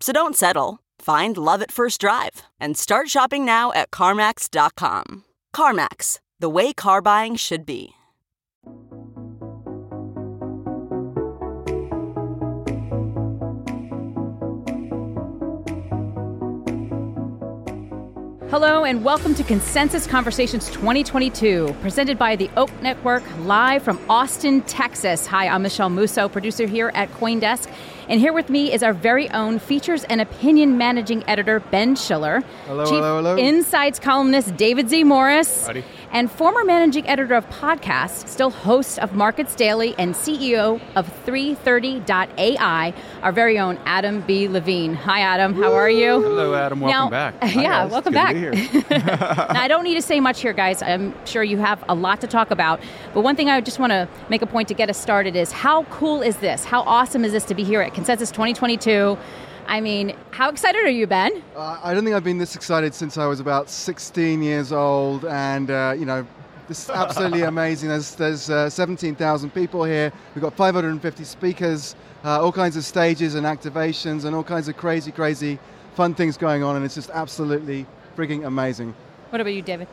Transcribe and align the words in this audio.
So 0.00 0.12
don't 0.12 0.36
settle. 0.36 0.80
Find 0.98 1.36
love 1.36 1.62
at 1.62 1.72
first 1.72 2.00
drive 2.00 2.42
and 2.60 2.76
start 2.76 3.08
shopping 3.08 3.44
now 3.44 3.72
at 3.72 3.90
CarMax.com. 3.90 5.24
CarMax, 5.54 6.18
the 6.38 6.50
way 6.50 6.72
car 6.72 7.00
buying 7.00 7.36
should 7.36 7.64
be. 7.66 7.94
Hello 18.50 18.84
and 18.84 19.02
welcome 19.02 19.34
to 19.36 19.42
Consensus 19.42 20.06
Conversations 20.06 20.68
2022, 20.68 21.74
presented 21.80 22.18
by 22.18 22.36
the 22.36 22.50
Oak 22.58 22.70
Network, 22.82 23.22
live 23.38 23.82
from 23.82 23.98
Austin, 24.08 24.60
Texas. 24.62 25.26
Hi, 25.26 25.48
I'm 25.48 25.62
Michele 25.62 25.88
Musso, 25.88 26.28
producer 26.28 26.66
here 26.66 26.92
at 26.94 27.10
Coindesk. 27.12 27.72
And 28.06 28.20
here 28.20 28.34
with 28.34 28.50
me 28.50 28.70
is 28.70 28.82
our 28.82 28.92
very 28.92 29.30
own 29.30 29.58
features 29.58 30.04
and 30.04 30.20
opinion 30.20 30.76
managing 30.76 31.24
editor, 31.26 31.58
Ben 31.58 31.96
Schiller. 31.96 32.42
Hello, 32.66 32.84
Chief 32.84 32.92
hello, 32.92 33.16
hello. 33.16 33.38
Insights 33.38 33.98
columnist, 33.98 34.54
David 34.58 34.90
Z. 34.90 35.04
Morris. 35.04 35.66
Howdy. 35.66 35.82
And 36.14 36.30
former 36.30 36.62
managing 36.62 37.08
editor 37.08 37.34
of 37.34 37.44
podcasts, 37.50 38.28
still 38.28 38.50
host 38.50 39.00
of 39.00 39.14
Markets 39.14 39.56
Daily 39.56 39.96
and 39.98 40.14
CEO 40.14 40.80
of 40.94 41.10
330.ai, 41.26 42.94
our 43.20 43.32
very 43.32 43.58
own 43.58 43.80
Adam 43.84 44.20
B. 44.20 44.46
Levine. 44.46 44.94
Hi, 44.94 45.22
Adam. 45.22 45.54
How 45.60 45.72
are 45.74 45.90
you? 45.90 46.22
Hello, 46.22 46.54
Adam. 46.54 46.78
Welcome 46.78 47.10
Now- 47.10 47.10
back. 47.10 47.34
yeah, 47.42 47.62
guys. 47.64 47.90
welcome 47.90 48.12
Good 48.12 48.20
to 48.20 48.24
back. 48.26 48.32
be 48.32 48.38
here. 48.38 48.88
now, 48.90 49.60
I 49.60 49.66
don't 49.66 49.82
need 49.82 49.96
to 49.96 50.02
say 50.02 50.20
much 50.20 50.40
here, 50.40 50.52
guys. 50.52 50.82
I'm 50.82 51.12
sure 51.26 51.42
you 51.42 51.58
have 51.58 51.82
a 51.88 51.96
lot 51.96 52.20
to 52.20 52.28
talk 52.28 52.52
about. 52.52 52.78
But 53.12 53.22
one 53.22 53.34
thing 53.34 53.50
I 53.50 53.60
just 53.60 53.80
want 53.80 53.90
to 53.90 54.08
make 54.28 54.40
a 54.40 54.46
point 54.46 54.68
to 54.68 54.74
get 54.74 54.88
us 54.88 54.96
started 54.96 55.34
is 55.34 55.50
how 55.50 55.82
cool 55.86 56.22
is 56.22 56.36
this? 56.36 56.64
How 56.64 56.82
awesome 56.82 57.24
is 57.24 57.32
this 57.32 57.44
to 57.46 57.56
be 57.56 57.64
here 57.64 57.82
at 57.82 57.92
Consensus 57.92 58.30
2022? 58.30 59.18
I 59.66 59.80
mean, 59.80 60.14
how 60.30 60.50
excited 60.50 60.84
are 60.84 60.90
you, 60.90 61.06
Ben? 61.06 61.42
Uh, 61.56 61.80
I 61.82 61.94
don't 61.94 62.04
think 62.04 62.14
I've 62.14 62.24
been 62.24 62.38
this 62.38 62.54
excited 62.54 62.94
since 62.94 63.16
I 63.16 63.26
was 63.26 63.40
about 63.40 63.70
16 63.70 64.42
years 64.42 64.72
old, 64.72 65.24
and 65.24 65.70
uh, 65.70 65.94
you 65.98 66.04
know, 66.04 66.26
this 66.68 66.84
is 66.84 66.90
absolutely 66.90 67.42
amazing. 67.54 67.88
There's 67.88 68.14
there's 68.14 68.50
uh, 68.50 68.68
17,000 68.68 69.50
people 69.54 69.84
here. 69.84 70.12
We've 70.34 70.42
got 70.42 70.54
550 70.54 71.24
speakers, 71.24 71.96
uh, 72.24 72.42
all 72.42 72.52
kinds 72.52 72.76
of 72.76 72.84
stages 72.84 73.34
and 73.34 73.46
activations, 73.46 74.24
and 74.24 74.36
all 74.36 74.44
kinds 74.44 74.68
of 74.68 74.76
crazy, 74.76 75.10
crazy, 75.10 75.58
fun 75.94 76.14
things 76.14 76.36
going 76.36 76.62
on, 76.62 76.76
and 76.76 76.84
it's 76.84 76.94
just 76.94 77.10
absolutely 77.10 77.86
frigging 78.16 78.46
amazing. 78.46 78.94
What 79.30 79.40
about 79.40 79.54
you, 79.54 79.62
David? 79.62 79.88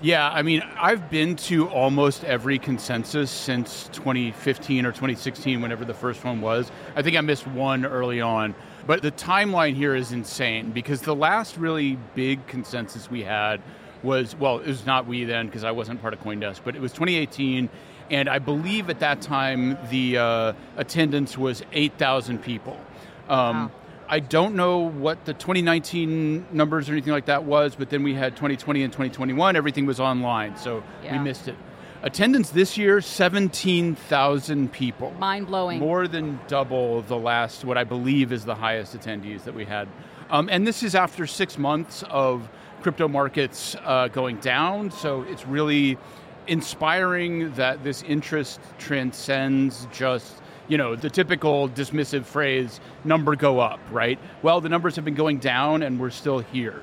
Yeah, 0.00 0.30
I 0.30 0.42
mean, 0.42 0.62
I've 0.80 1.10
been 1.10 1.34
to 1.36 1.68
almost 1.70 2.22
every 2.22 2.60
consensus 2.60 3.32
since 3.32 3.88
2015 3.92 4.86
or 4.86 4.92
2016, 4.92 5.60
whenever 5.60 5.84
the 5.84 5.92
first 5.92 6.22
one 6.24 6.40
was. 6.40 6.70
I 6.94 7.02
think 7.02 7.16
I 7.16 7.20
missed 7.20 7.48
one 7.48 7.84
early 7.84 8.20
on. 8.20 8.54
But 8.88 9.02
the 9.02 9.12
timeline 9.12 9.74
here 9.74 9.94
is 9.94 10.12
insane 10.12 10.70
because 10.70 11.02
the 11.02 11.14
last 11.14 11.58
really 11.58 11.98
big 12.14 12.46
consensus 12.46 13.10
we 13.10 13.22
had 13.22 13.60
was, 14.02 14.34
well, 14.34 14.60
it 14.60 14.66
was 14.66 14.86
not 14.86 15.06
we 15.06 15.24
then 15.24 15.44
because 15.44 15.62
I 15.62 15.72
wasn't 15.72 16.00
part 16.00 16.14
of 16.14 16.20
Coindesk, 16.20 16.62
but 16.64 16.74
it 16.74 16.80
was 16.80 16.92
2018. 16.92 17.68
And 18.10 18.30
I 18.30 18.38
believe 18.38 18.88
at 18.88 19.00
that 19.00 19.20
time 19.20 19.76
the 19.90 20.16
uh, 20.16 20.52
attendance 20.78 21.36
was 21.36 21.62
8,000 21.72 22.42
people. 22.42 22.80
Um, 23.28 23.56
Wow. 23.68 23.70
I 24.10 24.20
don't 24.20 24.54
know 24.54 24.78
what 24.78 25.26
the 25.26 25.34
2019 25.34 26.46
numbers 26.50 26.88
or 26.88 26.92
anything 26.92 27.12
like 27.12 27.26
that 27.26 27.44
was, 27.44 27.74
but 27.76 27.90
then 27.90 28.02
we 28.02 28.14
had 28.14 28.36
2020 28.36 28.82
and 28.84 28.90
2021. 28.90 29.54
Everything 29.54 29.84
was 29.84 30.00
online, 30.00 30.56
so 30.56 30.82
Yeah. 31.04 31.12
we 31.12 31.18
missed 31.18 31.46
it. 31.46 31.56
Attendance 32.02 32.50
this 32.50 32.78
year, 32.78 33.00
17,000 33.00 34.72
people. 34.72 35.10
Mind 35.18 35.46
blowing. 35.48 35.80
More 35.80 36.06
than 36.06 36.38
double 36.46 37.02
the 37.02 37.16
last, 37.16 37.64
what 37.64 37.76
I 37.76 37.82
believe 37.84 38.32
is 38.32 38.44
the 38.44 38.54
highest 38.54 38.96
attendees 38.96 39.42
that 39.44 39.54
we 39.54 39.64
had. 39.64 39.88
Um, 40.30 40.48
and 40.50 40.64
this 40.66 40.82
is 40.84 40.94
after 40.94 41.26
six 41.26 41.58
months 41.58 42.04
of 42.08 42.48
crypto 42.82 43.08
markets 43.08 43.74
uh, 43.82 44.06
going 44.08 44.36
down, 44.36 44.92
so 44.92 45.22
it's 45.22 45.44
really 45.46 45.98
inspiring 46.46 47.52
that 47.54 47.82
this 47.82 48.02
interest 48.04 48.60
transcends 48.78 49.86
just 49.92 50.40
you 50.68 50.78
know 50.78 50.96
the 50.96 51.10
typical 51.10 51.68
dismissive 51.68 52.24
phrase 52.24 52.80
number 53.04 53.36
go 53.36 53.58
up 53.60 53.78
right 53.90 54.18
well 54.40 54.58
the 54.58 54.68
numbers 54.70 54.96
have 54.96 55.04
been 55.04 55.14
going 55.14 55.36
down 55.36 55.82
and 55.82 56.00
we're 56.00 56.08
still 56.08 56.38
here 56.38 56.82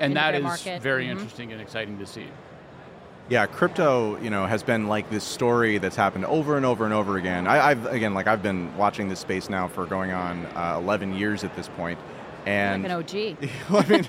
and 0.00 0.16
that 0.16 0.34
is 0.34 0.42
market. 0.42 0.82
very 0.82 1.06
Mhm. 1.06 1.10
interesting 1.10 1.52
and 1.52 1.60
exciting 1.60 1.96
to 1.98 2.06
see 2.06 2.26
Yeah, 3.28 3.46
crypto, 3.46 4.20
you 4.20 4.28
know, 4.28 4.44
has 4.44 4.62
been 4.62 4.86
like 4.86 5.08
this 5.08 5.24
story 5.24 5.78
that's 5.78 5.96
happened 5.96 6.26
over 6.26 6.56
and 6.56 6.66
over 6.66 6.84
and 6.84 6.92
over 6.92 7.16
again. 7.16 7.46
I, 7.46 7.70
I've 7.70 7.86
again, 7.86 8.12
like 8.12 8.26
I've 8.26 8.42
been 8.42 8.76
watching 8.76 9.08
this 9.08 9.20
space 9.20 9.48
now 9.48 9.66
for 9.68 9.86
going 9.86 10.12
on 10.12 10.44
uh, 10.54 10.78
11 10.78 11.14
years 11.14 11.42
at 11.42 11.56
this 11.56 11.68
point. 11.68 11.98
point, 11.98 11.98
and 12.46 12.82
like 12.82 12.92
an 12.92 12.98
OG. 12.98 13.50
I 13.70 13.88
mean, 13.88 14.06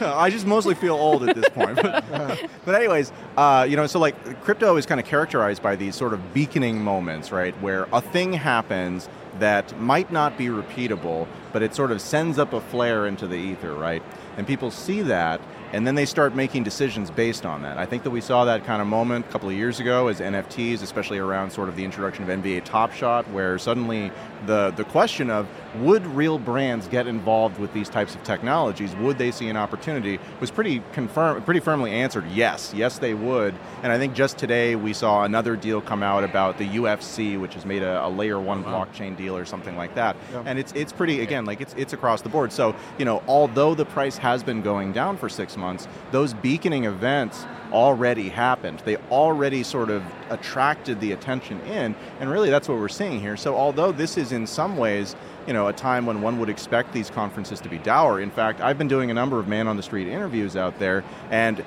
I 0.00 0.30
just 0.30 0.46
mostly 0.46 0.74
feel 0.74 0.94
old 0.94 1.28
at 1.28 1.34
this 1.34 1.48
point. 1.50 1.76
But, 1.76 2.04
but 2.64 2.74
anyways, 2.74 3.12
uh, 3.36 3.66
you 3.68 3.76
know, 3.76 3.86
so 3.86 3.98
like 3.98 4.42
crypto 4.42 4.76
is 4.76 4.86
kind 4.86 5.00
of 5.00 5.06
characterized 5.06 5.62
by 5.62 5.76
these 5.76 5.94
sort 5.94 6.12
of 6.12 6.34
beaconing 6.34 6.82
moments, 6.82 7.32
right, 7.32 7.54
where 7.60 7.86
a 7.92 8.00
thing 8.00 8.32
happens 8.32 9.08
that 9.38 9.78
might 9.80 10.12
not 10.12 10.38
be 10.38 10.46
repeatable, 10.46 11.26
but 11.52 11.62
it 11.62 11.74
sort 11.74 11.90
of 11.90 12.00
sends 12.00 12.38
up 12.38 12.52
a 12.52 12.60
flare 12.60 13.06
into 13.06 13.26
the 13.26 13.36
ether, 13.36 13.74
right? 13.74 14.02
And 14.36 14.46
people 14.46 14.70
see 14.70 15.02
that, 15.02 15.40
and 15.74 15.84
then 15.84 15.96
they 15.96 16.06
start 16.06 16.36
making 16.36 16.62
decisions 16.62 17.10
based 17.10 17.44
on 17.44 17.62
that. 17.62 17.78
I 17.78 17.84
think 17.84 18.04
that 18.04 18.10
we 18.10 18.20
saw 18.20 18.44
that 18.44 18.64
kind 18.64 18.80
of 18.80 18.86
moment 18.86 19.26
a 19.26 19.28
couple 19.32 19.48
of 19.48 19.56
years 19.56 19.80
ago 19.80 20.06
as 20.06 20.20
NFTs, 20.20 20.82
especially 20.82 21.18
around 21.18 21.50
sort 21.50 21.68
of 21.68 21.74
the 21.74 21.84
introduction 21.84 22.22
of 22.22 22.30
NBA 22.30 22.64
Top 22.64 22.92
Shot, 22.92 23.28
where 23.30 23.58
suddenly 23.58 24.12
the, 24.46 24.72
the 24.76 24.84
question 24.84 25.30
of 25.30 25.48
would 25.76 26.06
real 26.06 26.38
brands 26.38 26.86
get 26.88 27.06
involved 27.06 27.58
with 27.58 27.72
these 27.72 27.88
types 27.88 28.14
of 28.14 28.22
technologies? 28.22 28.94
Would 28.96 29.18
they 29.18 29.30
see 29.30 29.48
an 29.48 29.56
opportunity? 29.56 30.18
Was 30.40 30.50
pretty 30.50 30.82
confirm, 30.92 31.42
pretty 31.42 31.60
firmly 31.60 31.92
answered 31.92 32.26
yes, 32.28 32.72
yes 32.74 32.98
they 32.98 33.14
would. 33.14 33.54
And 33.82 33.92
I 33.92 33.98
think 33.98 34.14
just 34.14 34.38
today 34.38 34.76
we 34.76 34.92
saw 34.92 35.24
another 35.24 35.56
deal 35.56 35.80
come 35.80 36.02
out 36.02 36.24
about 36.24 36.58
the 36.58 36.68
UFC, 36.68 37.40
which 37.40 37.54
has 37.54 37.64
made 37.64 37.82
a, 37.82 38.06
a 38.06 38.08
layer 38.08 38.40
one 38.40 38.62
blockchain 38.62 39.16
deal 39.16 39.36
or 39.36 39.44
something 39.44 39.76
like 39.76 39.94
that. 39.94 40.16
Yeah. 40.32 40.42
And 40.46 40.58
it's 40.58 40.72
it's 40.72 40.92
pretty 40.92 41.20
again 41.20 41.44
like 41.44 41.60
it's 41.60 41.74
it's 41.74 41.92
across 41.92 42.22
the 42.22 42.28
board. 42.28 42.52
So 42.52 42.74
you 42.98 43.04
know, 43.04 43.22
although 43.26 43.74
the 43.74 43.86
price 43.86 44.16
has 44.18 44.42
been 44.42 44.62
going 44.62 44.92
down 44.92 45.16
for 45.16 45.28
six 45.28 45.56
months, 45.56 45.88
those 46.12 46.34
beaconing 46.34 46.84
events 46.84 47.46
already 47.74 48.28
happened. 48.28 48.80
They 48.84 48.96
already 49.10 49.64
sort 49.64 49.90
of 49.90 50.02
attracted 50.30 51.00
the 51.00 51.12
attention 51.12 51.60
in, 51.62 51.94
and 52.20 52.30
really 52.30 52.48
that's 52.48 52.68
what 52.68 52.78
we're 52.78 52.88
seeing 52.88 53.20
here. 53.20 53.36
So 53.36 53.56
although 53.56 53.92
this 53.92 54.16
is 54.16 54.32
in 54.32 54.46
some 54.46 54.76
ways, 54.76 55.16
you 55.46 55.52
know, 55.52 55.66
a 55.66 55.72
time 55.72 56.06
when 56.06 56.22
one 56.22 56.38
would 56.38 56.48
expect 56.48 56.92
these 56.92 57.10
conferences 57.10 57.60
to 57.60 57.68
be 57.68 57.78
dour. 57.78 58.20
In 58.20 58.30
fact, 58.30 58.60
I've 58.60 58.78
been 58.78 58.88
doing 58.88 59.10
a 59.10 59.14
number 59.14 59.38
of 59.38 59.48
man 59.48 59.68
on 59.68 59.76
the 59.76 59.82
street 59.82 60.08
interviews 60.08 60.56
out 60.56 60.78
there, 60.78 61.04
and 61.30 61.62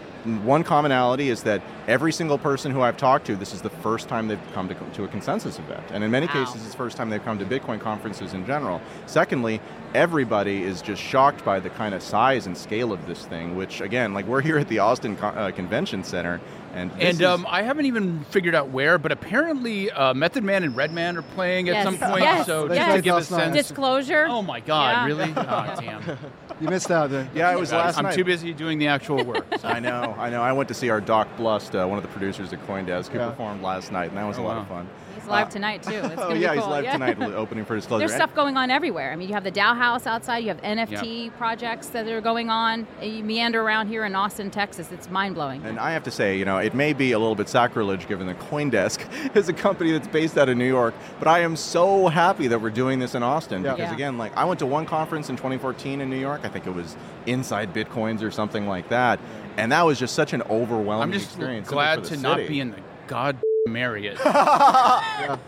one 0.45 0.63
commonality 0.63 1.29
is 1.29 1.44
that 1.44 1.62
every 1.88 2.12
single 2.12 2.38
person 2.38 2.71
who 2.71 2.81
I've 2.81 2.97
talked 2.97 3.25
to, 3.27 3.35
this 3.35 3.53
is 3.53 3.62
the 3.62 3.69
first 3.69 4.07
time 4.07 4.27
they've 4.27 4.39
come 4.53 4.68
to, 4.69 4.75
to 4.75 5.03
a 5.03 5.07
consensus 5.07 5.59
event, 5.59 5.83
and 5.91 6.03
in 6.03 6.12
many 6.12 6.27
Wow. 6.27 6.33
cases, 6.33 6.56
it's 6.63 6.71
the 6.71 6.77
first 6.77 6.97
time 6.97 7.09
they've 7.09 7.24
come 7.24 7.39
to 7.39 7.45
Bitcoin 7.45 7.79
conferences 7.79 8.33
in 8.33 8.45
general. 8.45 8.81
Secondly, 9.06 9.62
everybody 9.95 10.63
is 10.63 10.81
just 10.81 11.01
shocked 11.01 11.44
by 11.45 11.59
the 11.59 11.69
kind 11.69 11.95
of 11.95 12.03
size 12.03 12.45
and 12.45 12.57
scale 12.57 12.91
of 12.91 13.06
this 13.07 13.25
thing. 13.25 13.56
Which, 13.56 13.81
again, 13.81 14.13
like 14.13 14.27
we're 14.27 14.41
here 14.41 14.57
at 14.57 14.68
the 14.68 14.79
Austin 14.79 15.15
Con- 15.15 15.38
uh, 15.38 15.51
Convention 15.51 16.03
Center, 16.03 16.39
And, 16.73 16.91
this 16.91 17.00
And 17.01 17.21
is- 17.21 17.25
um, 17.25 17.47
I 17.50 17.63
haven't 17.63 17.85
even 17.85 18.23
figured 18.30 18.53
out 18.53 18.69
where, 18.69 18.97
but 19.00 19.12
apparently 19.12 19.89
uh, 19.89 20.13
Method 20.13 20.44
Man 20.44 20.63
and 20.63 20.75
Redman 20.75 21.18
are 21.18 21.21
playing 21.23 21.69
at 21.69 21.83
some 21.83 21.97
point. 21.97 22.21
Yes. 22.21 22.45
So 22.45 22.68
They 22.68 22.75
just 22.75 22.95
to 22.97 23.01
give 23.01 23.15
a 23.15 23.23
sense. 23.23 23.56
Disclosure. 23.56 24.27
Oh 24.30 24.44
my 24.44 24.59
God! 24.59 24.91
Yeah. 24.91 25.06
Really? 25.06 25.33
Oh 25.35 25.75
damn! 25.80 26.18
You 26.59 26.68
missed 26.69 26.89
out. 26.89 27.09
There. 27.12 27.30
yeah, 27.36 27.51
it 27.51 27.59
was 27.59 27.71
last 27.71 27.98
I'm 27.98 28.06
night. 28.06 28.15
too 28.15 28.24
busy 28.24 28.51
doing 28.54 28.80
the 28.80 28.88
actual 28.88 29.24
work. 29.24 29.45
I 29.63 29.80
know, 29.80 30.15
I 30.18 30.30
know. 30.30 30.42
I 30.42 30.51
went 30.54 30.68
to 30.69 30.74
see 30.74 30.89
our 30.89 31.00
Doc 31.00 31.27
Blust, 31.38 31.75
uh, 31.75 31.86
one 31.86 31.98
of 32.00 32.04
the 32.04 32.09
producers 32.09 32.51
at 32.51 32.65
CoinDesk, 32.68 33.09
who 33.09 33.19
Yeah. 33.19 33.30
performed 33.30 33.62
last 33.62 33.92
night, 33.92 34.09
and 34.09 34.18
that 34.18 34.25
was 34.25 34.39
Oh, 34.39 34.42
a 34.42 34.44
lot 34.44 34.56
wow. 34.56 34.62
of 34.63 34.68
fun. 34.68 34.89
He's 35.27 35.31
live 35.31 35.47
Uh, 35.47 35.51
tonight 35.51 35.83
too. 35.83 35.91
It's 35.91 36.06
oh 36.13 36.29
gonna 36.29 36.35
yeah, 36.35 36.51
be 36.51 36.56
he's 36.56 36.63
cool. 36.63 36.71
live 36.71 36.83
yeah. 36.85 36.91
tonight, 36.94 37.21
opening 37.21 37.65
for 37.65 37.75
Disclosure. 37.75 38.00
There's 38.00 38.15
stuff 38.15 38.33
going 38.33 38.56
on 38.56 38.71
everywhere. 38.71 39.12
I 39.12 39.18
mean, 39.18 39.27
you 39.27 39.33
have 39.33 39.44
the 39.44 39.51
DAO 39.51 39.75
House 39.75 40.07
outside. 40.07 40.38
You 40.39 40.47
have 40.50 40.62
NFT 40.62 41.35
projects 41.38 41.88
that 41.89 42.07
are 42.07 42.21
going 42.21 42.50
on. 42.50 42.88
You 43.01 43.24
meander 43.24 43.62
around 43.62 43.88
here 43.89 44.06
in 44.06 44.15
Austin, 44.15 44.50
Texas. 44.50 44.89
It's 44.94 45.09
mind 45.09 45.35
blowing. 45.35 45.65
And 45.65 45.79
I 45.79 45.91
have 45.91 46.03
to 46.03 46.12
say, 46.12 46.38
you 46.38 46.45
know, 46.45 46.57
it 46.57 46.74
may 46.74 46.94
be 46.94 47.12
a 47.12 47.19
little 47.19 47.35
bit 47.35 47.50
sacrilege 47.50 48.07
given 48.07 48.25
that 48.27 48.39
CoinDesk 48.39 49.35
is 49.35 49.50
a 49.50 49.53
company 49.53 49.91
that's 49.91 50.07
based 50.07 50.38
out 50.38 50.47
of 50.47 50.56
New 50.57 50.65
York, 50.68 50.94
but 51.19 51.27
I 51.27 51.39
am 51.39 51.57
so 51.57 52.07
happy 52.07 52.47
that 52.47 52.62
we're 52.62 52.69
doing 52.69 53.00
this 53.00 53.13
in 53.13 53.21
Austin 53.23 53.63
Yeah. 53.63 53.71
because, 53.73 53.89
Yeah. 53.89 53.94
again, 53.95 54.18
like 54.18 54.35
I 54.38 54.45
went 54.45 54.59
to 54.59 54.65
one 54.65 54.85
conference 54.85 55.30
in 55.30 55.35
2014 55.35 56.00
in 56.00 56.09
New 56.09 56.19
York. 56.19 56.41
I 56.45 56.47
think 56.50 56.65
it 56.68 56.73
was 56.73 56.95
Inside 57.25 57.73
Bitcoins 57.73 58.21
or 58.23 58.31
something 58.31 58.68
like 58.68 58.88
that, 58.89 59.19
and 59.57 59.71
that 59.73 59.85
was 59.85 60.00
just 60.00 60.15
such 60.15 60.31
an 60.31 60.41
overwhelming 60.44 61.03
I'm 61.03 61.12
just 61.12 61.25
experience. 61.25 61.68
glad 61.68 62.03
to 62.06 62.15
the 62.15 62.21
not 62.21 62.38
be 62.47 62.62
in 62.62 62.71
the 62.71 62.77
god 63.07 63.38
Marriott. 63.67 64.17
Well, 64.23 65.39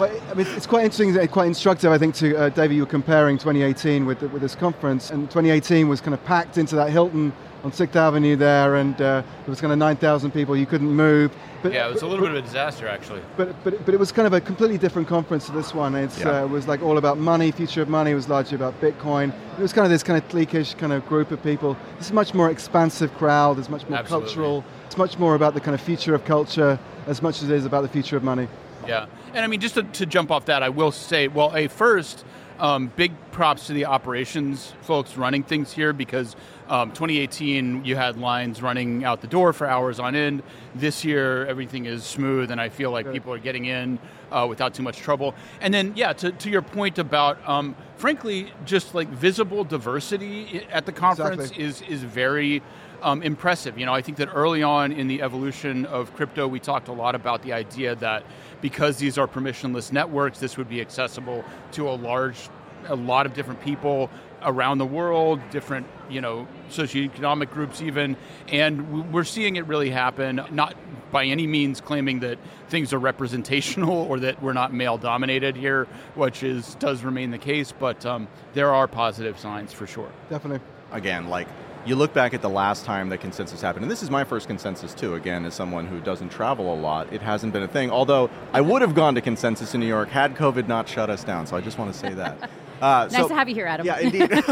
I 0.00 0.34
mean, 0.34 0.46
it's 0.48 0.66
quite 0.66 0.84
interesting, 0.84 1.14
quite 1.28 1.46
instructive, 1.46 1.92
I 1.92 1.98
think, 1.98 2.14
to 2.16 2.36
uh, 2.36 2.48
David, 2.48 2.74
you 2.74 2.82
were 2.82 2.90
comparing 2.90 3.38
2018 3.38 4.06
with, 4.06 4.22
with 4.22 4.42
this 4.42 4.54
conference, 4.54 5.10
and 5.10 5.30
2018 5.30 5.88
was 5.88 6.00
kind 6.00 6.14
of 6.14 6.24
packed 6.24 6.58
into 6.58 6.76
that 6.76 6.90
Hilton 6.90 7.32
on 7.62 7.72
6th 7.72 7.96
Avenue 7.96 8.36
there, 8.36 8.76
and 8.76 8.94
uh, 8.96 9.22
there 9.22 9.24
was 9.46 9.60
kind 9.60 9.72
of 9.72 9.78
9,000 9.78 10.30
people, 10.30 10.56
you 10.56 10.66
couldn't 10.66 10.90
move. 10.90 11.32
But, 11.62 11.72
yeah, 11.72 11.88
it 11.88 11.92
was 11.92 12.02
a 12.02 12.06
little 12.06 12.24
bit 12.24 12.34
of 12.34 12.42
a 12.42 12.46
disaster 12.46 12.88
actually. 12.88 13.20
But, 13.36 13.54
but, 13.64 13.84
but 13.84 13.92
it 13.92 13.98
was 14.00 14.12
kind 14.12 14.26
of 14.26 14.32
a 14.32 14.40
completely 14.40 14.78
different 14.78 15.08
conference 15.08 15.46
to 15.46 15.52
this 15.52 15.74
one. 15.74 15.94
It's, 15.94 16.18
Yeah. 16.18 16.40
uh, 16.40 16.44
it 16.44 16.48
was 16.50 16.66
like 16.66 16.82
all 16.82 16.96
about 16.96 17.18
money, 17.18 17.50
future 17.50 17.82
of 17.82 17.88
money, 17.88 18.12
it 18.12 18.14
was 18.14 18.28
largely 18.28 18.56
about 18.56 18.80
Bitcoin. 18.80 19.32
It 19.58 19.62
was 19.62 19.72
kind 19.72 19.84
of 19.84 19.90
this 19.90 20.02
kind 20.02 20.16
of 20.22 20.26
cliquish 20.28 20.76
kind 20.78 20.92
of 20.92 21.06
group 21.06 21.30
of 21.30 21.42
people. 21.42 21.76
This 21.98 22.06
is 22.06 22.12
a 22.12 22.14
much 22.14 22.32
more 22.32 22.50
expansive 22.50 23.12
crowd, 23.18 23.58
it's 23.58 23.68
much 23.68 23.86
more 23.88 23.98
Absolutely. 23.98 24.26
cultural, 24.28 24.64
it's 24.86 24.96
much 24.96 25.18
more 25.18 25.34
about 25.34 25.52
the 25.54 25.60
kind 25.60 25.74
of 25.74 25.80
future 25.80 26.14
of 26.14 26.24
culture 26.24 26.78
as 27.06 27.20
much 27.22 27.42
as 27.42 27.50
it 27.50 27.54
is 27.54 27.66
about 27.66 27.82
the 27.82 27.88
future 27.88 28.16
of 28.16 28.22
money. 28.22 28.48
Yeah, 28.86 29.06
and 29.34 29.44
I 29.44 29.46
mean, 29.46 29.60
just 29.60 29.74
to, 29.74 29.82
to 29.82 30.06
jump 30.06 30.30
off 30.30 30.46
that, 30.46 30.62
I 30.62 30.70
will 30.70 30.92
say, 30.92 31.28
well, 31.28 31.54
a 31.54 31.68
first, 31.68 32.24
um, 32.60 32.92
big 32.94 33.12
props 33.32 33.66
to 33.66 33.72
the 33.72 33.86
operations 33.86 34.74
folks 34.82 35.16
running 35.16 35.42
things 35.42 35.72
here 35.72 35.92
because 35.92 36.36
um, 36.68 36.90
2018 36.90 37.84
you 37.84 37.96
had 37.96 38.18
lines 38.18 38.62
running 38.62 39.02
out 39.04 39.20
the 39.20 39.26
door 39.26 39.52
for 39.52 39.66
hours 39.66 39.98
on 39.98 40.14
end. 40.14 40.42
This 40.74 41.04
year 41.04 41.46
everything 41.46 41.86
is 41.86 42.04
smooth, 42.04 42.50
and 42.50 42.60
I 42.60 42.68
feel 42.68 42.90
like 42.92 43.10
people 43.12 43.32
are 43.32 43.38
getting 43.38 43.64
in 43.64 43.98
uh, 44.30 44.46
without 44.48 44.74
too 44.74 44.82
much 44.82 44.98
trouble. 44.98 45.34
And 45.60 45.74
then, 45.74 45.92
yeah, 45.96 46.12
to, 46.12 46.30
to 46.30 46.50
your 46.50 46.62
point 46.62 46.98
about, 46.98 47.38
um, 47.48 47.74
frankly, 47.96 48.52
just 48.64 48.94
like 48.94 49.08
visible 49.08 49.64
diversity 49.64 50.66
at 50.70 50.86
the 50.86 50.92
conference 50.92 51.50
Exactly. 51.50 51.64
is 51.64 51.82
is 51.82 52.02
very 52.02 52.62
um, 53.02 53.22
impressive. 53.22 53.78
You 53.78 53.86
know, 53.86 53.94
I 53.94 54.02
think 54.02 54.18
that 54.18 54.28
early 54.34 54.62
on 54.62 54.92
in 54.92 55.08
the 55.08 55.22
evolution 55.22 55.86
of 55.86 56.14
crypto, 56.14 56.46
we 56.46 56.60
talked 56.60 56.88
a 56.88 56.92
lot 56.92 57.14
about 57.14 57.42
the 57.42 57.52
idea 57.52 57.94
that 57.96 58.24
because 58.60 58.98
these 58.98 59.18
are 59.18 59.26
permissionless 59.26 59.92
networks, 59.92 60.38
this 60.38 60.56
would 60.56 60.68
be 60.68 60.80
accessible 60.80 61.44
to 61.72 61.88
a 61.88 61.92
large, 61.92 62.48
a 62.86 62.96
lot 62.96 63.26
of 63.26 63.34
different 63.34 63.60
people 63.62 64.10
around 64.42 64.78
the 64.78 64.86
world, 64.86 65.40
different, 65.50 65.86
you 66.08 66.20
know, 66.20 66.46
socioeconomic 66.70 67.50
groups 67.50 67.82
even, 67.82 68.16
and 68.48 69.12
we're 69.12 69.24
seeing 69.24 69.56
it 69.56 69.66
really 69.66 69.90
happen. 69.90 70.40
Not 70.50 70.74
by 71.10 71.24
any 71.24 71.46
means 71.46 71.80
claiming 71.80 72.20
that 72.20 72.38
things 72.68 72.92
are 72.92 72.98
representational 72.98 73.96
or 73.96 74.20
that 74.20 74.42
we're 74.42 74.52
not 74.52 74.72
male 74.72 74.96
dominated 74.96 75.56
here, 75.56 75.86
which 76.14 76.42
is 76.42 76.74
does 76.76 77.02
remain 77.02 77.30
the 77.30 77.38
case, 77.38 77.72
but 77.78 78.06
um, 78.06 78.28
there 78.54 78.72
are 78.72 78.86
positive 78.86 79.38
signs 79.38 79.72
for 79.72 79.86
sure. 79.86 80.10
Definitely. 80.28 80.66
again, 80.92 81.28
like 81.28 81.48
you 81.86 81.96
look 81.96 82.12
back 82.12 82.34
at 82.34 82.42
the 82.42 82.48
last 82.48 82.84
time 82.84 83.08
that 83.08 83.18
consensus 83.18 83.60
happened, 83.60 83.84
and 83.84 83.90
this 83.90 84.02
is 84.02 84.10
my 84.10 84.24
first 84.24 84.46
consensus 84.46 84.94
too. 84.94 85.14
Again, 85.14 85.44
as 85.44 85.54
someone 85.54 85.86
who 85.86 86.00
doesn't 86.00 86.30
travel 86.30 86.72
a 86.72 86.76
lot, 86.76 87.12
it 87.12 87.22
hasn't 87.22 87.52
been 87.52 87.62
a 87.62 87.68
thing. 87.68 87.90
Although 87.90 88.30
I 88.52 88.60
would 88.60 88.82
have 88.82 88.94
gone 88.94 89.14
to 89.14 89.20
consensus 89.20 89.74
in 89.74 89.80
New 89.80 89.86
York 89.86 90.08
had 90.08 90.34
COVID 90.34 90.68
not 90.68 90.88
shut 90.88 91.10
us 91.10 91.24
down. 91.24 91.46
So 91.46 91.56
I 91.56 91.60
just 91.60 91.78
want 91.78 91.92
to 91.92 91.98
say 91.98 92.14
that. 92.14 92.50
Uh, 92.80 93.06
Nice 93.12 93.28
to 93.28 93.34
have 93.34 93.46
you 93.46 93.54
here, 93.54 93.66
Adam. 93.66 93.84
Yeah, 93.84 93.98
indeed. 93.98 94.42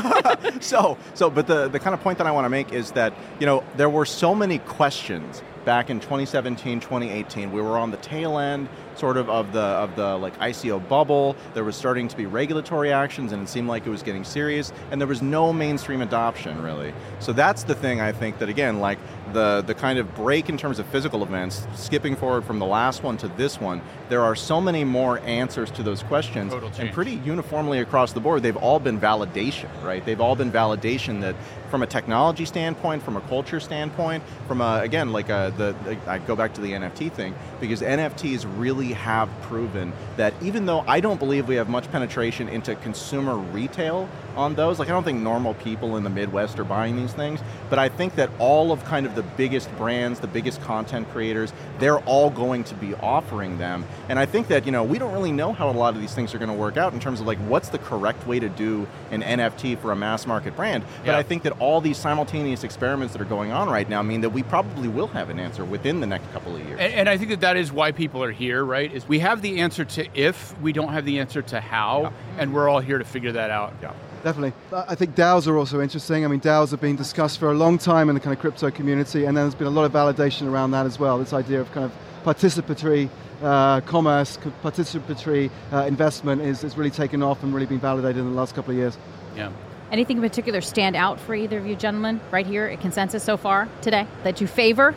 so, 0.62 0.98
so, 1.14 1.30
but 1.30 1.46
the 1.46 1.68
the 1.68 1.78
kind 1.78 1.94
of 1.94 2.02
point 2.02 2.18
that 2.18 2.26
I 2.26 2.30
want 2.30 2.44
to 2.44 2.50
make 2.50 2.74
is 2.74 2.92
that 2.92 3.14
you 3.40 3.46
know 3.46 3.64
there 3.78 3.88
were 3.88 4.04
so 4.04 4.34
many 4.34 4.58
questions 4.58 5.42
back 5.64 5.90
in 5.90 6.00
2017, 6.00 6.80
2018. 6.80 7.52
We 7.52 7.60
were 7.60 7.78
on 7.78 7.90
the 7.90 7.96
tail 7.98 8.38
end, 8.38 8.68
sort 8.94 9.16
of 9.16 9.28
of 9.28 9.52
the 9.52 9.60
of 9.60 9.94
the 9.96 10.16
like 10.16 10.38
ICO 10.38 10.86
bubble. 10.88 11.36
There 11.54 11.64
was 11.64 11.76
starting 11.76 12.08
to 12.08 12.16
be 12.16 12.26
regulatory 12.26 12.92
actions, 12.92 13.32
and 13.32 13.42
it 13.42 13.48
seemed 13.48 13.68
like 13.68 13.86
it 13.86 13.90
was 13.90 14.02
getting 14.02 14.24
serious. 14.24 14.72
And 14.90 15.00
there 15.00 15.08
was 15.08 15.22
no 15.22 15.52
mainstream 15.52 16.02
adoption 16.02 16.62
really. 16.62 16.92
So 17.20 17.32
that's 17.32 17.62
the 17.62 17.74
thing 17.74 18.00
I 18.00 18.12
think 18.12 18.38
that 18.38 18.48
again, 18.48 18.80
like 18.80 18.98
the 19.32 19.62
the 19.66 19.74
kind 19.74 19.98
of 19.98 20.14
break 20.14 20.48
in 20.48 20.56
terms 20.56 20.78
of 20.78 20.86
physical 20.86 21.22
events, 21.22 21.66
skipping 21.74 22.16
forward 22.16 22.44
from 22.44 22.58
the 22.58 22.66
last 22.66 23.02
one 23.02 23.16
to 23.18 23.28
this 23.28 23.60
one, 23.60 23.80
there 24.08 24.22
are 24.22 24.34
so 24.34 24.60
many 24.60 24.84
more 24.84 25.18
answers 25.20 25.70
to 25.72 25.82
those 25.82 26.02
questions, 26.02 26.52
and 26.78 26.92
pretty 26.92 27.16
uniformly 27.16 27.80
across 27.80 28.12
the 28.12 28.20
board, 28.20 28.42
they've 28.42 28.56
all 28.56 28.80
been 28.80 28.98
validation, 29.00 29.68
right? 29.82 30.04
They've 30.04 30.20
all 30.20 30.36
been 30.36 30.50
validation 30.50 31.20
that 31.20 31.34
from 31.68 31.82
a 31.82 31.86
technology 31.86 32.44
standpoint, 32.44 33.02
from 33.02 33.16
a 33.16 33.20
culture 33.22 33.60
standpoint, 33.60 34.22
from 34.46 34.60
a, 34.60 34.80
again, 34.80 35.12
like 35.12 35.28
a, 35.28 35.52
the, 35.56 35.98
I 36.06 36.18
go 36.18 36.34
back 36.34 36.54
to 36.54 36.60
the 36.60 36.72
NFT 36.72 37.12
thing, 37.12 37.34
because 37.60 37.82
NFTs 37.82 38.46
really 38.58 38.92
have 38.92 39.28
proven 39.42 39.92
that 40.16 40.34
even 40.42 40.66
though 40.66 40.84
I 40.86 41.00
don't 41.00 41.18
believe 41.18 41.48
we 41.48 41.56
have 41.56 41.68
much 41.68 41.90
penetration 41.90 42.48
into 42.48 42.74
consumer 42.76 43.36
retail 43.36 44.08
on 44.38 44.54
those, 44.54 44.78
like 44.78 44.88
I 44.88 44.92
don't 44.92 45.02
think 45.02 45.20
normal 45.20 45.54
people 45.54 45.96
in 45.96 46.04
the 46.04 46.10
Midwest 46.10 46.58
are 46.58 46.64
buying 46.64 46.96
these 46.96 47.12
things, 47.12 47.40
but 47.68 47.78
I 47.78 47.88
think 47.88 48.14
that 48.14 48.30
all 48.38 48.70
of 48.70 48.84
kind 48.84 49.04
of 49.04 49.14
the 49.16 49.22
biggest 49.22 49.70
brands, 49.76 50.20
the 50.20 50.28
biggest 50.28 50.62
content 50.62 51.10
creators, 51.10 51.52
they're 51.80 51.98
all 52.00 52.30
going 52.30 52.64
to 52.64 52.74
be 52.76 52.94
offering 52.94 53.58
them. 53.58 53.84
And 54.08 54.18
I 54.18 54.26
think 54.26 54.48
that, 54.48 54.64
you 54.64 54.72
know, 54.72 54.84
we 54.84 54.98
don't 54.98 55.12
really 55.12 55.32
know 55.32 55.52
how 55.52 55.68
a 55.68 55.72
lot 55.72 55.94
of 55.94 56.00
these 56.00 56.14
things 56.14 56.34
are 56.34 56.38
going 56.38 56.50
to 56.50 56.54
work 56.54 56.76
out 56.76 56.94
in 56.94 57.00
terms 57.00 57.20
of 57.20 57.26
like 57.26 57.38
what's 57.38 57.68
the 57.68 57.78
correct 57.78 58.26
way 58.26 58.38
to 58.38 58.48
do 58.48 58.86
an 59.10 59.22
NFT 59.22 59.78
for 59.78 59.90
a 59.90 59.96
mass 59.96 60.26
market 60.26 60.54
brand. 60.54 60.84
But 61.04 61.12
Yeah. 61.12 61.18
I 61.18 61.24
think 61.24 61.42
that 61.42 61.60
all 61.60 61.80
these 61.80 61.96
simultaneous 61.98 62.62
experiments 62.62 63.12
that 63.14 63.20
are 63.20 63.26
going 63.26 63.50
on 63.50 63.68
right 63.68 63.88
now 63.88 64.02
mean 64.02 64.20
that 64.20 64.30
we 64.30 64.44
probably 64.44 64.88
will 64.88 65.08
have 65.08 65.30
an 65.30 65.40
answer 65.40 65.64
within 65.64 65.98
the 65.98 66.06
next 66.06 66.32
couple 66.32 66.54
of 66.54 66.64
years. 66.64 66.78
And, 66.78 66.94
and 66.94 67.08
I 67.08 67.16
think 67.16 67.30
that 67.30 67.40
that 67.40 67.56
is 67.56 67.72
why 67.72 67.90
people 67.90 68.22
are 68.22 68.30
here, 68.30 68.64
right? 68.64 68.92
Is 68.92 69.08
we 69.08 69.18
have 69.18 69.42
the 69.42 69.58
answer 69.58 69.84
to 69.84 70.06
if, 70.14 70.58
we 70.60 70.72
don't 70.72 70.92
have 70.92 71.04
the 71.04 71.18
answer 71.18 71.42
to 71.42 71.60
how, 71.60 72.12
and 72.38 72.54
we're 72.54 72.68
all 72.68 72.80
here 72.80 72.98
to 72.98 73.04
figure 73.04 73.32
that 73.32 73.50
out. 73.50 73.74
yeah. 73.82 73.92
Definitely. 74.24 74.52
I 74.72 74.84
I 74.88 74.94
think 74.94 75.14
DAOs 75.14 75.46
are 75.46 75.56
also 75.56 75.80
interesting. 75.80 76.24
I 76.24 76.28
mean, 76.28 76.40
DAOs 76.40 76.70
have 76.70 76.80
been 76.80 76.96
discussed 76.96 77.38
for 77.38 77.50
a 77.50 77.54
long 77.54 77.78
time 77.78 78.08
in 78.08 78.14
the 78.14 78.20
kind 78.20 78.34
of 78.34 78.40
crypto 78.40 78.70
community, 78.70 79.24
and 79.24 79.36
then 79.36 79.44
there's 79.44 79.54
been 79.54 79.66
a 79.66 79.70
lot 79.70 79.84
of 79.84 79.92
validation 79.92 80.50
around 80.50 80.72
that 80.72 80.86
as 80.86 80.98
well. 80.98 81.18
This 81.18 81.32
idea 81.32 81.60
of 81.60 81.70
kind 81.72 81.84
of 81.84 81.92
participatory 82.24 83.08
uh, 83.42 83.80
commerce, 83.82 84.38
participatory 84.62 85.50
uh, 85.72 85.84
investment 85.86 86.42
is, 86.42 86.64
is 86.64 86.76
really 86.76 86.90
taken 86.90 87.22
off 87.22 87.42
and 87.42 87.54
really 87.54 87.66
been 87.66 87.78
validated 87.78 88.18
in 88.18 88.30
the 88.30 88.36
last 88.36 88.54
couple 88.54 88.72
of 88.72 88.76
years. 88.76 88.98
Yeah. 89.36 89.52
Anything 89.90 90.18
in 90.18 90.22
particular 90.22 90.60
stand 90.60 90.96
out 90.96 91.18
for 91.18 91.34
either 91.34 91.58
of 91.58 91.66
you 91.66 91.74
gentlemen 91.74 92.20
right 92.30 92.46
here 92.46 92.66
at 92.66 92.80
Consensus 92.80 93.22
so 93.22 93.36
far 93.36 93.68
today 93.80 94.06
that 94.24 94.40
you 94.40 94.46
favor? 94.46 94.94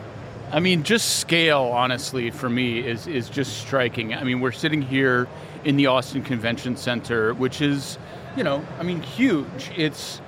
I 0.50 0.60
mean, 0.60 0.82
just 0.82 1.20
scale, 1.20 1.62
honestly, 1.62 2.30
for 2.30 2.50
me 2.50 2.80
is 2.80 3.06
is 3.06 3.30
just 3.30 3.56
striking. 3.56 4.12
I 4.12 4.22
mean, 4.22 4.40
we're 4.40 4.52
sitting 4.52 4.82
here 4.82 5.26
in 5.64 5.76
the 5.76 5.86
Austin 5.86 6.22
Convention 6.22 6.76
Center, 6.76 7.32
which 7.32 7.62
is, 7.62 7.96
you 8.36 8.44
know, 8.44 8.64
I 8.78 8.82
mean, 8.82 9.02
huge. 9.02 9.70
It's 9.76 10.20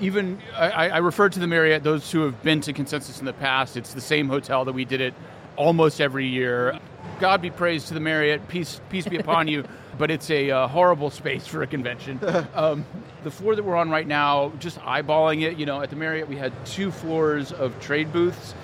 even 0.00 0.40
I, 0.56 0.88
I 0.88 0.98
refer 0.98 1.28
to 1.28 1.38
the 1.38 1.46
Marriott. 1.46 1.82
Those 1.82 2.10
who 2.10 2.22
have 2.22 2.42
been 2.42 2.60
to 2.62 2.72
Consensus 2.72 3.20
in 3.20 3.26
the 3.26 3.32
past, 3.32 3.76
it's 3.76 3.94
the 3.94 4.00
same 4.00 4.28
hotel 4.28 4.64
that 4.64 4.72
we 4.72 4.84
did 4.84 5.00
it 5.00 5.14
almost 5.56 6.00
every 6.00 6.26
year. 6.26 6.78
God 7.20 7.42
be 7.42 7.50
praised 7.50 7.88
to 7.88 7.94
the 7.94 8.00
Marriott. 8.00 8.48
Peace, 8.48 8.80
peace 8.90 9.06
be 9.06 9.16
upon 9.16 9.48
you. 9.48 9.64
But 9.98 10.10
it's 10.10 10.30
a 10.30 10.50
uh, 10.50 10.68
horrible 10.68 11.10
space 11.10 11.46
for 11.46 11.62
a 11.62 11.66
convention. 11.66 12.18
Um, 12.54 12.86
the 13.24 13.30
floor 13.30 13.54
that 13.54 13.62
we're 13.62 13.76
on 13.76 13.90
right 13.90 14.06
now, 14.06 14.52
just 14.58 14.78
eyeballing 14.78 15.42
it, 15.42 15.58
you 15.58 15.66
know, 15.66 15.82
at 15.82 15.90
the 15.90 15.96
Marriott 15.96 16.28
we 16.28 16.36
had 16.36 16.52
two 16.64 16.90
floors 16.90 17.52
of 17.52 17.78
trade 17.78 18.10
booths. 18.10 18.54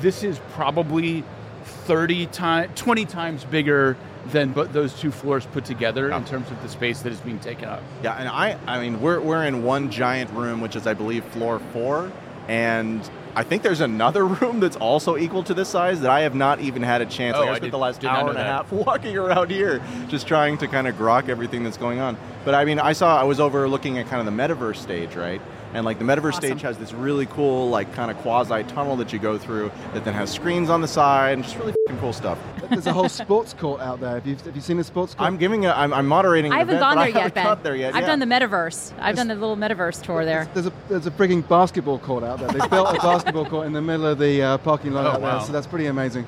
This 0.00 0.24
is 0.24 0.40
probably 0.52 1.24
30 1.64 2.26
times, 2.28 2.72
20 2.74 3.04
times 3.04 3.44
bigger 3.44 3.98
than 4.30 4.52
but 4.52 4.72
those 4.72 4.94
two 4.98 5.10
floors 5.10 5.46
put 5.46 5.64
together 5.64 6.10
in 6.10 6.24
terms 6.24 6.50
of 6.50 6.60
the 6.62 6.68
space 6.68 7.00
that 7.02 7.12
is 7.12 7.20
being 7.20 7.38
taken 7.38 7.68
up. 7.68 7.82
Yeah, 8.02 8.14
and 8.14 8.28
I, 8.28 8.58
I 8.66 8.80
mean, 8.80 9.00
we're, 9.00 9.20
we're 9.20 9.44
in 9.44 9.62
one 9.62 9.90
giant 9.90 10.30
room, 10.32 10.60
which 10.60 10.76
is, 10.76 10.86
I 10.86 10.94
believe, 10.94 11.24
floor 11.26 11.58
four, 11.72 12.12
and 12.46 13.08
I 13.34 13.42
think 13.44 13.62
there's 13.62 13.80
another 13.80 14.26
room 14.40 14.60
that's 14.60 14.76
also 14.76 15.16
equal 15.16 15.42
to 15.44 15.54
this 15.54 15.68
size 15.68 16.00
that 16.00 16.10
I 16.10 16.20
have 16.20 16.34
not 16.34 16.60
even 16.60 16.82
had 16.82 17.00
a 17.02 17.06
chance. 17.06 17.36
Oh, 17.36 17.40
like, 17.40 17.48
I 17.48 17.52
I 17.52 17.54
spent 17.56 17.64
did- 17.64 17.72
the 17.72 17.78
last 17.78 18.04
hour 18.04 18.28
and 18.30 18.38
a 18.38 18.42
half 18.42 18.72
walking 18.72 19.16
around 19.16 19.50
here, 19.50 19.80
just 20.08 20.26
trying 20.26 20.58
to 20.58 20.68
kind 20.68 20.86
of 20.86 20.96
grok 20.96 21.28
everything 21.28 21.62
that's 21.64 21.76
going 21.76 22.00
on. 22.00 22.16
But 22.44 22.54
I 22.54 22.64
mean, 22.64 22.78
I 22.80 22.92
saw 22.92 23.20
I 23.20 23.24
was 23.24 23.40
overlooking 23.40 23.98
at 23.98 24.06
kind 24.08 24.26
of 24.26 24.34
the 24.34 24.42
metaverse 24.42 24.76
stage, 24.76 25.14
right? 25.14 25.40
And 25.74 25.84
like 25.84 25.98
the 25.98 26.04
metaverse 26.04 26.28
Awesome. 26.34 26.42
stage 26.44 26.62
has 26.62 26.78
this 26.78 26.92
really 26.92 27.26
cool, 27.26 27.68
like 27.68 27.92
kind 27.94 28.10
of 28.10 28.16
quasi 28.18 28.62
tunnel 28.64 28.96
that 28.96 29.12
you 29.12 29.18
go 29.18 29.36
through 29.36 29.70
that 29.92 30.04
then 30.04 30.14
has 30.14 30.30
screens 30.30 30.70
on 30.70 30.80
the 30.80 30.88
side 30.88 31.32
and 31.34 31.42
just 31.44 31.58
really 31.58 31.74
fing 31.86 31.98
cool 31.98 32.12
stuff. 32.14 32.38
There's 32.70 32.86
a 32.86 32.92
whole 32.92 33.08
sports 33.10 33.52
court 33.54 33.80
out 33.82 34.00
there. 34.00 34.14
Have 34.14 34.26
you, 34.26 34.34
have 34.36 34.54
you 34.56 34.62
seen 34.62 34.78
the 34.78 34.84
sports 34.84 35.14
court? 35.14 35.26
I'm 35.26 35.36
giving 35.36 35.66
a, 35.66 35.70
I'm, 35.72 35.92
I'm 35.92 36.06
moderating. 36.06 36.52
I 36.52 36.58
haven't 36.58 36.76
event, 36.76 36.80
gone 36.82 36.96
but 36.96 37.04
there 37.04 37.16
I 37.16 37.18
haven't 37.22 37.34
Ben. 37.34 37.44
got 37.44 37.62
there 37.62 37.76
yet. 37.76 37.94
I've 37.94 38.00
yeah. 38.02 38.06
done 38.06 38.18
the 38.18 38.26
metaverse. 38.26 38.92
I've 38.98 39.16
done 39.16 39.28
the 39.28 39.34
little 39.34 39.56
metaverse 39.56 40.02
tour 40.02 40.24
there. 40.24 40.48
There's 40.54 40.66
a 40.66 40.72
there's 40.88 41.06
a 41.06 41.10
frigging 41.10 41.46
basketball 41.46 41.98
court 41.98 42.24
out 42.24 42.38
there. 42.38 42.48
They 42.48 42.66
built 42.70 42.94
a 42.96 43.00
basketball 43.00 43.44
court 43.46 43.66
in 43.66 43.72
the 43.74 43.82
middle 43.82 44.06
of 44.06 44.18
the 44.18 44.42
uh, 44.42 44.58
parking 44.58 44.92
lot 44.92 45.04
Oh, 45.06 45.10
out 45.10 45.20
wow. 45.20 45.38
there, 45.38 45.46
so 45.46 45.52
that's 45.52 45.66
pretty 45.66 45.86
amazing. 45.86 46.26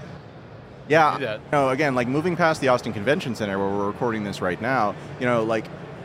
Yeah. 0.89 1.17
do 1.19 1.25
that. 1.25 1.41
You 1.41 1.51
know, 1.53 1.69
again, 1.71 1.95
like 1.95 2.09
moving 2.09 2.37
past 2.37 2.61
the 2.61 2.69
Austin 2.69 2.93
Convention 2.93 3.35
Center 3.35 3.59
where 3.59 3.69
we're 3.69 3.87
recording 3.87 4.25
this 4.25 4.41
right 4.43 4.61
now, 4.61 4.95
you 5.19 5.27
know, 5.27 5.45
like 5.45 5.65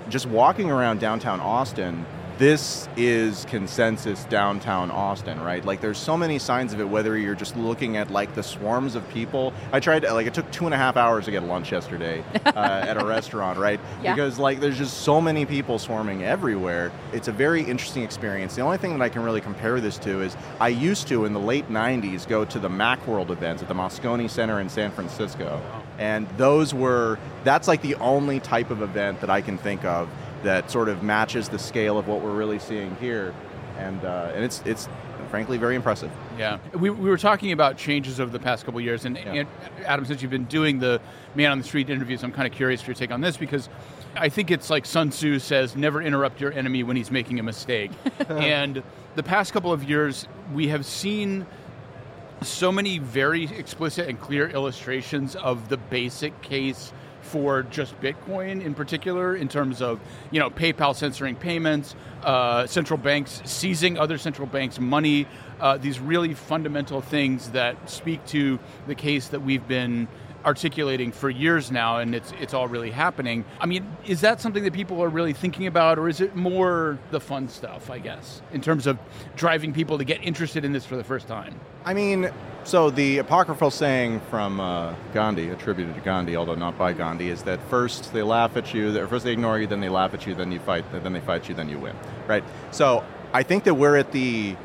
just 0.09 0.25
walking 0.27 0.69
around 0.69 0.99
downtown 0.99 1.39
Austin, 1.39 2.05
this 2.37 2.89
is 2.97 3.45
consensus 3.45 4.25
downtown 4.25 4.91
Austin, 4.91 5.39
right? 5.41 5.63
Like 5.63 5.79
there's 5.79 5.97
so 5.97 6.17
many 6.17 6.37
signs 6.37 6.73
of 6.73 6.81
it, 6.81 6.87
whether 6.87 7.17
you're 7.17 7.35
just 7.35 7.55
looking 7.55 7.95
at 7.95 8.11
like 8.11 8.35
the 8.35 8.43
swarms 8.43 8.95
of 8.95 9.07
people. 9.09 9.53
I 9.71 9.79
tried, 9.79 10.03
like, 10.03 10.27
it 10.27 10.33
took 10.33 10.49
two 10.51 10.65
and 10.65 10.73
a 10.73 10.77
half 10.77 10.97
hours 10.97 11.25
to 11.25 11.31
get 11.31 11.43
lunch 11.43 11.71
yesterday 11.71 12.23
uh, 12.45 12.85
at 12.87 13.01
a 13.01 13.05
restaurant, 13.05 13.57
right? 13.57 13.79
Yeah. 14.03 14.13
Because 14.13 14.37
like 14.37 14.59
there's 14.59 14.77
just 14.77 15.01
so 15.01 15.21
many 15.21 15.45
people 15.45 15.79
swarming 15.79 16.23
everywhere. 16.23 16.91
It's 17.13 17.29
a 17.29 17.31
very 17.31 17.61
interesting 17.61 18.03
experience. 18.03 18.55
The 18.55 18.61
only 18.61 18.77
thing 18.77 18.91
that 18.91 19.01
I 19.01 19.09
can 19.09 19.23
really 19.23 19.41
compare 19.41 19.79
this 19.79 19.97
to 19.99 20.21
is 20.21 20.35
I 20.59 20.69
used 20.69 21.07
to 21.07 21.25
in 21.25 21.33
the 21.33 21.39
late 21.39 21.69
90s 21.69 22.27
go 22.27 22.43
to 22.45 22.59
the 22.59 22.69
Macworld 22.69 23.29
events 23.29 23.61
at 23.61 23.69
the 23.69 23.75
Moscone 23.75 24.29
Center 24.29 24.59
in 24.59 24.67
San 24.67 24.91
Francisco. 24.91 25.61
And 25.97 26.27
those 26.37 26.73
were 26.73 27.17
that's 27.45 27.67
like 27.67 27.81
the 27.81 27.95
only 27.95 28.39
type 28.41 28.71
of 28.71 28.81
event 28.81 29.21
that 29.21 29.29
I 29.29 29.39
can 29.39 29.57
think 29.57 29.85
of 29.85 30.09
that 30.45 30.71
sort 30.71 30.89
of 30.89 31.03
matches 31.03 31.49
the 31.49 31.59
scale 31.59 31.97
of 31.97 32.07
what 32.07 32.21
we're 32.21 32.35
really 32.35 32.59
seeing 32.59 32.95
here. 32.97 33.33
And 33.77 34.03
uh, 34.05 34.31
and 34.33 34.43
it's 34.43 34.61
it's 34.65 34.87
frankly 35.29 35.57
very 35.57 35.75
impressive. 35.75 36.09
Yeah, 36.37 36.59
we, 36.73 36.89
we 36.89 37.09
were 37.09 37.17
talking 37.17 37.51
about 37.51 37.77
changes 37.77 38.21
over 38.21 38.31
the 38.31 38.39
past 38.39 38.63
couple 38.63 38.79
years, 38.79 39.03
and, 39.03 39.17
and 39.17 39.47
Adam, 39.83 40.05
since 40.05 40.21
you've 40.21 40.31
been 40.31 40.45
doing 40.45 40.79
the 40.79 41.01
man 41.35 41.51
on 41.51 41.57
the 41.57 41.63
street 41.63 41.89
interviews, 41.89 42.23
I'm 42.23 42.31
kind 42.31 42.47
of 42.47 42.53
curious 42.53 42.81
for 42.81 42.91
your 42.91 42.95
take 42.95 43.11
on 43.11 43.19
this 43.19 43.35
because 43.35 43.67
I 44.15 44.29
think 44.29 44.49
it's 44.49 44.69
like 44.69 44.85
Sun 44.85 45.09
Tzu 45.09 45.39
says, 45.39 45.75
"Never 45.75 46.01
interrupt 46.01 46.39
your 46.39 46.53
enemy 46.53 46.83
when 46.83 46.95
he's 46.95 47.11
making 47.11 47.39
a 47.39 47.43
mistake." 47.43 47.91
and 48.29 48.81
the 49.15 49.23
past 49.23 49.51
couple 49.51 49.73
of 49.73 49.83
years, 49.83 50.25
we 50.53 50.69
have 50.69 50.85
seen 50.85 51.45
so 52.41 52.71
many 52.71 52.99
very 52.99 53.45
explicit 53.45 54.07
and 54.07 54.19
clear 54.19 54.47
illustrations 54.47 55.35
of 55.35 55.67
the 55.67 55.77
basic 55.77 56.41
case 56.41 56.93
for 57.25 57.63
just 57.63 57.99
Bitcoin 57.99 58.63
in 58.63 58.73
particular, 58.73 59.35
in 59.35 59.47
terms 59.47 59.81
of 59.81 59.99
you 60.31 60.39
know 60.39 60.49
PayPal 60.49 60.95
censoring 60.95 61.35
payments, 61.35 61.95
uh, 62.23 62.67
central 62.67 62.97
banks 62.97 63.41
seizing 63.45 63.97
other 63.97 64.17
central 64.17 64.47
banks' 64.47 64.79
money, 64.79 65.27
uh, 65.59 65.77
these 65.77 65.99
really 65.99 66.33
fundamental 66.33 67.01
things 67.01 67.49
that 67.51 67.89
speak 67.89 68.25
to 68.27 68.59
the 68.87 68.95
case 68.95 69.29
that 69.29 69.41
we've 69.41 69.67
been 69.67 70.07
articulating 70.45 71.11
for 71.11 71.29
years 71.29 71.71
now, 71.71 71.97
and 71.97 72.13
it's 72.13 72.31
it's 72.39 72.53
all 72.53 72.67
really 72.67 72.91
happening. 72.91 73.43
I 73.59 73.65
mean, 73.65 73.97
is 74.05 74.21
that 74.21 74.39
something 74.39 74.63
that 74.63 74.73
people 74.73 75.03
are 75.03 75.09
really 75.09 75.33
thinking 75.33 75.67
about, 75.67 75.97
or 75.97 76.07
is 76.07 76.21
it 76.21 76.35
more 76.35 76.99
the 77.11 77.19
fun 77.19 77.49
stuff? 77.49 77.89
I 77.89 77.99
guess 77.99 78.41
in 78.53 78.61
terms 78.61 78.87
of 78.87 78.99
driving 79.35 79.73
people 79.73 79.97
to 79.97 80.03
get 80.03 80.23
interested 80.23 80.63
in 80.63 80.71
this 80.71 80.85
for 80.85 80.95
the 80.95 81.03
first 81.03 81.27
time. 81.27 81.59
I 81.83 81.93
mean, 81.93 82.29
so 82.65 82.89
the 82.89 83.19
apocryphal 83.19 83.69
saying 83.69 84.21
from 84.31 84.59
uh, 84.59 84.95
Gandhi, 85.13 85.49
attributed 85.49 85.93
to 85.95 86.01
Gandhi, 86.01 86.35
although 86.35 86.55
not 86.55 86.77
by 86.77 86.93
Gandhi, 86.93 87.29
is 87.29 87.43
that 87.43 87.59
first 87.69 88.11
they 88.11 88.23
laugh 88.23 88.57
at 88.57 88.73
you, 88.73 88.97
or 88.97 89.07
first 89.07 89.23
they 89.23 89.31
ignore 89.31 89.59
you, 89.59 89.67
then 89.67 89.81
they 89.81 89.89
laugh 89.89 90.13
at 90.15 90.25
you, 90.25 90.33
then 90.33 90.51
you 90.51 90.59
fight, 90.59 90.83
then 90.91 91.13
they 91.13 91.19
fight 91.19 91.47
you, 91.47 91.53
then 91.53 91.69
you 91.69 91.77
win, 91.77 91.95
right? 92.27 92.43
So 92.71 93.03
I 93.33 93.43
think 93.43 93.65
that 93.65 93.75
we're 93.75 93.97
at 93.97 94.11
the 94.11 94.55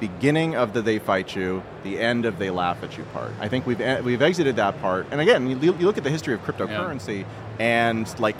beginning 0.00 0.56
of 0.56 0.72
the 0.72 0.82
they 0.82 0.98
fight 0.98 1.36
you, 1.36 1.62
the 1.84 2.00
end 2.00 2.24
of 2.24 2.38
they 2.40 2.50
laugh 2.50 2.82
at 2.82 2.98
you 2.98 3.04
part. 3.04 3.30
I 3.40 3.48
think 3.48 3.66
we've 3.66 3.78
we've 4.04 4.22
exited 4.22 4.56
that 4.56 4.80
part, 4.80 5.06
and 5.12 5.20
again, 5.20 5.48
you, 5.48 5.58
you 5.74 5.86
look 5.86 5.96
at 5.96 6.04
the 6.04 6.10
history 6.10 6.34
of 6.34 6.42
cryptocurrency, 6.44 7.24
and 7.58 8.18
like. 8.20 8.36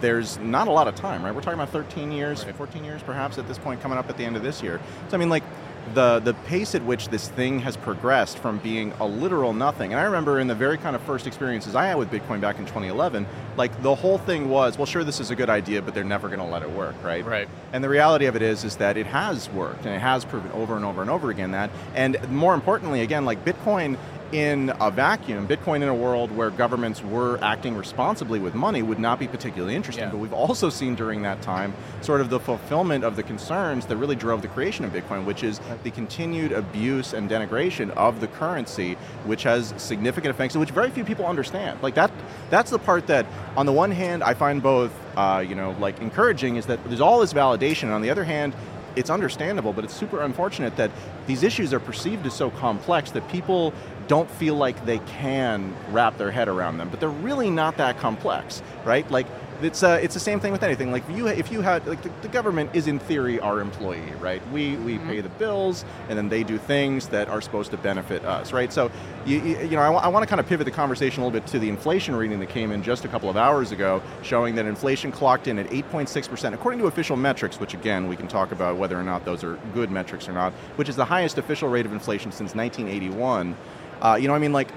There's 0.00 0.36
not 0.38 0.66
a 0.66 0.72
lot 0.72 0.88
of 0.88 0.96
time, 0.96 1.24
right? 1.24 1.32
We're 1.32 1.42
talking 1.42 1.60
about 1.60 1.70
13 1.70 2.10
years, 2.10 2.42
14 2.42 2.84
years 2.84 3.00
perhaps 3.04 3.38
at 3.38 3.46
this 3.46 3.56
point, 3.56 3.80
coming 3.80 3.96
up 3.98 4.10
at 4.10 4.16
the 4.16 4.24
end 4.24 4.34
of 4.34 4.42
this 4.42 4.60
year. 4.60 4.80
So, 5.08 5.16
I 5.16 5.20
mean, 5.20 5.28
like, 5.28 5.44
the 5.94 6.20
the 6.20 6.34
pace 6.34 6.74
at 6.74 6.82
which 6.84 7.08
this 7.08 7.28
thing 7.28 7.60
has 7.60 7.76
progressed 7.76 8.38
from 8.38 8.58
being 8.58 8.92
a 9.00 9.06
literal 9.06 9.52
nothing. 9.52 9.92
And 9.92 10.00
I 10.00 10.04
remember 10.04 10.38
in 10.38 10.46
the 10.46 10.54
very 10.54 10.78
kind 10.78 10.96
of 10.96 11.02
first 11.02 11.26
experiences 11.26 11.74
I 11.74 11.86
had 11.86 11.96
with 11.96 12.10
Bitcoin 12.10 12.40
back 12.40 12.58
in 12.58 12.64
2011, 12.66 13.26
like 13.56 13.82
the 13.82 13.94
whole 13.94 14.18
thing 14.18 14.48
was, 14.48 14.78
well, 14.78 14.86
sure, 14.86 15.04
this 15.04 15.20
is 15.20 15.30
a 15.30 15.36
good 15.36 15.50
idea, 15.50 15.82
but 15.82 15.94
they're 15.94 16.04
never 16.04 16.28
going 16.28 16.40
to 16.40 16.46
let 16.46 16.62
it 16.62 16.70
work, 16.70 16.94
right? 17.02 17.24
Right. 17.24 17.48
And 17.72 17.82
the 17.82 17.88
reality 17.88 18.26
of 18.26 18.36
it 18.36 18.42
is, 18.42 18.64
is 18.64 18.76
that 18.76 18.96
it 18.96 19.06
has 19.06 19.48
worked, 19.50 19.84
and 19.84 19.94
it 19.94 20.00
has 20.00 20.24
proven 20.24 20.50
over 20.52 20.76
and 20.76 20.84
over 20.84 21.02
and 21.02 21.10
over 21.10 21.30
again 21.30 21.50
that. 21.52 21.70
And 21.94 22.16
more 22.30 22.54
importantly, 22.54 23.02
again, 23.02 23.24
like 23.24 23.44
Bitcoin 23.44 23.98
in 24.32 24.72
a 24.80 24.90
vacuum, 24.90 25.46
Bitcoin 25.46 25.76
in 25.76 25.88
a 25.88 25.94
world 25.94 26.34
where 26.34 26.50
governments 26.50 27.02
were 27.02 27.38
acting 27.42 27.76
responsibly 27.76 28.40
with 28.40 28.54
money 28.54 28.82
would 28.82 28.98
not 28.98 29.18
be 29.18 29.28
particularly 29.28 29.76
interesting. 29.76 30.04
Yeah. 30.04 30.10
But 30.10 30.18
we've 30.18 30.32
also 30.32 30.70
seen 30.70 30.94
during 30.94 31.22
that 31.22 31.42
time 31.42 31.74
sort 32.00 32.20
of 32.20 32.30
the 32.30 32.40
fulfillment 32.40 33.04
of 33.04 33.16
the 33.16 33.22
concerns 33.22 33.86
that 33.86 33.96
really 33.96 34.16
drove 34.16 34.42
the 34.42 34.48
creation 34.48 34.84
of 34.84 34.92
Bitcoin, 34.92 35.24
which 35.24 35.44
is 35.44 35.60
the 35.84 35.90
continued 35.90 36.52
abuse 36.52 37.12
and 37.12 37.30
denigration 37.30 37.90
of 37.90 38.20
the 38.20 38.26
currency, 38.28 38.94
which 39.26 39.42
has 39.42 39.74
significant 39.76 40.34
effects, 40.34 40.56
which 40.56 40.70
very 40.70 40.90
few 40.90 41.04
people 41.04 41.26
understand. 41.26 41.82
Like 41.82 41.94
that, 41.94 42.10
that's 42.48 42.70
the 42.70 42.78
part 42.78 43.06
that, 43.08 43.26
on 43.56 43.66
the 43.66 43.72
one 43.72 43.90
hand, 43.90 44.22
I 44.22 44.34
find 44.34 44.62
both, 44.62 44.92
uh, 45.16 45.44
you 45.46 45.54
know, 45.54 45.76
like 45.78 46.00
encouraging 46.00 46.56
is 46.56 46.66
that 46.66 46.82
there's 46.84 47.00
all 47.02 47.20
this 47.20 47.34
validation, 47.34 47.84
and 47.84 47.92
on 47.92 48.02
the 48.02 48.10
other 48.10 48.24
hand, 48.24 48.54
it's 48.96 49.10
understandable, 49.10 49.72
but 49.72 49.84
it's 49.84 49.94
super 49.94 50.22
unfortunate 50.22 50.76
that 50.76 50.90
these 51.26 51.42
issues 51.42 51.72
are 51.72 51.80
perceived 51.80 52.26
as 52.26 52.34
so 52.34 52.50
complex 52.50 53.10
that 53.12 53.28
people 53.28 53.72
don't 54.08 54.30
feel 54.30 54.54
like 54.54 54.84
they 54.84 54.98
can 54.98 55.74
wrap 55.90 56.18
their 56.18 56.30
head 56.30 56.48
around 56.48 56.78
them. 56.78 56.88
But 56.88 57.00
they're 57.00 57.08
really 57.08 57.50
not 57.50 57.76
that 57.78 57.98
complex, 57.98 58.62
right? 58.84 59.08
Like 59.10 59.26
it's 59.60 59.82
uh, 59.82 59.98
it's 60.02 60.14
the 60.14 60.20
same 60.20 60.40
thing 60.40 60.52
with 60.52 60.62
anything. 60.62 60.90
Like 60.92 61.08
if 61.08 61.16
you 61.16 61.26
if 61.26 61.52
you 61.52 61.60
had 61.60 61.86
like 61.86 62.02
the, 62.02 62.10
the 62.22 62.28
government 62.28 62.70
is 62.74 62.86
in 62.86 62.98
theory 62.98 63.38
our 63.40 63.60
employee, 63.60 64.12
right? 64.20 64.46
We 64.50 64.76
we 64.76 64.98
pay 64.98 65.20
the 65.20 65.28
bills 65.28 65.84
and 66.08 66.16
then 66.16 66.28
they 66.28 66.42
do 66.42 66.58
things 66.58 67.08
that 67.08 67.28
are 67.28 67.40
supposed 67.40 67.70
to 67.72 67.76
benefit 67.76 68.24
us, 68.24 68.52
right? 68.52 68.72
So 68.72 68.90
you 69.24 69.40
you, 69.40 69.70
know 69.70 69.82
I, 69.82 70.08
want 70.08 70.22
to 70.22 70.28
kind 70.28 70.40
of 70.40 70.46
pivot 70.46 70.64
the 70.64 70.70
conversation 70.70 71.22
a 71.22 71.26
little 71.26 71.40
bit 71.40 71.46
to 71.50 71.58
the 71.58 71.68
inflation 71.68 72.14
reading 72.16 72.40
that 72.40 72.48
came 72.48 72.72
in 72.72 72.82
just 72.82 73.04
a 73.04 73.08
couple 73.08 73.28
of 73.28 73.36
hours 73.36 73.72
ago, 73.72 74.02
showing 74.22 74.54
that 74.56 74.66
inflation 74.66 75.12
clocked 75.12 75.46
in 75.48 75.58
at 75.58 75.68
8.6 75.68 76.28
percent 76.28 76.54
according 76.54 76.80
to 76.80 76.86
official 76.86 77.16
metrics, 77.16 77.60
which 77.60 77.74
again 77.74 78.08
we 78.08 78.16
can 78.16 78.28
talk 78.28 78.52
about 78.52 78.76
whether 78.76 78.98
or 78.98 79.04
not 79.04 79.24
those 79.24 79.44
are 79.44 79.56
good 79.74 79.90
metrics 79.90 80.28
or 80.28 80.32
not, 80.32 80.52
which 80.76 80.88
is 80.88 80.96
the 80.96 81.04
highest 81.04 81.38
official 81.38 81.68
rate 81.68 81.86
of 81.86 81.92
inflation 81.92 82.32
since 82.32 82.54
1981. 82.54 83.56
Uh, 84.00 84.16
you 84.20 84.26
know, 84.26 84.34
I 84.34 84.38
mean, 84.38 84.52
like 84.52 84.68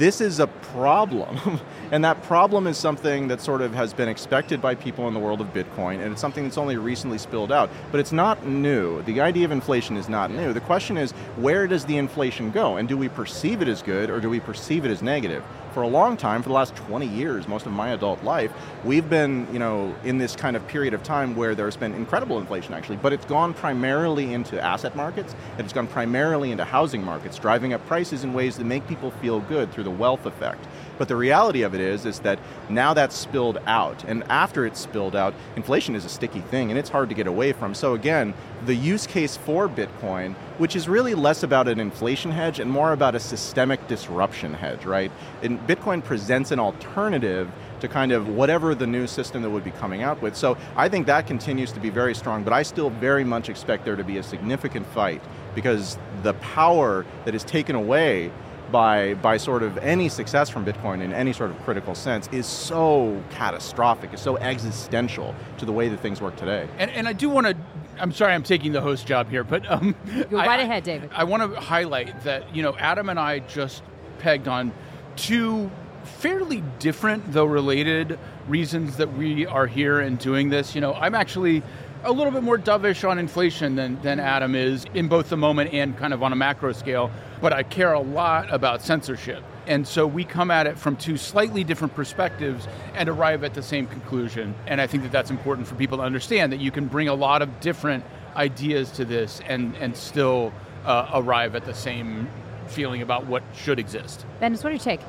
this 0.00 0.22
is 0.22 0.40
a 0.40 0.46
problem. 0.46 1.60
and 1.92 2.02
that 2.04 2.22
problem 2.22 2.66
is 2.66 2.78
something 2.78 3.28
that 3.28 3.40
sort 3.40 3.60
of 3.60 3.74
has 3.74 3.92
been 3.92 4.08
expected 4.08 4.60
by 4.60 4.74
people 4.74 5.06
in 5.08 5.14
the 5.14 5.20
world 5.20 5.42
of 5.42 5.52
Bitcoin, 5.52 6.00
and 6.00 6.10
it's 6.10 6.22
something 6.22 6.42
that's 6.42 6.56
only 6.56 6.78
recently 6.78 7.18
spilled 7.18 7.52
out. 7.52 7.68
But 7.92 8.00
it's 8.00 8.10
not 8.10 8.46
new. 8.46 9.02
The 9.02 9.20
idea 9.20 9.44
of 9.44 9.52
inflation 9.52 9.98
is 9.98 10.08
not 10.08 10.30
new. 10.30 10.54
The 10.54 10.60
question 10.62 10.96
is, 10.96 11.12
where 11.36 11.66
does 11.66 11.84
the 11.84 11.98
inflation 11.98 12.50
go? 12.50 12.78
And 12.78 12.88
do 12.88 12.96
we 12.96 13.10
perceive 13.10 13.60
it 13.60 13.68
as 13.68 13.82
good 13.82 14.08
or 14.08 14.20
do 14.20 14.30
we 14.30 14.40
perceive 14.40 14.86
it 14.86 14.90
as 14.90 15.02
negative? 15.02 15.44
For 15.72 15.82
a 15.82 15.88
long 15.88 16.16
time, 16.16 16.42
for 16.42 16.48
the 16.48 16.54
last 16.54 16.74
20 16.74 17.06
years, 17.06 17.46
most 17.46 17.64
of 17.64 17.70
my 17.70 17.90
adult 17.90 18.24
life, 18.24 18.52
we've 18.84 19.08
been, 19.08 19.46
you 19.52 19.60
know, 19.60 19.94
in 20.02 20.18
this 20.18 20.34
kind 20.34 20.56
of 20.56 20.66
period 20.66 20.94
of 20.94 21.04
time 21.04 21.36
where 21.36 21.54
there's 21.54 21.76
been 21.76 21.94
incredible 21.94 22.40
inflation 22.40 22.74
actually, 22.74 22.96
but 22.96 23.12
it's 23.12 23.24
gone 23.24 23.54
primarily 23.54 24.32
into 24.32 24.60
asset 24.60 24.96
markets, 24.96 25.36
and 25.52 25.60
it's 25.60 25.72
gone 25.72 25.86
primarily 25.86 26.50
into 26.50 26.64
housing 26.64 27.04
markets, 27.04 27.38
driving 27.38 27.72
up 27.72 27.86
prices 27.86 28.24
in 28.24 28.34
ways 28.34 28.56
that 28.56 28.64
make 28.64 28.86
people 28.88 29.12
feel 29.12 29.40
good 29.42 29.72
through 29.72 29.84
the 29.84 29.90
wealth 29.90 30.26
effect. 30.26 30.66
But 31.00 31.08
the 31.08 31.16
reality 31.16 31.62
of 31.62 31.74
it 31.74 31.80
is, 31.80 32.04
is 32.04 32.18
that 32.20 32.38
now 32.68 32.92
that's 32.92 33.16
spilled 33.16 33.56
out, 33.66 34.04
and 34.04 34.22
after 34.24 34.66
it's 34.66 34.78
spilled 34.78 35.16
out, 35.16 35.32
inflation 35.56 35.96
is 35.96 36.04
a 36.04 36.10
sticky 36.10 36.42
thing, 36.42 36.68
and 36.68 36.78
it's 36.78 36.90
hard 36.90 37.08
to 37.08 37.14
get 37.14 37.26
away 37.26 37.54
from. 37.54 37.72
So 37.72 37.94
again, 37.94 38.34
the 38.66 38.74
use 38.74 39.06
case 39.06 39.34
for 39.34 39.66
Bitcoin, 39.66 40.34
which 40.58 40.76
is 40.76 40.90
really 40.90 41.14
less 41.14 41.42
about 41.42 41.68
an 41.68 41.80
inflation 41.80 42.30
hedge 42.30 42.60
and 42.60 42.70
more 42.70 42.92
about 42.92 43.14
a 43.14 43.18
systemic 43.18 43.88
disruption 43.88 44.52
hedge, 44.52 44.84
right? 44.84 45.10
And 45.42 45.58
Bitcoin 45.66 46.04
presents 46.04 46.50
an 46.50 46.60
alternative 46.60 47.50
to 47.80 47.88
kind 47.88 48.12
of 48.12 48.28
whatever 48.28 48.74
the 48.74 48.86
new 48.86 49.06
system 49.06 49.40
that 49.40 49.48
would 49.48 49.64
be 49.64 49.70
coming 49.70 50.02
out 50.02 50.20
with. 50.20 50.36
So 50.36 50.58
I 50.76 50.90
think 50.90 51.06
that 51.06 51.26
continues 51.26 51.72
to 51.72 51.80
be 51.80 51.88
very 51.88 52.14
strong, 52.14 52.44
but 52.44 52.52
I 52.52 52.62
still 52.62 52.90
very 52.90 53.24
much 53.24 53.48
expect 53.48 53.86
there 53.86 53.96
to 53.96 54.04
be 54.04 54.18
a 54.18 54.22
significant 54.22 54.86
fight 54.88 55.22
because 55.54 55.96
the 56.22 56.34
power 56.34 57.06
that 57.24 57.34
is 57.34 57.42
taken 57.42 57.74
away 57.74 58.30
by 58.70 59.14
by 59.14 59.36
sort 59.36 59.62
of 59.62 59.76
any 59.78 60.08
success 60.08 60.48
from 60.48 60.64
Bitcoin 60.64 61.00
in 61.02 61.12
any 61.12 61.32
sort 61.32 61.50
of 61.50 61.60
critical 61.64 61.94
sense 61.94 62.28
is 62.32 62.46
so 62.46 63.22
catastrophic, 63.30 64.12
is 64.14 64.20
so 64.20 64.36
existential 64.38 65.34
to 65.58 65.64
the 65.64 65.72
way 65.72 65.88
that 65.88 66.00
things 66.00 66.20
work 66.20 66.36
today. 66.36 66.68
And, 66.78 66.90
and 66.90 67.08
I 67.08 67.12
do 67.12 67.28
want 67.28 67.46
to. 67.46 67.56
I'm 67.98 68.12
sorry, 68.12 68.32
I'm 68.32 68.42
taking 68.42 68.72
the 68.72 68.80
host 68.80 69.06
job 69.06 69.28
here, 69.28 69.44
but 69.44 69.70
um, 69.70 69.94
Go 70.30 70.38
right 70.38 70.60
I- 70.60 70.62
ahead, 70.62 70.84
David. 70.84 71.10
I 71.14 71.24
want 71.24 71.42
to 71.54 71.60
highlight 71.60 72.22
that 72.24 72.54
you 72.54 72.62
know 72.62 72.76
Adam 72.78 73.08
and 73.08 73.18
I 73.18 73.40
just 73.40 73.82
pegged 74.18 74.48
on 74.48 74.72
two 75.16 75.70
fairly 76.04 76.62
different, 76.78 77.30
though 77.32 77.44
related, 77.44 78.18
reasons 78.48 78.96
that 78.96 79.12
we 79.14 79.46
are 79.46 79.66
here 79.66 80.00
and 80.00 80.18
doing 80.18 80.48
this. 80.48 80.74
You 80.74 80.80
know, 80.80 80.94
I'm 80.94 81.14
actually 81.14 81.62
a 82.04 82.12
little 82.12 82.32
bit 82.32 82.42
more 82.42 82.58
dovish 82.58 83.08
on 83.08 83.18
inflation 83.18 83.76
than, 83.76 84.00
than 84.02 84.20
Adam 84.20 84.54
is 84.54 84.86
in 84.94 85.08
both 85.08 85.28
the 85.28 85.36
moment 85.36 85.72
and 85.72 85.96
kind 85.96 86.14
of 86.14 86.22
on 86.22 86.32
a 86.32 86.36
macro 86.36 86.72
scale, 86.72 87.10
but 87.40 87.52
I 87.52 87.62
care 87.62 87.92
a 87.92 88.00
lot 88.00 88.52
about 88.52 88.82
censorship. 88.82 89.42
And 89.66 89.86
so 89.86 90.06
we 90.06 90.24
come 90.24 90.50
at 90.50 90.66
it 90.66 90.78
from 90.78 90.96
two 90.96 91.16
slightly 91.16 91.62
different 91.62 91.94
perspectives 91.94 92.66
and 92.94 93.08
arrive 93.08 93.44
at 93.44 93.54
the 93.54 93.62
same 93.62 93.86
conclusion. 93.86 94.54
And 94.66 94.80
I 94.80 94.86
think 94.86 95.02
that 95.02 95.12
that's 95.12 95.30
important 95.30 95.68
for 95.68 95.74
people 95.74 95.98
to 95.98 96.04
understand 96.04 96.52
that 96.52 96.60
you 96.60 96.70
can 96.70 96.86
bring 96.86 97.08
a 97.08 97.14
lot 97.14 97.42
of 97.42 97.60
different 97.60 98.04
ideas 98.34 98.90
to 98.92 99.04
this 99.04 99.40
and, 99.46 99.76
and 99.76 99.96
still 99.96 100.52
uh, 100.86 101.10
arrive 101.12 101.54
at 101.54 101.66
the 101.66 101.74
same 101.74 102.28
feeling 102.66 103.02
about 103.02 103.26
what 103.26 103.42
should 103.54 103.78
exist. 103.78 104.24
Ben, 104.40 104.54
what 104.54 104.62
do 104.62 104.72
you 104.72 104.78
take? 104.78 105.00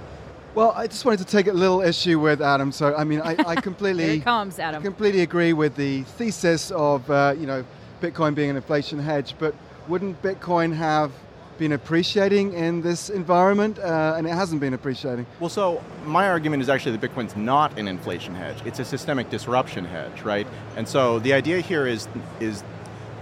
Well, 0.53 0.73
I 0.75 0.87
just 0.87 1.05
wanted 1.05 1.19
to 1.19 1.25
take 1.25 1.47
a 1.47 1.53
little 1.53 1.81
issue 1.81 2.19
with 2.19 2.41
Adam. 2.41 2.73
So, 2.73 2.93
I 2.93 3.05
mean, 3.05 3.21
I, 3.21 3.37
I 3.47 3.55
completely 3.61 4.03
Here 4.03 4.13
it 4.15 4.23
comes, 4.23 4.59
Adam. 4.59 4.81
I 4.81 4.83
completely 4.83 5.21
agree 5.21 5.53
with 5.53 5.75
the 5.77 6.03
thesis 6.03 6.71
of 6.71 7.09
uh, 7.09 7.35
you 7.37 7.47
know 7.47 7.63
Bitcoin 8.01 8.35
being 8.35 8.49
an 8.49 8.57
inflation 8.57 8.99
hedge. 8.99 9.35
But 9.39 9.55
wouldn't 9.87 10.21
Bitcoin 10.21 10.75
have 10.75 11.13
been 11.57 11.71
appreciating 11.71 12.51
in 12.51 12.81
this 12.81 13.09
environment? 13.09 13.79
Uh, 13.79 14.15
and 14.17 14.27
it 14.27 14.31
hasn't 14.31 14.59
been 14.59 14.73
appreciating. 14.73 15.25
Well, 15.39 15.49
so 15.49 15.81
my 16.05 16.27
argument 16.27 16.63
is 16.63 16.67
actually 16.67 16.97
that 16.97 17.11
Bitcoin's 17.11 17.37
not 17.37 17.79
an 17.79 17.87
inflation 17.87 18.35
hedge; 18.35 18.57
it's 18.65 18.79
a 18.79 18.85
systemic 18.85 19.29
disruption 19.29 19.85
hedge, 19.85 20.23
right? 20.23 20.47
And 20.75 20.85
so 20.85 21.19
the 21.19 21.31
idea 21.31 21.61
here 21.61 21.87
is 21.87 22.09
is 22.41 22.61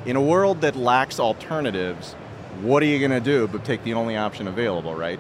in 0.07 0.15
a 0.15 0.21
world 0.21 0.61
that 0.61 0.75
lacks 0.75 1.19
alternatives, 1.19 2.13
what 2.63 2.81
are 2.81 2.87
you 2.87 2.97
going 2.97 3.11
to 3.11 3.19
do 3.19 3.47
but 3.47 3.63
take 3.63 3.83
the 3.83 3.93
only 3.93 4.17
option 4.17 4.47
available, 4.47 4.95
right? 4.95 5.19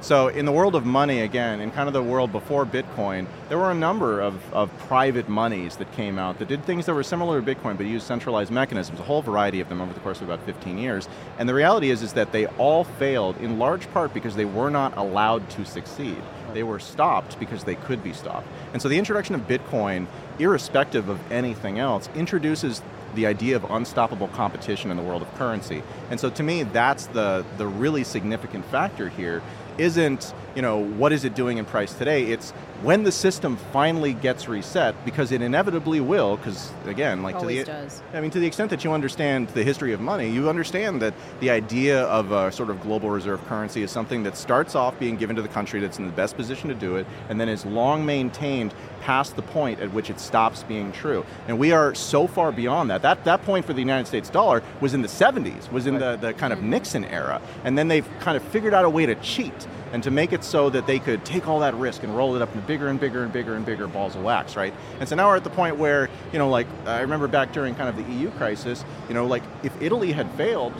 So 0.00 0.28
in 0.28 0.44
the 0.44 0.52
world 0.52 0.74
of 0.74 0.84
money, 0.84 1.20
again, 1.20 1.60
in 1.60 1.70
kind 1.70 1.88
of 1.88 1.94
the 1.94 2.02
world 2.02 2.30
before 2.30 2.66
Bitcoin, 2.66 3.26
there 3.48 3.58
were 3.58 3.70
a 3.70 3.74
number 3.74 4.20
of, 4.20 4.52
of 4.52 4.76
private 4.80 5.28
monies 5.28 5.76
that 5.76 5.90
came 5.92 6.18
out 6.18 6.38
that 6.38 6.48
did 6.48 6.64
things 6.64 6.86
that 6.86 6.94
were 6.94 7.02
similar 7.02 7.40
to 7.40 7.54
Bitcoin 7.54 7.76
but 7.76 7.86
used 7.86 8.06
centralized 8.06 8.52
mechanisms, 8.52 9.00
a 9.00 9.02
whole 9.02 9.22
variety 9.22 9.60
of 9.60 9.68
them 9.68 9.80
over 9.80 9.92
the 9.92 10.00
course 10.00 10.20
of 10.20 10.28
about 10.28 10.44
15 10.44 10.78
years. 10.78 11.08
And 11.38 11.48
the 11.48 11.54
reality 11.54 11.90
is, 11.90 12.02
is 12.02 12.12
that 12.12 12.30
they 12.32 12.46
all 12.46 12.84
failed 12.84 13.38
in 13.38 13.58
large 13.58 13.90
part 13.92 14.12
because 14.12 14.36
they 14.36 14.44
were 14.44 14.70
not 14.70 14.96
allowed 14.96 15.48
to 15.50 15.64
succeed. 15.64 16.22
They 16.52 16.62
were 16.62 16.78
stopped 16.78 17.38
because 17.40 17.64
they 17.64 17.74
could 17.74 18.04
be 18.04 18.12
stopped. 18.12 18.46
And 18.72 18.80
so 18.80 18.88
the 18.88 18.98
introduction 18.98 19.34
of 19.34 19.48
Bitcoin, 19.48 20.06
irrespective 20.38 21.08
of 21.08 21.20
anything 21.32 21.78
else, 21.78 22.08
introduces 22.14 22.82
the 23.14 23.26
idea 23.26 23.56
of 23.56 23.64
unstoppable 23.64 24.28
competition 24.28 24.90
in 24.90 24.96
the 24.96 25.02
world 25.02 25.22
of 25.22 25.34
currency. 25.34 25.82
And 26.10 26.20
so 26.20 26.30
to 26.30 26.42
me, 26.42 26.62
that's 26.62 27.06
the, 27.06 27.44
the 27.56 27.66
really 27.66 28.04
significant 28.04 28.64
factor 28.66 29.08
here 29.08 29.42
isn't, 29.78 30.34
you 30.54 30.62
know, 30.62 30.78
what 30.78 31.12
is 31.12 31.24
it 31.24 31.34
doing 31.34 31.58
in 31.58 31.64
price 31.64 31.92
today? 31.92 32.24
It's 32.24 32.52
when 32.86 33.02
the 33.02 33.10
system 33.10 33.56
finally 33.72 34.14
gets 34.14 34.46
reset, 34.46 34.94
because 35.04 35.32
it 35.32 35.42
inevitably 35.42 35.98
will, 35.98 36.36
because 36.36 36.70
again, 36.84 37.20
like 37.20 37.34
Always 37.34 37.64
to 37.64 37.72
the 37.72 37.82
does. 37.82 38.02
I 38.14 38.20
mean, 38.20 38.30
to 38.30 38.38
the 38.38 38.46
extent 38.46 38.70
that 38.70 38.84
you 38.84 38.92
understand 38.92 39.48
the 39.48 39.64
history 39.64 39.92
of 39.92 40.00
money, 40.00 40.30
you 40.30 40.48
understand 40.48 41.02
that 41.02 41.12
the 41.40 41.50
idea 41.50 42.04
of 42.04 42.30
a 42.30 42.52
sort 42.52 42.70
of 42.70 42.80
global 42.80 43.10
reserve 43.10 43.44
currency 43.46 43.82
is 43.82 43.90
something 43.90 44.22
that 44.22 44.36
starts 44.36 44.76
off 44.76 44.96
being 45.00 45.16
given 45.16 45.34
to 45.34 45.42
the 45.42 45.48
country 45.48 45.80
that's 45.80 45.98
in 45.98 46.06
the 46.06 46.12
best 46.12 46.36
position 46.36 46.68
to 46.68 46.76
do 46.76 46.94
it, 46.94 47.08
and 47.28 47.40
then 47.40 47.48
is 47.48 47.66
long 47.66 48.06
maintained 48.06 48.72
past 49.00 49.34
the 49.34 49.42
point 49.42 49.80
at 49.80 49.92
which 49.92 50.08
it 50.08 50.20
stops 50.20 50.62
being 50.62 50.92
true. 50.92 51.26
And 51.48 51.58
we 51.58 51.72
are 51.72 51.92
so 51.92 52.28
far 52.28 52.52
beyond 52.52 52.90
that. 52.90 53.02
That 53.02 53.24
that 53.24 53.42
point 53.42 53.66
for 53.66 53.72
the 53.72 53.80
United 53.80 54.06
States 54.06 54.30
dollar 54.30 54.62
was 54.80 54.94
in 54.94 55.02
the 55.02 55.08
70s, 55.08 55.72
was 55.72 55.88
in 55.88 55.98
the, 55.98 56.14
the 56.14 56.34
kind 56.34 56.52
of 56.52 56.60
mm-hmm. 56.60 56.70
Nixon 56.70 57.04
era. 57.06 57.42
And 57.64 57.76
then 57.76 57.88
they've 57.88 58.08
kind 58.20 58.36
of 58.36 58.44
figured 58.44 58.74
out 58.74 58.84
a 58.84 58.90
way 58.90 59.06
to 59.06 59.16
cheat 59.16 59.66
and 59.96 60.02
to 60.02 60.10
make 60.10 60.34
it 60.34 60.44
so 60.44 60.68
that 60.68 60.86
they 60.86 60.98
could 60.98 61.24
take 61.24 61.48
all 61.48 61.60
that 61.60 61.74
risk 61.76 62.02
and 62.02 62.14
roll 62.14 62.36
it 62.36 62.42
up 62.42 62.54
into 62.54 62.66
bigger 62.66 62.88
and 62.88 63.00
bigger 63.00 63.22
and 63.22 63.32
bigger 63.32 63.54
and 63.54 63.64
bigger 63.64 63.86
balls 63.86 64.14
of 64.14 64.22
wax, 64.22 64.54
right? 64.54 64.74
And 65.00 65.08
so 65.08 65.16
now 65.16 65.26
we're 65.26 65.36
at 65.36 65.44
the 65.44 65.48
point 65.48 65.78
where, 65.78 66.10
you 66.34 66.38
know, 66.38 66.50
like 66.50 66.66
I 66.84 67.00
remember 67.00 67.26
back 67.28 67.50
during 67.50 67.74
kind 67.74 67.88
of 67.88 67.96
the 67.96 68.12
EU 68.12 68.30
crisis, 68.32 68.84
you 69.08 69.14
know, 69.14 69.24
like 69.24 69.42
if 69.62 69.72
Italy 69.80 70.12
had 70.12 70.30
failed, 70.32 70.74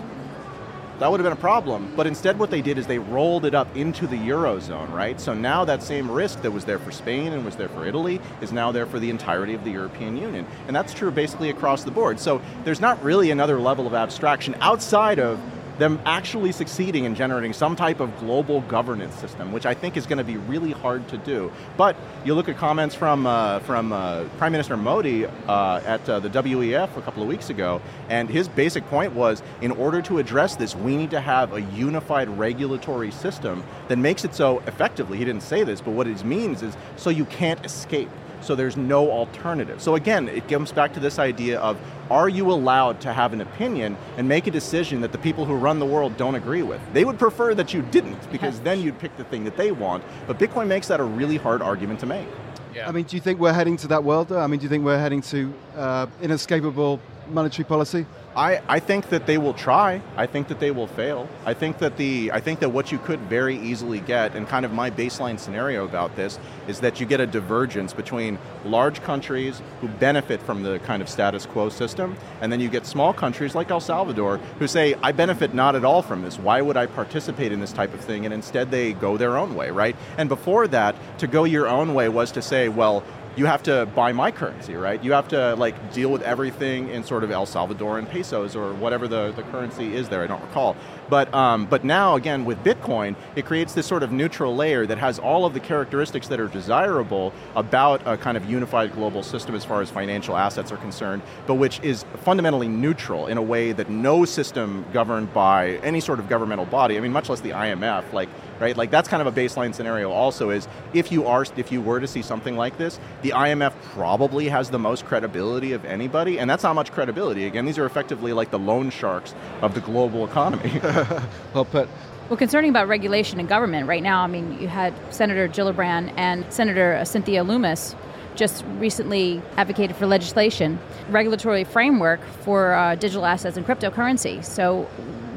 that 0.99 1.11
would 1.11 1.19
have 1.19 1.25
been 1.25 1.33
a 1.33 1.41
problem. 1.41 1.95
But 1.97 2.07
instead, 2.07 2.39
what 2.39 2.51
they 2.51 2.61
did 2.61 2.77
is 2.77 2.87
they 2.87 2.99
rolled 2.99 3.47
it 3.47 3.55
up 3.55 3.75
into 3.75 4.07
the 4.07 4.19
Eurozone, 4.19 4.93
right? 4.93 5.19
So 5.19 5.33
now 5.33 5.65
that 5.65 5.83
same 5.83 6.11
risk 6.11 6.43
that 6.43 6.51
was 6.51 6.67
there 6.67 6.79
for 6.79 6.91
Spain 6.91 7.33
and 7.33 7.43
was 7.43 7.57
there 7.57 7.71
for 7.71 7.87
Italy 7.87 8.21
is 8.43 8.53
now 8.53 8.71
there 8.71 8.85
for 8.85 8.99
the 8.99 9.09
entirety 9.09 9.55
of 9.55 9.65
the 9.65 9.71
European 9.71 10.19
Union. 10.19 10.47
And 10.67 10.77
that's 10.77 10.93
true 10.93 11.11
basically 11.11 11.49
across 11.49 11.85
the 11.85 11.91
board. 11.91 12.21
So 12.21 12.43
there's 12.65 12.83
not 12.83 13.03
really 13.03 13.31
another 13.31 13.59
level 13.59 13.87
of 13.87 13.95
abstraction 13.95 14.55
outside 14.61 15.19
of 15.19 15.41
them 15.79 16.01
actually 16.05 16.53
succeeding 16.53 17.05
in 17.05 17.15
generating 17.15 17.53
some 17.53 17.77
type 17.77 18.01
of 18.01 18.17
global 18.19 18.63
governance 18.63 19.15
system, 19.17 19.53
which 19.53 19.67
I 19.67 19.75
think 19.75 19.97
is 19.97 20.07
going 20.07 20.19
to 20.19 20.25
be 20.25 20.37
really 20.37 20.73
hard 20.73 21.07
to 21.09 21.19
do. 21.19 21.53
But 21.77 21.97
you 22.25 22.35
look 22.35 22.49
at 22.49 22.57
comments 22.57 22.95
from 22.95 23.27
uh, 23.27 23.61
from 23.61 23.93
uh, 23.93 24.25
Prime 24.39 24.53
Minister 24.53 24.77
Modi 24.77 25.27
uh, 25.27 25.81
at 25.85 26.09
uh, 26.09 26.21
the 26.21 26.31
WEF 26.31 26.97
a 26.97 27.03
couple 27.03 27.23
of 27.23 27.29
weeks 27.29 27.51
ago, 27.51 27.81
and 28.09 28.29
his 28.29 28.49
basic 28.49 28.87
point 28.89 29.15
was, 29.15 29.43
in 29.61 29.71
order 29.73 30.03
to 30.03 30.19
address 30.19 30.57
this, 30.57 30.75
we 30.75 30.97
need 30.97 31.11
to 31.11 31.21
have 31.21 31.53
a 31.53 31.63
unified 31.63 32.29
regulatory 32.29 33.11
system 33.11 33.63
that 33.89 33.99
makes 33.99 34.25
it 34.25 34.35
so 34.35 34.61
effectively. 34.67 35.19
He 35.19 35.25
didn't 35.25 35.43
say 35.43 35.65
this, 35.65 35.81
but 35.81 35.93
what 35.93 36.07
it 36.07 36.25
means 36.25 36.63
is 36.63 36.77
so 36.97 37.11
you 37.11 37.25
can't 37.27 37.65
escape 37.65 38.11
so 38.41 38.55
there's 38.55 38.77
no 38.77 39.11
alternative. 39.11 39.81
So 39.81 39.95
again, 39.95 40.29
it 40.29 40.49
comes 40.49 40.73
back 40.73 40.93
to 40.95 41.01
this 41.01 41.19
idea 41.19 41.59
of 41.61 41.79
are 42.11 42.29
you 42.29 42.51
allowed 42.53 43.01
to 43.01 43.13
have 43.13 43.33
an 43.33 43.41
opinion 43.41 43.97
and 44.17 44.29
make 44.29 44.47
a 44.47 44.51
decision 44.51 45.01
that 45.01 45.13
the 45.13 45.19
people 45.19 45.45
who 45.45 45.55
run 45.55 45.79
the 45.79 45.87
world 45.87 46.17
don't 46.17 46.35
agree 46.35 46.63
with? 46.63 46.81
They 46.93 47.05
would 47.05 47.19
prefer 47.19 47.55
that 47.55 47.75
you 47.75 47.83
didn't 47.83 48.31
because 48.31 48.61
then 48.61 48.81
you'd 48.81 48.99
pick 48.99 49.17
the 49.17 49.25
thing 49.25 49.45
that 49.45 49.57
they 49.57 49.73
want. 49.73 50.05
But 50.27 50.39
Bitcoin 50.39 50.69
makes 50.69 50.89
that 50.89 51.01
a 51.01 51.05
really 51.05 51.37
hard 51.37 51.63
argument 51.63 52.01
to 52.01 52.07
make. 52.07 52.29
Yeah. 52.75 52.89
I 52.89 52.93
mean, 52.93 53.05
do 53.05 53.17
you 53.17 53.23
think 53.23 53.41
we're 53.41 53.55
heading 53.55 53.77
to 53.79 53.89
that 53.89 54.05
world? 54.05 54.29
Though? 54.29 54.41
I 54.41 54.47
mean, 54.47 54.61
do 54.61 54.65
you 54.65 54.69
think 54.69 54.85
we're 54.85 54.99
heading 54.99 55.23
to 55.23 55.53
uh, 55.77 56.07
inescapable 56.21 57.01
monetary 57.31 57.65
policy? 57.65 58.05
I, 58.37 58.61
I 58.69 58.81
think 58.81 59.09
that 59.09 59.25
they 59.25 59.39
will 59.39 59.55
try. 59.55 60.03
I 60.15 60.27
think 60.27 60.49
that 60.49 60.61
they 60.61 60.71
will 60.71 60.87
fail. 60.87 61.27
I 61.47 61.55
think 61.55 61.79
that 61.79 61.97
the 61.97 62.31
I 62.33 62.41
think 62.41 62.61
that 62.61 62.69
what 62.69 62.93
you 62.93 62.99
could 62.99 63.19
very 63.21 63.57
easily 63.57 64.01
get, 64.01 64.35
and 64.37 64.47
kind 64.47 64.67
of 64.67 64.75
my 64.75 64.91
baseline 64.91 65.39
scenario 65.39 65.87
about 65.87 66.17
this, 66.17 66.39
is 66.69 66.81
that 66.81 67.01
you 67.01 67.07
get 67.07 67.19
a 67.19 67.27
divergence 67.27 67.95
between 67.95 68.39
large 68.63 69.03
countries 69.03 69.63
who 69.81 69.89
benefit 69.89 70.43
from 70.43 70.63
the 70.63 70.79
kind 70.81 71.01
of 71.01 71.09
status 71.09 71.47
quo 71.47 71.71
system, 71.71 72.15
and 72.43 72.53
then 72.53 72.61
you 72.61 72.69
get 72.69 72.85
small 72.85 73.15
countries 73.15 73.55
like 73.55 73.71
El 73.71 73.81
Salvador 73.81 74.37
who 74.59 74.69
say, 74.69 74.95
I 75.03 75.13
benefit 75.13 75.55
not 75.55 75.75
at 75.75 75.87
all 75.87 76.03
from 76.03 76.21
this. 76.21 76.39
Why 76.39 76.61
would 76.61 76.77
I 76.77 76.85
participate 76.85 77.53
in 77.53 77.61
this 77.61 77.73
type 77.73 77.95
of 77.95 78.01
thing? 78.01 78.27
And 78.27 78.35
instead 78.35 78.71
they 78.71 78.93
go 78.93 79.17
their 79.17 79.39
own 79.39 79.55
way, 79.55 79.71
right? 79.71 79.97
And 80.19 80.29
before 80.29 80.69
that, 80.69 80.95
to 81.21 81.27
go 81.27 81.45
your 81.45 81.69
own 81.69 81.95
way 81.95 82.11
was 82.11 82.33
to 82.33 82.43
say, 82.43 82.69
well, 82.69 83.03
you 83.37 83.45
have 83.47 83.63
to 83.65 83.87
buy 83.95 84.13
my 84.13 84.31
currency, 84.31 84.75
right? 84.75 85.03
You 85.05 85.13
have 85.13 85.29
to 85.29 85.55
like 85.57 85.93
deal 85.93 86.11
with 86.11 86.23
everything 86.23 86.89
in 86.89 87.05
sort 87.05 87.23
of 87.23 87.31
El 87.31 87.47
Salvadoran 87.47 88.09
pesos 88.09 88.57
or 88.57 88.73
whatever 88.75 89.07
the, 89.07 89.33
the 89.33 89.43
currency 89.45 89.95
is 89.95 90.09
there. 90.09 90.23
I 90.23 90.27
don't 90.27 90.43
recall. 90.43 90.75
But 91.09 91.33
um, 91.35 91.67
but 91.67 91.85
now 91.85 92.17
again 92.17 92.45
with 92.45 92.63
Bitcoin, 92.65 93.17
it 93.35 93.45
creates 93.45 93.75
this 93.75 93.87
sort 93.87 94.03
of 94.03 94.13
neutral 94.13 94.55
layer 94.55 94.87
that 94.87 94.99
has 94.99 95.19
all 95.19 95.45
of 95.45 95.55
the 95.55 95.61
characteristics 95.61 96.29
that 96.29 96.41
are 96.41 96.49
desirable 96.49 97.33
about 97.55 98.03
a 98.07 98.17
kind 98.17 98.37
of 98.37 98.49
unified 98.49 98.93
global 98.93 99.23
system 99.23 99.55
as 99.55 99.65
far 99.65 99.83
as 99.83 99.91
financial 99.91 100.37
assets 100.37 100.73
are 100.73 100.77
concerned, 100.77 101.23
but 101.47 101.55
which 101.55 101.81
is 101.81 102.05
fundamentally 102.25 102.69
neutral 102.69 103.27
in 103.27 103.39
a 103.39 103.43
way 103.43 103.73
that 103.73 103.91
no 103.91 104.25
system 104.25 104.85
governed 104.93 105.33
by 105.33 105.77
any 105.79 106.01
sort 106.01 106.19
of 106.19 106.29
governmental 106.29 106.67
body, 106.67 106.97
I 106.97 107.01
mean, 107.01 107.13
much 107.13 107.29
less 107.29 107.41
the 107.41 107.51
IMF, 107.51 108.13
like 108.13 108.29
right? 108.61 108.77
Like 108.77 108.91
that's 108.91 109.09
kind 109.09 109.27
of 109.27 109.27
a 109.27 109.41
baseline 109.41 109.75
scenario. 109.75 110.11
Also, 110.11 110.51
is 110.51 110.69
if 110.93 111.13
you 111.13 111.27
are 111.27 111.45
if 111.57 111.71
you 111.71 111.81
were 111.81 112.01
to 112.01 112.07
see 112.07 112.23
something 112.23 112.57
like 112.57 112.79
this, 112.79 112.99
the 113.23 113.31
IMF 113.31 113.73
probably 113.93 114.49
has 114.49 114.71
the 114.71 114.79
most 114.79 115.05
credibility 115.05 115.73
of 115.73 115.85
anybody, 115.85 116.39
and 116.39 116.49
that's 116.49 116.63
not 116.63 116.75
much 116.75 116.93
credibility. 116.93 117.47
Again, 117.47 117.65
these 117.65 117.79
are 117.79 117.87
effectively 117.87 118.33
like 118.33 118.51
the 118.51 118.59
loan 118.59 118.91
sharks 118.91 119.35
of 119.63 119.75
the 119.75 119.81
global 119.81 120.25
economy. 120.25 120.81
well 121.55 121.65
put. 121.65 121.89
Well, 122.29 122.37
concerning 122.37 122.71
about 122.71 122.89
regulation 122.89 123.39
and 123.39 123.49
government, 123.49 123.87
right 123.87 124.03
now, 124.03 124.23
I 124.23 124.27
mean, 124.27 124.61
you 124.61 124.67
had 124.67 124.93
Senator 125.11 125.49
Gillibrand 125.49 126.13
and 126.17 126.45
Senator 126.53 127.01
Cynthia 127.05 127.45
Lummis 127.45 127.95
just 128.35 128.65
recently 128.79 129.41
advocated 129.57 129.97
for 129.97 130.07
legislation, 130.07 130.79
regulatory 131.09 131.65
framework 131.65 132.21
for 132.43 132.75
uh, 132.75 132.95
digital 132.97 133.25
assets 133.25 133.57
and 133.57 133.67
cryptocurrency. 133.67 134.45
So, 134.45 134.83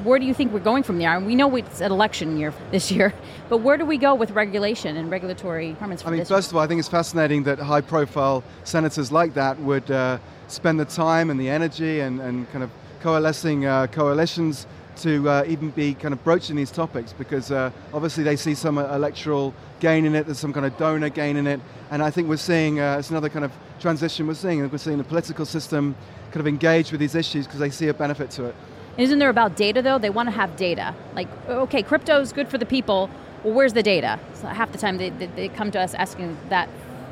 where 0.03 0.17
do 0.17 0.25
you 0.25 0.33
think 0.33 0.53
we're 0.53 0.59
going 0.59 0.83
from 0.83 0.97
there? 0.97 1.15
And 1.15 1.25
We 1.25 1.35
know 1.35 1.55
it's 1.55 1.81
an 1.81 1.91
election 1.91 2.37
year 2.37 2.53
this 2.71 2.91
year, 2.91 3.13
but 3.49 3.57
where 3.57 3.77
do 3.77 3.85
we 3.85 3.97
go 3.97 4.15
with 4.15 4.31
regulation 4.31 4.97
and 4.97 5.11
regulatory 5.11 5.69
requirements 5.69 6.01
for 6.01 6.09
I 6.09 6.11
mean, 6.11 6.19
this? 6.19 6.29
first 6.29 6.51
of 6.51 6.57
all, 6.57 6.63
I 6.63 6.67
think 6.67 6.79
it's 6.79 6.89
fascinating 6.89 7.43
that 7.43 7.59
high 7.59 7.81
profile 7.81 8.43
senators 8.63 9.11
like 9.11 9.33
that 9.35 9.59
would 9.59 9.89
uh, 9.91 10.17
spend 10.47 10.79
the 10.79 10.85
time 10.85 11.29
and 11.29 11.39
the 11.39 11.49
energy 11.49 11.99
and, 11.99 12.19
and 12.19 12.49
kind 12.51 12.63
of 12.63 12.71
coalescing 13.01 13.65
uh, 13.65 13.87
coalitions 13.87 14.67
to 14.99 15.29
uh, 15.29 15.43
even 15.47 15.69
be 15.71 15.93
kind 15.93 16.13
of 16.13 16.23
broaching 16.23 16.55
these 16.55 16.71
topics 16.71 17.13
because 17.13 17.51
uh, 17.51 17.71
obviously 17.93 18.23
they 18.23 18.35
see 18.35 18.53
some 18.53 18.77
electoral 18.77 19.53
gain 19.79 20.05
in 20.05 20.15
it, 20.15 20.25
there's 20.25 20.39
some 20.39 20.53
kind 20.53 20.65
of 20.65 20.77
donor 20.77 21.09
gain 21.09 21.37
in 21.37 21.47
it, 21.47 21.59
and 21.91 22.03
I 22.03 22.11
think 22.11 22.27
we're 22.27 22.37
seeing 22.37 22.79
uh, 22.79 22.97
it's 22.99 23.09
another 23.09 23.29
kind 23.29 23.45
of 23.45 23.51
transition 23.79 24.27
we're 24.27 24.33
seeing. 24.33 24.69
We're 24.69 24.77
seeing 24.77 24.97
the 24.97 25.03
political 25.03 25.45
system 25.45 25.95
kind 26.31 26.41
of 26.41 26.47
engage 26.47 26.91
with 26.91 26.99
these 26.99 27.15
issues 27.15 27.45
because 27.45 27.59
they 27.59 27.69
see 27.69 27.87
a 27.87 27.93
benefit 27.93 28.29
to 28.31 28.45
it. 28.45 28.55
Isn't 28.97 29.19
there 29.19 29.29
about 29.29 29.55
data 29.55 29.81
though? 29.81 29.97
They 29.97 30.09
want 30.09 30.27
to 30.27 30.31
have 30.31 30.55
data. 30.57 30.93
Like, 31.15 31.27
okay, 31.47 31.81
crypto 31.81 32.19
is 32.19 32.33
good 32.33 32.49
for 32.49 32.57
the 32.57 32.65
people, 32.65 33.09
well, 33.43 33.53
where's 33.53 33.73
the 33.73 33.83
data? 33.83 34.19
So 34.33 34.47
half 34.47 34.71
the 34.71 34.77
time 34.77 34.97
they, 34.97 35.09
they, 35.11 35.27
they 35.27 35.49
come 35.49 35.71
to 35.71 35.79
us 35.79 35.93
asking 35.93 36.37
that, 36.49 36.69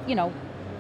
you 0.08 0.15
know, 0.15 0.34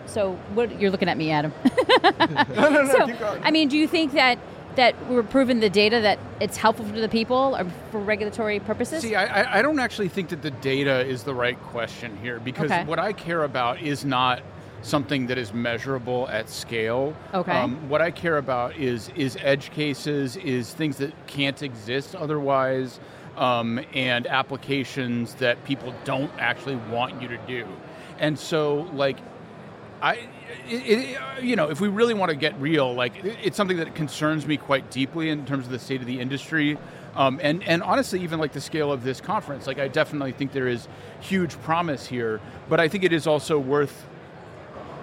so 0.05 0.33
what 0.53 0.79
you're 0.79 0.91
looking 0.91 1.09
at 1.09 1.17
me, 1.17 1.31
Adam. 1.31 1.53
no, 2.03 2.69
no, 2.69 2.83
no, 2.83 2.91
so, 2.91 3.05
keep 3.05 3.19
going. 3.19 3.43
I 3.43 3.51
mean, 3.51 3.69
do 3.69 3.77
you 3.77 3.87
think 3.87 4.13
that 4.13 4.37
that 4.77 4.95
we're 5.09 5.23
proving 5.23 5.59
the 5.59 5.69
data 5.69 5.99
that 6.01 6.17
it's 6.39 6.55
helpful 6.55 6.85
to 6.85 7.01
the 7.01 7.09
people 7.09 7.57
or 7.57 7.65
for 7.91 7.99
regulatory 7.99 8.59
purposes? 8.59 9.01
See, 9.01 9.15
I, 9.15 9.59
I- 9.59 9.61
don't 9.61 9.79
actually 9.79 10.07
think 10.07 10.29
that 10.29 10.41
the 10.41 10.51
data 10.51 11.05
is 11.05 11.23
the 11.23 11.33
right 11.33 11.61
question 11.63 12.17
here 12.21 12.39
because 12.39 12.71
Okay. 12.71 12.85
what 12.85 12.99
I 12.99 13.11
care 13.11 13.43
about 13.43 13.81
is 13.81 14.05
not 14.05 14.41
something 14.83 15.27
that 15.27 15.37
is 15.37 15.53
measurable 15.53 16.27
at 16.29 16.49
scale. 16.49 17.13
Um, 17.33 17.39
Okay. 17.41 17.65
what 17.89 18.01
I 18.01 18.11
care 18.11 18.37
about 18.37 18.77
is 18.77 19.09
is 19.15 19.37
edge 19.41 19.71
cases, 19.71 20.37
is 20.37 20.73
things 20.73 20.97
that 20.97 21.11
can't 21.27 21.61
exist 21.61 22.15
otherwise, 22.15 22.99
um, 23.35 23.79
and 23.93 24.27
applications 24.27 25.33
that 25.35 25.63
people 25.65 25.93
don't 26.05 26.31
actually 26.39 26.75
want 26.91 27.21
you 27.21 27.27
to 27.27 27.37
do. 27.47 27.65
And 28.19 28.37
so, 28.37 28.87
like, 28.93 29.17
I, 30.01 30.27
it, 30.69 30.75
it, 30.75 31.43
you 31.43 31.55
know, 31.55 31.69
if 31.69 31.79
we 31.81 31.87
really 31.87 32.13
want 32.13 32.29
to 32.29 32.35
get 32.35 32.59
real, 32.59 32.93
like 32.93 33.23
it- 33.23 33.37
it's 33.43 33.57
something 33.57 33.77
that 33.77 33.95
concerns 33.95 34.45
me 34.47 34.57
quite 34.57 34.89
deeply 34.91 35.29
in 35.29 35.45
terms 35.45 35.65
of 35.65 35.71
the 35.71 35.79
state 35.79 36.01
of 36.01 36.07
the 36.07 36.19
industry, 36.19 36.77
um, 37.15 37.39
and 37.41 37.63
and 37.63 37.81
honestly, 37.83 38.21
even 38.21 38.39
like 38.39 38.53
the 38.53 38.61
scale 38.61 38.91
of 38.91 39.03
this 39.03 39.21
conference. 39.21 39.67
Like, 39.67 39.79
I 39.79 39.87
definitely 39.87 40.31
think 40.33 40.51
there 40.51 40.67
is 40.67 40.87
huge 41.19 41.59
promise 41.61 42.05
here, 42.07 42.39
but 42.69 42.79
I 42.79 42.87
think 42.87 43.03
it 43.03 43.13
is 43.13 43.27
also 43.27 43.57
worth 43.59 44.05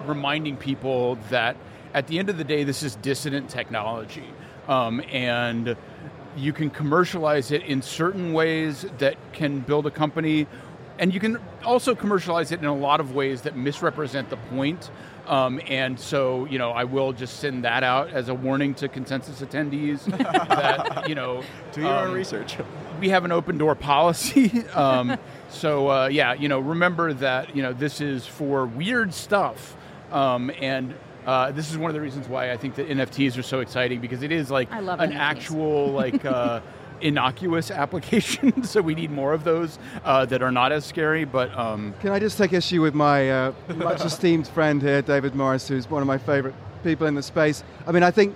reminding 0.05 0.57
people 0.57 1.17
that 1.29 1.55
at 1.93 2.07
the 2.07 2.19
end 2.19 2.29
of 2.29 2.37
the 2.37 2.43
day, 2.43 2.63
this 2.63 2.83
is 2.83 2.95
dissident 2.97 3.49
technology, 3.49 4.27
um, 4.67 5.01
and 5.11 5.75
you 6.37 6.51
can 6.51 6.69
commercialize 6.69 7.51
it 7.51 7.63
in 7.63 7.81
certain 7.81 8.33
ways 8.33 8.85
that 8.97 9.15
can 9.31 9.59
build 9.61 9.85
a 9.85 9.91
company, 9.91 10.47
and 10.99 11.13
you 11.13 11.19
can 11.19 11.37
also 11.63 11.95
commercialize 11.95 12.51
it 12.51 12.59
in 12.59 12.65
a 12.65 12.75
lot 12.75 12.99
of 12.99 13.15
ways 13.15 13.41
that 13.43 13.55
misrepresent 13.55 14.29
the 14.29 14.37
point. 14.37 14.89
Um, 15.27 15.59
and 15.67 15.99
so, 15.99 16.45
you 16.45 16.59
know, 16.59 16.71
I 16.71 16.83
will 16.83 17.11
just 17.11 17.39
send 17.39 17.63
that 17.63 17.83
out 17.83 18.09
as 18.11 18.29
a 18.29 18.33
warning 18.33 18.75
to 18.75 18.87
consensus 18.87 19.41
attendees 19.41 20.03
that 20.17 21.09
you 21.09 21.15
know 21.15 21.41
Do 21.71 21.81
your 21.81 21.89
own 21.89 22.07
um, 22.09 22.13
research. 22.13 22.57
we 22.99 23.09
have 23.09 23.25
an 23.25 23.31
open 23.31 23.57
door 23.57 23.75
policy. 23.75 24.67
um, 24.73 25.17
so 25.49 25.89
uh, 25.89 26.07
yeah, 26.07 26.33
you 26.33 26.47
know, 26.47 26.59
remember 26.59 27.13
that 27.13 27.55
you 27.55 27.63
know 27.63 27.73
this 27.73 28.01
is 28.01 28.25
for 28.27 28.65
weird 28.67 29.13
stuff, 29.13 29.75
um, 30.11 30.51
and 30.61 30.93
uh, 31.25 31.51
this 31.51 31.71
is 31.71 31.77
one 31.77 31.89
of 31.89 31.95
the 31.95 32.01
reasons 32.01 32.27
why 32.27 32.51
I 32.51 32.57
think 32.57 32.75
that 32.75 32.87
NFTs 32.87 33.37
are 33.37 33.43
so 33.43 33.61
exciting 33.61 33.99
because 34.01 34.21
it 34.21 34.31
is 34.31 34.51
like 34.51 34.71
I 34.71 34.79
love 34.79 34.99
an 34.99 35.11
NFTs. 35.11 35.15
actual 35.15 35.87
like. 35.91 36.23
Uh, 36.25 36.61
innocuous 37.01 37.71
application 37.83 38.63
so 38.63 38.81
we 38.81 38.95
need 38.95 39.11
more 39.11 39.33
of 39.33 39.43
those 39.43 39.79
uh, 40.03 40.25
that 40.25 40.41
are 40.41 40.51
not 40.51 40.71
as 40.71 40.85
scary 40.85 41.25
but 41.25 41.55
um, 41.57 41.93
Can 42.01 42.11
I 42.11 42.19
just 42.19 42.37
take 42.37 42.53
issue 42.53 42.81
with 42.81 42.93
my 42.93 43.29
uh, 43.29 43.53
much 43.75 44.03
esteemed 44.03 44.47
friend 44.47 44.81
here, 44.81 45.01
David 45.01 45.35
Morris, 45.35 45.67
who's 45.67 45.89
one 45.89 46.01
of 46.01 46.07
my 46.07 46.17
favorite 46.17 46.55
people 46.83 47.07
in 47.07 47.15
the 47.15 47.23
space? 47.23 47.63
I 47.87 47.91
mean, 47.91 48.03
I 48.03 48.11
think 48.11 48.35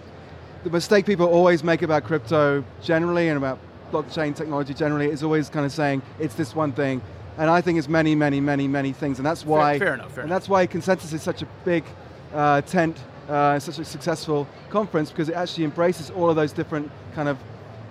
the 0.63 0.69
mistake 0.69 1.06
people 1.06 1.28
always 1.28 1.63
make 1.63 1.82
about 1.82 2.04
crypto 2.04 2.63
generally 2.82 3.30
and 3.30 3.38
about 3.38 3.60
blockchain 3.91 4.36
technology 4.36 4.74
generally 4.74 5.10
is 5.10 5.24
always 5.24 5.50
kind 5.50 5.65
of 5.65 5.72
saying 5.72 6.02
it's 6.19 6.36
this 6.36 6.56
one 6.56 6.72
thing. 6.72 7.02
And 7.38 7.50
I 7.50 7.62
think 7.62 7.80
it's 7.80 7.88
many, 7.88 8.15
many, 8.15 8.41
many, 8.41 8.67
many 8.67 8.91
things. 8.91 9.17
And 9.17 9.26
that's 9.26 9.45
why, 9.45 9.80
fair 9.80 9.93
enough, 9.93 10.12
fair 10.12 10.24
and 10.24 10.30
enough. 10.30 10.41
that's 10.41 10.50
why 10.50 10.65
Consensus 10.65 11.13
is 11.13 11.24
such 11.24 11.41
a 11.41 11.48
big 11.63 11.86
uh, 12.34 12.62
tent, 12.62 12.98
uh, 13.30 13.58
such 13.60 13.80
a 13.80 13.86
successful 13.86 14.48
conference 14.69 15.10
because 15.10 15.30
it 15.30 15.36
actually 15.36 15.63
embraces 15.63 16.10
all 16.10 16.30
of 16.30 16.36
those 16.36 16.52
different 16.52 16.91
kind 17.15 17.30
of 17.30 17.38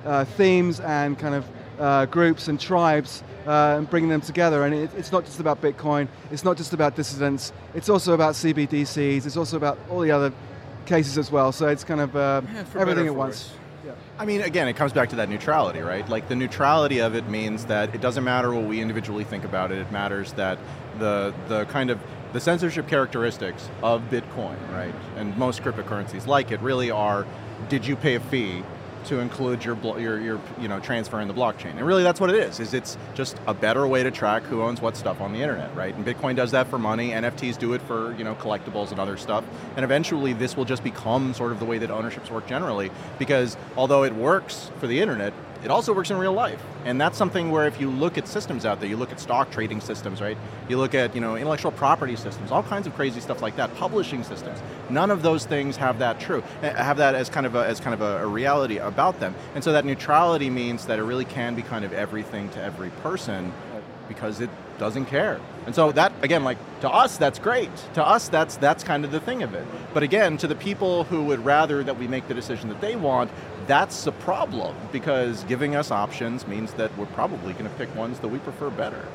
uh, 0.04 0.24
themes 0.24 0.80
and 0.80 1.18
kind 1.18 1.34
of 1.34 1.44
uh, 1.78 2.06
groups 2.06 2.48
and 2.48 2.58
tribes 2.61 3.22
uh, 3.46 3.76
and 3.78 3.88
bringing 3.88 4.11
them 4.11 4.20
together. 4.20 4.64
And 4.64 4.74
it, 4.74 4.90
it's 4.96 5.12
not 5.12 5.24
just 5.24 5.40
about 5.40 5.62
Bitcoin, 5.62 6.08
it's 6.30 6.44
not 6.44 6.56
just 6.56 6.72
about 6.72 6.96
dissidents, 6.96 7.52
it's 7.74 7.88
also 7.88 8.14
about 8.14 8.34
CBDCs, 8.34 9.26
it's 9.26 9.37
also 9.37 9.56
about 9.56 9.78
all 9.90 10.00
the 10.00 10.11
other 10.11 10.32
cases 10.87 11.18
as 11.18 11.30
well. 11.30 11.52
So 11.52 11.68
it's 11.68 11.84
kind 11.84 12.00
of 12.00 12.16
uh, 12.16 12.42
Yeah, 12.52 12.64
everything 12.76 13.06
at 13.06 13.14
once. 13.14 13.48
worse. 13.48 13.54
I 14.18 14.26
mean, 14.26 14.42
again, 14.42 14.68
it 14.68 14.74
comes 14.74 14.92
back 14.92 15.11
to 15.11 15.16
that 15.16 15.28
neutrality, 15.28 15.80
right? 15.80 16.06
Like 16.08 16.28
the 16.28 16.34
neutrality 16.37 16.98
of 16.98 17.14
it 17.14 17.28
means 17.28 17.66
that 17.66 17.94
it 17.94 18.00
doesn't 18.00 18.24
matter 18.24 18.52
what 18.52 18.64
we 18.64 18.80
individually 18.80 19.24
think 19.24 19.44
about 19.44 19.70
it. 19.70 19.78
It 19.78 19.92
matters 19.92 20.32
that 20.32 20.58
the 20.98 21.32
the 21.46 21.64
kind 21.66 21.88
of 21.88 22.00
the 22.32 22.40
censorship 22.40 22.88
characteristics 22.88 23.70
of 23.82 24.02
Bitcoin, 24.11 24.56
right, 24.72 24.94
and 25.16 25.34
most 25.38 25.62
cryptocurrencies 25.62 26.26
like 26.26 26.50
it 26.50 26.61
really 26.61 26.90
are: 26.90 27.26
did 27.68 27.87
you 27.87 27.96
pay 27.96 28.16
a 28.16 28.20
fee 28.20 28.62
to 29.08 29.20
include 29.20 29.64
your 29.64 29.76
your 29.98 30.20
your 30.20 30.40
you 30.60 30.68
know 30.68 30.80
transfer 30.80 31.20
in 31.20 31.28
the 31.28 31.34
blockchain? 31.34 31.76
And 31.76 31.86
really, 31.86 32.02
that's 32.02 32.20
what 32.20 32.30
it 32.30 32.36
is. 32.36 32.60
Is 32.60 32.74
it's 32.74 32.96
just 33.14 33.36
a 33.46 33.54
better 33.54 33.86
way 33.86 34.02
to 34.02 34.10
track 34.10 34.42
who 34.44 34.62
owns 34.62 34.80
what 34.80 34.96
stuff 34.96 35.20
on 35.20 35.32
the 35.32 35.40
internet, 35.40 35.74
right? 35.74 35.94
And 35.94 36.04
Bitcoin 36.04 36.36
does 36.36 36.50
that 36.52 36.68
for 36.68 36.78
money. 36.78 37.10
NFTs 37.10 37.58
do 37.58 37.72
it 37.72 37.82
for 37.82 38.14
you 38.16 38.24
know 38.24 38.34
collectibles 38.36 38.90
and 38.90 39.00
other 39.00 39.16
stuff. 39.16 39.44
And 39.76 39.84
eventually, 39.84 40.32
this 40.32 40.56
will 40.56 40.64
just 40.64 40.84
become 40.84 41.34
sort 41.34 41.52
of 41.52 41.58
the 41.58 41.64
way 41.64 41.78
that 41.78 41.90
ownerships 41.90 42.30
work 42.30 42.46
generally. 42.46 42.90
Because 43.18 43.56
although 43.76 44.04
it 44.04 44.14
works 44.14 44.70
for 44.78 44.86
the 44.86 45.00
internet, 45.00 45.32
it 45.64 45.70
also 45.70 45.92
works 45.92 46.10
in 46.10 46.16
real 46.18 46.32
life. 46.32 46.62
And 46.84 47.00
that's 47.00 47.18
something 47.18 47.50
where 47.50 47.66
if 47.66 47.80
you 47.80 47.90
look 47.90 48.16
at 48.16 48.28
systems 48.28 48.64
out 48.64 48.80
there, 48.80 48.88
you 48.88 48.96
look 48.96 49.10
at 49.12 49.20
stock 49.20 49.50
trading 49.50 49.80
systems, 49.80 50.20
right? 50.20 50.36
You 50.68 50.78
look 50.78 50.94
at, 50.94 51.14
you 51.14 51.20
know, 51.20 51.36
intellectual 51.36 51.72
property 51.72 52.16
systems, 52.16 52.52
all 52.52 52.62
kinds 52.62 52.86
of 52.86 52.94
crazy 52.94 53.20
stuff 53.20 53.42
like 53.42 53.56
that, 53.56 53.74
publishing 53.76 54.22
systems. 54.22 54.60
None 54.88 55.10
of 55.10 55.22
those 55.22 55.44
things 55.44 55.76
have 55.76 55.98
that 55.98 56.20
true, 56.20 56.42
eh, 56.62 56.72
have 56.82 56.98
that 56.98 57.14
as 57.14 57.28
kind 57.28 57.46
of 57.46 57.54
a, 57.54 57.66
as 57.66 57.80
kind 57.80 57.94
of 57.94 58.00
a, 58.00 58.24
a 58.24 58.26
reality 58.26 58.78
about 58.78 59.20
them. 59.20 59.34
And 59.54 59.64
so 59.64 59.72
that 59.72 59.84
neutrality 59.84 60.50
means 60.50 60.86
that 60.86 60.98
it 60.98 61.02
really 61.02 61.24
can 61.24 61.54
be 61.54 61.62
kind 61.62 61.84
of 61.84 61.92
everything 61.92 62.48
to 62.50 62.62
every 62.62 62.90
person 62.90 63.52
because 64.08 64.40
it 64.40 64.50
doesn't 64.78 65.06
care. 65.06 65.40
And 65.68 65.74
so 65.74 65.92
that 65.92 66.14
again 66.22 66.44
like 66.44 66.57
to 66.81 66.88
us 66.88 67.18
that's 67.18 67.38
great. 67.38 67.68
To 67.92 68.02
us 68.02 68.31
that's 68.31 68.57
that's 68.57 68.83
kind 68.83 69.04
of 69.04 69.11
the 69.11 69.20
thing 69.20 69.42
of 69.42 69.52
it. 69.52 69.66
But 69.92 70.02
again, 70.02 70.38
to 70.38 70.46
the 70.46 70.54
people 70.54 71.04
who 71.04 71.24
would 71.24 71.44
rather 71.44 71.85
that 71.85 71.98
we 71.98 72.09
make 72.09 72.26
the 72.26 72.33
decision 72.33 72.70
that 72.70 72.81
they 72.81 72.96
want, 72.96 73.31
that's 73.66 74.07
a 74.07 74.12
problem 74.12 74.74
because 74.92 75.44
giving 75.44 75.76
us 75.76 75.90
options 75.90 76.46
means 76.46 76.72
that 76.72 76.96
we're 76.96 77.04
probably 77.04 77.52
going 77.52 77.66
to 77.66 77.76
pick 77.76 77.94
ones 77.94 78.18
that 78.20 78.28
we 78.28 78.38
prefer 78.38 78.70
better. 78.70 79.07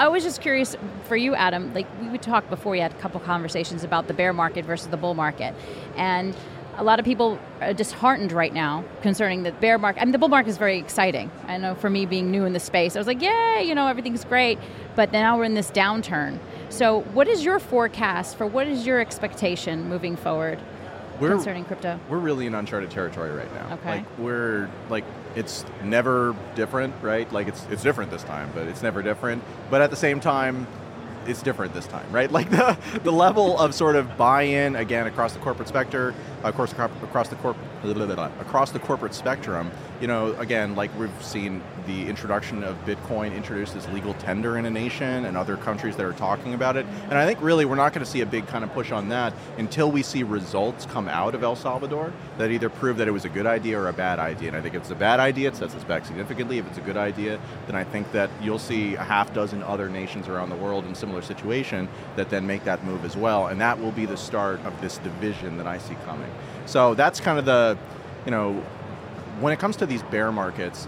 I 0.00 0.08
was 0.08 0.24
just 0.24 0.40
curious 0.40 0.76
for 1.04 1.16
you, 1.16 1.36
Adam. 1.36 1.72
Like 1.72 1.86
we 2.10 2.18
talked 2.18 2.50
before, 2.50 2.72
we 2.72 2.80
had 2.80 2.90
a 2.90 2.96
couple 2.96 3.20
conversations 3.20 3.84
about 3.84 4.08
the 4.08 4.14
bear 4.14 4.32
market 4.32 4.64
versus 4.64 4.88
the 4.88 4.96
bull 4.96 5.14
market, 5.14 5.54
and 5.96 6.34
a 6.78 6.84
lot 6.84 7.00
of 7.00 7.04
people 7.04 7.38
are 7.60 7.74
disheartened 7.74 8.30
right 8.30 8.54
now 8.54 8.84
concerning 9.02 9.42
the 9.42 9.50
bear 9.52 9.78
market. 9.78 10.00
I 10.00 10.04
mean, 10.04 10.12
the 10.12 10.18
bull 10.18 10.28
market 10.28 10.48
is 10.48 10.58
very 10.58 10.78
exciting. 10.78 11.28
I 11.48 11.58
know 11.58 11.74
for 11.74 11.90
me, 11.90 12.06
being 12.06 12.30
new 12.30 12.44
in 12.44 12.52
the 12.52 12.60
space, 12.60 12.94
I 12.94 13.00
was 13.00 13.08
like, 13.08 13.20
yeah, 13.20 13.58
you 13.58 13.74
know, 13.74 13.88
everything's 13.88 14.24
great, 14.24 14.58
but 14.94 15.12
now 15.12 15.36
we're 15.36 15.44
in 15.44 15.54
this 15.54 15.70
downturn. 15.72 16.38
So, 16.70 17.00
what 17.12 17.26
is 17.26 17.44
your 17.44 17.58
forecast 17.58 18.36
for 18.36 18.46
what 18.46 18.68
is 18.68 18.86
your 18.86 19.00
expectation 19.00 19.88
moving 19.88 20.14
forward 20.16 20.60
We're- 21.20 21.34
concerning 21.34 21.64
crypto? 21.64 21.98
We're 22.08 22.18
really 22.18 22.46
in 22.46 22.54
uncharted 22.54 22.90
territory 22.92 23.30
right 23.32 23.52
now. 23.54 23.74
Okay. 23.74 23.90
Like 23.96 24.18
we're 24.18 24.70
like 24.88 25.04
it's 25.34 25.64
never 25.82 26.36
different, 26.54 26.94
right? 27.02 27.30
Like 27.32 27.48
it's 27.48 27.66
it's 27.70 27.82
different 27.82 28.12
this 28.12 28.22
time, 28.22 28.50
but 28.54 28.68
it's 28.68 28.82
never 28.82 29.02
different. 29.02 29.42
But 29.68 29.80
at 29.80 29.90
the 29.90 29.96
same 29.96 30.20
time, 30.20 30.66
it's 31.26 31.42
different 31.42 31.74
this 31.74 31.86
time, 31.86 32.10
right? 32.10 32.30
Like 32.38 32.50
the 32.50 32.76
the 33.02 33.10
level 33.12 33.58
of 33.58 33.74
sort 33.74 33.96
of 33.96 34.16
buy-in 34.16 34.76
again 34.76 35.06
across 35.06 35.32
the 35.32 35.38
corporate 35.40 35.68
specter, 35.68 36.14
of 36.42 36.54
course 36.54 36.72
across 36.72 37.28
the 37.28 37.36
corp 37.36 37.56
across 38.40 38.70
the 38.70 38.78
corporate 38.78 39.14
spectrum. 39.14 39.70
You 40.00 40.06
know, 40.06 40.32
again, 40.34 40.76
like 40.76 40.96
we've 40.98 41.10
seen 41.22 41.62
the 41.86 42.06
introduction 42.06 42.62
of 42.62 42.76
Bitcoin 42.84 43.34
introduced 43.34 43.74
as 43.76 43.88
legal 43.88 44.14
tender 44.14 44.58
in 44.58 44.64
a 44.64 44.70
nation, 44.70 45.24
and 45.24 45.36
other 45.36 45.56
countries 45.56 45.96
that 45.96 46.04
are 46.04 46.12
talking 46.12 46.54
about 46.54 46.76
it. 46.76 46.86
And 47.04 47.14
I 47.14 47.26
think 47.26 47.40
really 47.40 47.64
we're 47.64 47.76
not 47.76 47.92
going 47.92 48.04
to 48.04 48.10
see 48.10 48.20
a 48.20 48.26
big 48.26 48.46
kind 48.46 48.64
of 48.64 48.72
push 48.72 48.90
on 48.90 49.08
that 49.10 49.32
until 49.56 49.90
we 49.90 50.02
see 50.02 50.22
results 50.22 50.86
come 50.86 51.08
out 51.08 51.34
of 51.34 51.42
El 51.42 51.56
Salvador 51.56 52.12
that 52.38 52.50
either 52.50 52.68
prove 52.68 52.96
that 52.98 53.08
it 53.08 53.12
was 53.12 53.24
a 53.24 53.28
good 53.28 53.46
idea 53.46 53.78
or 53.78 53.88
a 53.88 53.92
bad 53.92 54.18
idea. 54.18 54.48
And 54.48 54.56
I 54.56 54.60
think 54.60 54.74
if 54.74 54.82
it's 54.82 54.90
a 54.90 54.96
bad 54.96 55.20
idea, 55.20 55.48
it 55.48 55.56
sets 55.56 55.74
us 55.74 55.84
back 55.84 56.04
significantly. 56.04 56.58
If 56.58 56.66
it's 56.66 56.78
a 56.78 56.82
good 56.82 56.96
idea, 56.96 57.40
then 57.66 57.76
I 57.76 57.84
think 57.84 58.10
that 58.12 58.30
you'll 58.42 58.58
see 58.58 58.94
a 58.94 59.02
half 59.02 59.32
dozen 59.34 59.62
other 59.62 59.88
nations 59.88 60.28
around 60.28 60.50
the 60.50 60.56
world 60.56 60.84
in 60.86 60.94
similar 60.94 61.22
situation 61.22 61.88
that 62.16 62.30
then 62.30 62.46
make 62.46 62.64
that 62.64 62.84
move 62.84 63.04
as 63.04 63.16
well. 63.16 63.48
And 63.48 63.60
that 63.60 63.80
will 63.80 63.92
be 63.92 64.06
the 64.06 64.16
start 64.16 64.60
of 64.64 64.80
this 64.80 64.98
division 64.98 65.56
that 65.58 65.66
I 65.66 65.78
see 65.78 65.94
coming. 66.06 66.27
So 66.68 66.92
that's 66.92 67.18
kind 67.18 67.38
of 67.38 67.46
the, 67.46 67.78
you 68.26 68.30
know, 68.30 68.52
when 69.40 69.54
it 69.54 69.58
comes 69.58 69.76
to 69.76 69.86
these 69.86 70.02
bear 70.02 70.30
markets, 70.30 70.86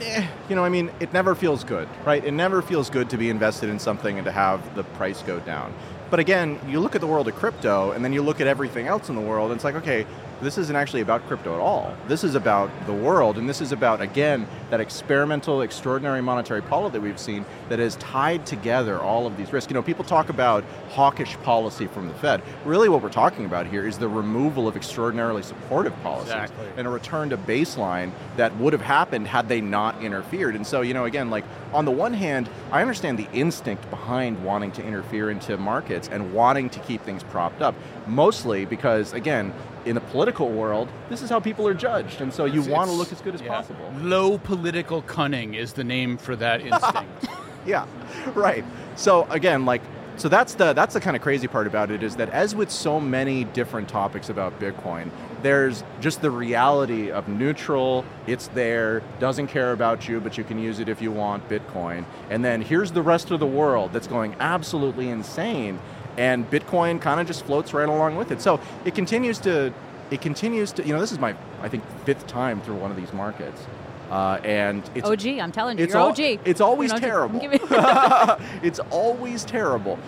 eh, 0.00 0.26
you 0.48 0.56
know, 0.56 0.64
I 0.64 0.68
mean, 0.68 0.90
it 0.98 1.12
never 1.12 1.36
feels 1.36 1.62
good, 1.62 1.88
right? 2.04 2.24
It 2.24 2.32
never 2.32 2.62
feels 2.62 2.90
good 2.90 3.08
to 3.10 3.16
be 3.16 3.30
invested 3.30 3.70
in 3.70 3.78
something 3.78 4.18
and 4.18 4.24
to 4.24 4.32
have 4.32 4.74
the 4.74 4.82
price 4.82 5.22
go 5.22 5.38
down. 5.38 5.72
But 6.10 6.18
again, 6.18 6.58
you 6.66 6.80
look 6.80 6.96
at 6.96 7.00
the 7.00 7.06
world 7.06 7.28
of 7.28 7.36
crypto 7.36 7.92
and 7.92 8.04
then 8.04 8.12
you 8.12 8.22
look 8.22 8.40
at 8.40 8.48
everything 8.48 8.88
else 8.88 9.08
in 9.08 9.14
the 9.14 9.20
world, 9.20 9.52
and 9.52 9.58
it's 9.58 9.64
like, 9.64 9.76
okay, 9.76 10.04
this 10.40 10.58
isn't 10.58 10.76
actually 10.76 11.00
about 11.00 11.26
crypto 11.26 11.54
at 11.54 11.60
all. 11.60 11.94
This 12.08 12.22
is 12.24 12.34
about 12.34 12.70
the 12.86 12.92
world, 12.92 13.38
and 13.38 13.48
this 13.48 13.60
is 13.60 13.72
about, 13.72 14.00
again, 14.00 14.46
that 14.70 14.80
experimental, 14.80 15.62
extraordinary 15.62 16.20
monetary 16.20 16.62
policy 16.62 16.92
that 16.92 17.00
we've 17.00 17.18
seen 17.18 17.44
that 17.68 17.78
has 17.78 17.96
tied 17.96 18.44
together 18.44 19.00
all 19.00 19.26
of 19.26 19.36
these 19.36 19.52
risks. 19.52 19.70
You 19.70 19.74
know, 19.74 19.82
people 19.82 20.04
talk 20.04 20.28
about 20.28 20.64
hawkish 20.90 21.36
policy 21.38 21.86
from 21.86 22.08
the 22.08 22.14
Fed. 22.14 22.42
Really, 22.64 22.88
what 22.88 23.02
we're 23.02 23.08
talking 23.08 23.46
about 23.46 23.66
here 23.66 23.86
is 23.86 23.98
the 23.98 24.08
removal 24.08 24.68
of 24.68 24.76
extraordinarily 24.76 25.42
supportive 25.42 25.94
policies 26.02 26.32
exactly. 26.32 26.66
and 26.76 26.86
a 26.86 26.90
return 26.90 27.30
to 27.30 27.36
baseline 27.36 28.12
that 28.36 28.54
would 28.58 28.72
have 28.72 28.82
happened 28.82 29.26
had 29.26 29.48
they 29.48 29.60
not 29.60 30.02
interfered. 30.02 30.54
And 30.54 30.66
so, 30.66 30.82
you 30.82 30.94
know, 30.94 31.06
again, 31.06 31.30
like 31.30 31.44
on 31.72 31.84
the 31.84 31.90
one 31.90 32.12
hand, 32.12 32.48
I 32.70 32.82
understand 32.82 33.18
the 33.18 33.28
instinct 33.32 33.88
behind 33.90 34.42
wanting 34.44 34.72
to 34.72 34.84
interfere 34.84 35.30
into 35.30 35.56
markets 35.56 36.08
and 36.08 36.32
wanting 36.32 36.70
to 36.70 36.80
keep 36.80 37.02
things 37.02 37.22
propped 37.22 37.62
up, 37.62 37.74
mostly 38.06 38.64
because, 38.64 39.12
again, 39.12 39.52
in 39.86 39.94
the 39.94 40.00
political 40.00 40.50
world, 40.50 40.88
this 41.08 41.22
is 41.22 41.30
how 41.30 41.40
people 41.40 41.66
are 41.66 41.74
judged, 41.74 42.20
and 42.20 42.32
so 42.34 42.44
you 42.44 42.60
It's- 42.60 42.68
want 42.68 42.90
to 42.90 42.96
look 42.96 43.12
as 43.12 43.20
good 43.20 43.34
as 43.34 43.40
yeah. 43.40 43.48
possible. 43.48 43.92
Low 44.02 44.36
political 44.38 45.00
cunning 45.02 45.54
is 45.54 45.72
the 45.74 45.84
name 45.84 46.16
for 46.18 46.36
that 46.36 46.60
instinct. 46.66 47.28
Yeah, 47.64 47.86
right. 48.34 48.64
So 48.96 49.26
again, 49.30 49.64
like, 49.64 49.82
so 50.16 50.28
that's 50.28 50.54
the 50.54 50.72
that's 50.72 50.94
the 50.94 51.00
kind 51.00 51.14
of 51.16 51.22
crazy 51.22 51.46
part 51.46 51.66
about 51.66 51.90
it 51.90 52.02
is 52.02 52.16
that 52.16 52.30
as 52.30 52.54
with 52.54 52.70
so 52.70 52.98
many 53.00 53.44
different 53.44 53.88
topics 53.88 54.28
about 54.30 54.58
Bitcoin, 54.58 55.10
there's 55.42 55.84
just 56.00 56.22
the 56.22 56.30
reality 56.30 57.10
of 57.10 57.28
neutral. 57.28 58.04
It's 58.26 58.48
there, 58.48 59.02
doesn't 59.20 59.48
care 59.48 59.72
about 59.72 60.08
you, 60.08 60.20
but 60.20 60.38
you 60.38 60.44
can 60.44 60.58
use 60.58 60.78
it 60.80 60.88
if 60.88 61.02
you 61.02 61.12
want 61.12 61.48
Bitcoin. 61.50 62.04
And 62.30 62.44
then 62.44 62.62
here's 62.62 62.92
the 62.92 63.02
rest 63.02 63.30
of 63.30 63.40
the 63.40 63.46
world 63.46 63.92
that's 63.92 64.06
going 64.06 64.34
absolutely 64.40 65.10
insane, 65.10 65.78
and 66.16 66.48
Bitcoin 66.50 67.00
kind 67.00 67.20
of 67.20 67.26
just 67.26 67.44
floats 67.44 67.72
right 67.74 67.88
along 67.88 68.16
with 68.16 68.30
it. 68.30 68.40
So 68.40 68.60
it 68.84 68.94
continues 68.94 69.38
to. 69.40 69.72
It 70.08 70.20
continues 70.20 70.70
to, 70.72 70.86
you 70.86 70.94
know, 70.94 71.00
this 71.00 71.10
is 71.10 71.18
my, 71.18 71.34
I 71.62 71.68
think, 71.68 71.82
fifth 72.04 72.28
time 72.28 72.60
through 72.60 72.76
one 72.76 72.92
of 72.92 72.96
these 72.96 73.12
markets. 73.12 73.66
Uh, 74.08 74.38
and 74.44 74.88
it's 74.94 75.08
OG, 75.08 75.26
I'm 75.26 75.50
telling 75.50 75.78
you, 75.78 75.84
it's 75.84 75.94
you're 75.94 76.00
al- 76.00 76.10
OG. 76.10 76.20
It's 76.44 76.60
always 76.60 76.92
terrible. 76.92 77.40
It's 78.62 78.78
always 78.90 79.44
terrible. 79.44 79.98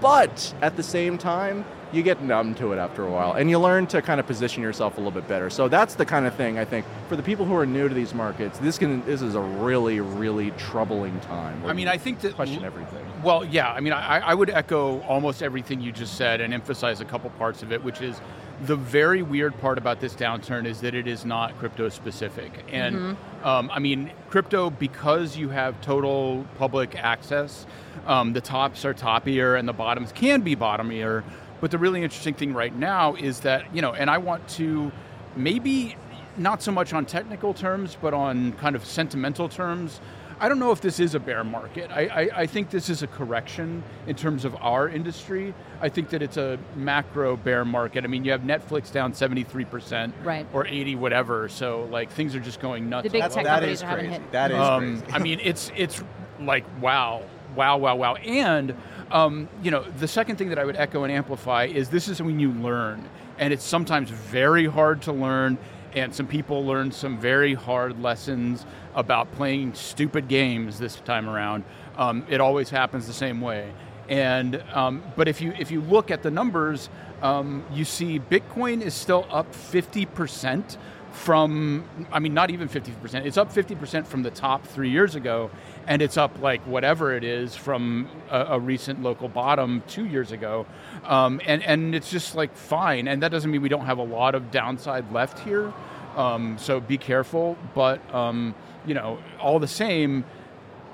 But 0.00 0.52
at 0.60 0.76
the 0.76 0.82
same 0.82 1.18
time, 1.18 1.64
you 1.94 2.02
get 2.02 2.22
numb 2.22 2.54
to 2.56 2.72
it 2.72 2.78
after 2.78 3.04
a 3.04 3.10
while 3.10 3.32
and 3.32 3.48
you 3.48 3.58
learn 3.58 3.86
to 3.86 4.02
kind 4.02 4.20
of 4.20 4.26
position 4.26 4.62
yourself 4.62 4.94
a 4.94 5.00
little 5.00 5.12
bit 5.12 5.28
better. 5.28 5.48
So 5.50 5.68
that's 5.68 5.94
the 5.94 6.04
kind 6.04 6.26
of 6.26 6.34
thing 6.34 6.58
I 6.58 6.64
think 6.64 6.84
for 7.08 7.16
the 7.16 7.22
people 7.22 7.44
who 7.44 7.54
are 7.56 7.66
new 7.66 7.88
to 7.88 7.94
these 7.94 8.14
markets, 8.14 8.58
this 8.58 8.78
can 8.78 9.04
this 9.06 9.22
is 9.22 9.34
a 9.34 9.40
really, 9.40 10.00
really 10.00 10.50
troubling 10.52 11.18
time. 11.20 11.64
I 11.66 11.72
mean, 11.72 11.88
I 11.88 11.98
think 11.98 12.20
that 12.20 12.34
question 12.34 12.64
everything. 12.64 13.04
Well, 13.22 13.44
yeah. 13.44 13.72
I 13.72 13.80
mean, 13.80 13.92
I, 13.92 14.18
I 14.18 14.34
would 14.34 14.50
echo 14.50 15.00
almost 15.02 15.42
everything 15.42 15.80
you 15.80 15.92
just 15.92 16.16
said 16.16 16.40
and 16.40 16.52
emphasize 16.52 17.00
a 17.00 17.04
couple 17.04 17.30
parts 17.30 17.62
of 17.62 17.72
it, 17.72 17.82
which 17.82 18.00
is 18.00 18.20
the 18.66 18.76
very 18.76 19.22
weird 19.22 19.58
part 19.60 19.78
about 19.78 20.00
this 20.00 20.14
downturn 20.14 20.66
is 20.66 20.80
that 20.80 20.94
it 20.94 21.06
is 21.06 21.24
not 21.24 21.58
crypto 21.58 21.88
specific. 21.88 22.64
And 22.70 23.16
um, 23.42 23.70
I 23.72 23.78
mean, 23.78 24.10
crypto 24.28 24.70
because 24.70 25.36
you 25.36 25.48
have 25.50 25.80
total 25.80 26.46
public 26.56 26.96
access, 26.96 27.66
um, 28.06 28.32
the 28.32 28.40
tops 28.40 28.84
are 28.84 28.94
toppier 28.94 29.58
and 29.58 29.68
the 29.68 29.72
bottoms 29.72 30.12
can 30.12 30.42
be 30.42 30.56
bottomier. 30.56 31.24
But 31.60 31.70
the 31.70 31.78
really 31.78 32.02
interesting 32.02 32.34
thing 32.34 32.52
right 32.52 32.74
now 32.74 33.14
is 33.14 33.40
that 33.40 33.74
you 33.74 33.80
know, 33.82 33.92
and 33.92 34.10
I 34.10 34.18
want 34.18 34.46
to 34.50 34.92
maybe 35.36 35.96
not 36.36 36.62
so 36.62 36.72
much 36.72 36.92
on 36.92 37.06
technical 37.06 37.54
terms, 37.54 37.96
but 38.00 38.12
on 38.12 38.52
kind 38.54 38.76
of 38.76 38.84
sentimental 38.84 39.48
terms. 39.48 40.00
I 40.40 40.48
don't 40.48 40.58
know 40.58 40.72
if 40.72 40.80
this 40.80 40.98
is 40.98 41.14
a 41.14 41.20
bear 41.20 41.44
market. 41.44 41.92
I, 41.92 42.06
I, 42.06 42.40
I 42.40 42.46
think 42.46 42.70
this 42.70 42.90
is 42.90 43.04
a 43.04 43.06
correction 43.06 43.84
in 44.08 44.16
terms 44.16 44.44
of 44.44 44.56
our 44.60 44.88
industry. 44.88 45.54
I 45.80 45.88
think 45.88 46.08
that 46.10 46.22
it's 46.22 46.36
a 46.36 46.58
macro 46.74 47.36
bear 47.36 47.64
market. 47.64 48.02
I 48.02 48.08
mean, 48.08 48.24
you 48.24 48.32
have 48.32 48.40
Netflix 48.40 48.90
down 48.92 49.12
73%, 49.12 50.12
Right. 50.24 50.44
or 50.52 50.66
80, 50.66 50.96
whatever. 50.96 51.48
So, 51.48 51.84
like, 51.84 52.10
things 52.10 52.34
are 52.34 52.40
just 52.40 52.60
going 52.60 52.88
nuts. 52.90 53.04
The 53.04 53.10
big 53.10 53.22
tech 53.22 53.30
over. 53.30 53.42
that 53.44 53.48
companies 53.54 53.78
is 53.78 53.82
are 53.84 53.86
having 53.86 54.06
crazy. 54.06 54.22
hit. 54.22 54.32
That 54.32 54.50
is 54.50 54.58
Um, 54.58 55.00
crazy. 55.02 55.14
I 55.14 55.18
mean, 55.20 55.40
it's 55.40 55.70
it's 55.76 56.02
like 56.40 56.64
wow, 56.82 57.22
wow, 57.54 57.76
wow, 57.76 57.94
wow. 57.94 58.14
And 58.16 58.74
um, 59.14 59.48
you 59.62 59.70
know, 59.70 59.84
the 60.00 60.08
second 60.08 60.36
thing 60.36 60.48
that 60.48 60.58
I 60.58 60.64
would 60.64 60.76
echo 60.76 61.04
and 61.04 61.12
amplify 61.12 61.66
is 61.66 61.88
this 61.88 62.08
is 62.08 62.20
when 62.20 62.40
you 62.40 62.50
learn, 62.50 63.08
and 63.38 63.52
it's 63.52 63.64
sometimes 63.64 64.10
very 64.10 64.66
hard 64.66 65.02
to 65.02 65.12
learn. 65.12 65.56
And 65.94 66.12
some 66.12 66.26
people 66.26 66.66
learn 66.66 66.90
some 66.90 67.20
very 67.20 67.54
hard 67.54 68.02
lessons 68.02 68.66
about 68.96 69.30
playing 69.30 69.74
stupid 69.74 70.26
games 70.26 70.80
this 70.80 70.96
time 70.96 71.28
around. 71.28 71.62
Um, 71.96 72.26
it 72.28 72.40
always 72.40 72.68
happens 72.68 73.06
the 73.06 73.12
same 73.12 73.40
way. 73.40 73.72
And 74.08 74.60
um, 74.72 75.04
but 75.14 75.28
if 75.28 75.40
you 75.40 75.54
if 75.56 75.70
you 75.70 75.80
look 75.80 76.10
at 76.10 76.24
the 76.24 76.32
numbers, 76.32 76.88
um, 77.22 77.64
you 77.72 77.84
see 77.84 78.18
Bitcoin 78.18 78.82
is 78.82 78.92
still 78.92 79.26
up 79.30 79.54
fifty 79.54 80.04
percent 80.04 80.76
from 81.14 81.84
I 82.12 82.18
mean 82.18 82.34
not 82.34 82.50
even 82.50 82.68
50%. 82.68 83.24
It's 83.24 83.36
up 83.36 83.52
50% 83.52 84.06
from 84.06 84.22
the 84.22 84.30
top 84.30 84.66
3 84.66 84.90
years 84.90 85.14
ago 85.14 85.50
and 85.86 86.02
it's 86.02 86.16
up 86.16 86.40
like 86.40 86.62
whatever 86.62 87.12
it 87.12 87.24
is 87.24 87.54
from 87.54 88.08
a, 88.30 88.40
a 88.50 88.60
recent 88.60 89.02
local 89.02 89.28
bottom 89.28 89.82
2 89.88 90.06
years 90.06 90.32
ago. 90.32 90.66
Um, 91.04 91.40
and 91.46 91.62
and 91.62 91.94
it's 91.94 92.10
just 92.10 92.34
like 92.34 92.56
fine 92.56 93.08
and 93.08 93.22
that 93.22 93.30
doesn't 93.30 93.50
mean 93.50 93.62
we 93.62 93.68
don't 93.68 93.86
have 93.86 93.98
a 93.98 94.04
lot 94.04 94.34
of 94.34 94.50
downside 94.50 95.12
left 95.12 95.38
here. 95.40 95.72
Um, 96.16 96.56
so 96.58 96.80
be 96.80 96.96
careful, 96.96 97.58
but 97.74 98.00
um, 98.14 98.54
you 98.86 98.94
know, 98.94 99.18
all 99.40 99.58
the 99.58 99.68
same 99.68 100.24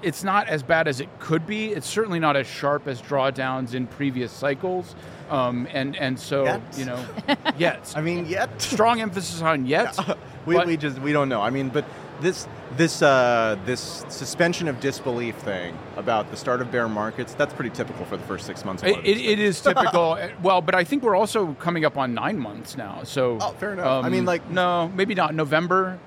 it's 0.03 0.25
not 0.25 0.49
as 0.49 0.63
bad 0.63 0.89
as 0.89 1.01
it 1.01 1.09
could 1.19 1.47
be. 1.47 1.73
It's 1.73 1.87
certainly 1.87 2.19
not 2.19 2.37
as 2.37 2.47
sharp 2.47 2.89
as 2.89 3.01
drawdowns 3.03 3.75
in 3.75 3.87
previous 3.87 4.33
cycles. 4.33 4.95
Um, 5.29 5.69
and 5.73 5.97
and 5.97 6.19
so, 6.19 6.45
Yet. 6.45 6.63
you 6.77 6.85
know, 6.87 7.05
yet. 7.59 7.93
I 7.97 8.01
mean, 8.01 8.27
yet 8.27 8.61
strong 8.61 9.01
emphasis 9.01 9.43
on 9.43 9.67
yet. 9.67 9.97
we, 10.47 10.57
but- 10.57 10.67
we 10.67 10.77
just 10.77 10.99
we 11.01 11.13
don't 11.13 11.29
know. 11.29 11.41
I 11.41 11.51
mean, 11.51 11.69
but 11.69 11.85
this 12.21 12.49
this 12.77 13.03
uh, 13.03 13.59
this 13.65 14.05
suspension 14.09 14.69
of 14.69 14.81
disbelief 14.81 15.35
thing 15.37 15.77
about 15.97 16.31
the 16.31 16.37
start 16.37 16.61
of 16.61 16.71
bear 16.71 16.89
markets 16.89 17.35
that's 17.35 17.53
pretty 17.53 17.71
typical 17.71 18.05
for 18.05 18.17
the 18.17 18.23
first 18.25 18.47
six 18.47 18.65
months. 18.65 18.83
Of 18.83 18.91
It, 18.91 18.99
it, 19.05 19.19
it 19.19 19.39
is 19.39 19.61
typical. 19.61 20.13
Uh, 20.13 20.29
well, 20.43 20.61
but 20.61 20.75
I 20.75 20.85
think 20.85 21.03
we're 21.03 21.17
also 21.17 21.55
coming 21.55 21.85
up 21.85 21.97
on 21.99 22.15
nine 22.15 22.39
months 22.39 22.77
now. 22.77 23.03
So 23.05 23.39
Oh, 23.41 23.53
fair 23.59 23.73
enough. 23.73 24.05
I 24.05 24.09
mean, 24.09 24.25
like- 24.25 24.49
no, 24.51 24.89
maybe 24.95 25.15
not 25.15 25.35
November. 25.35 25.99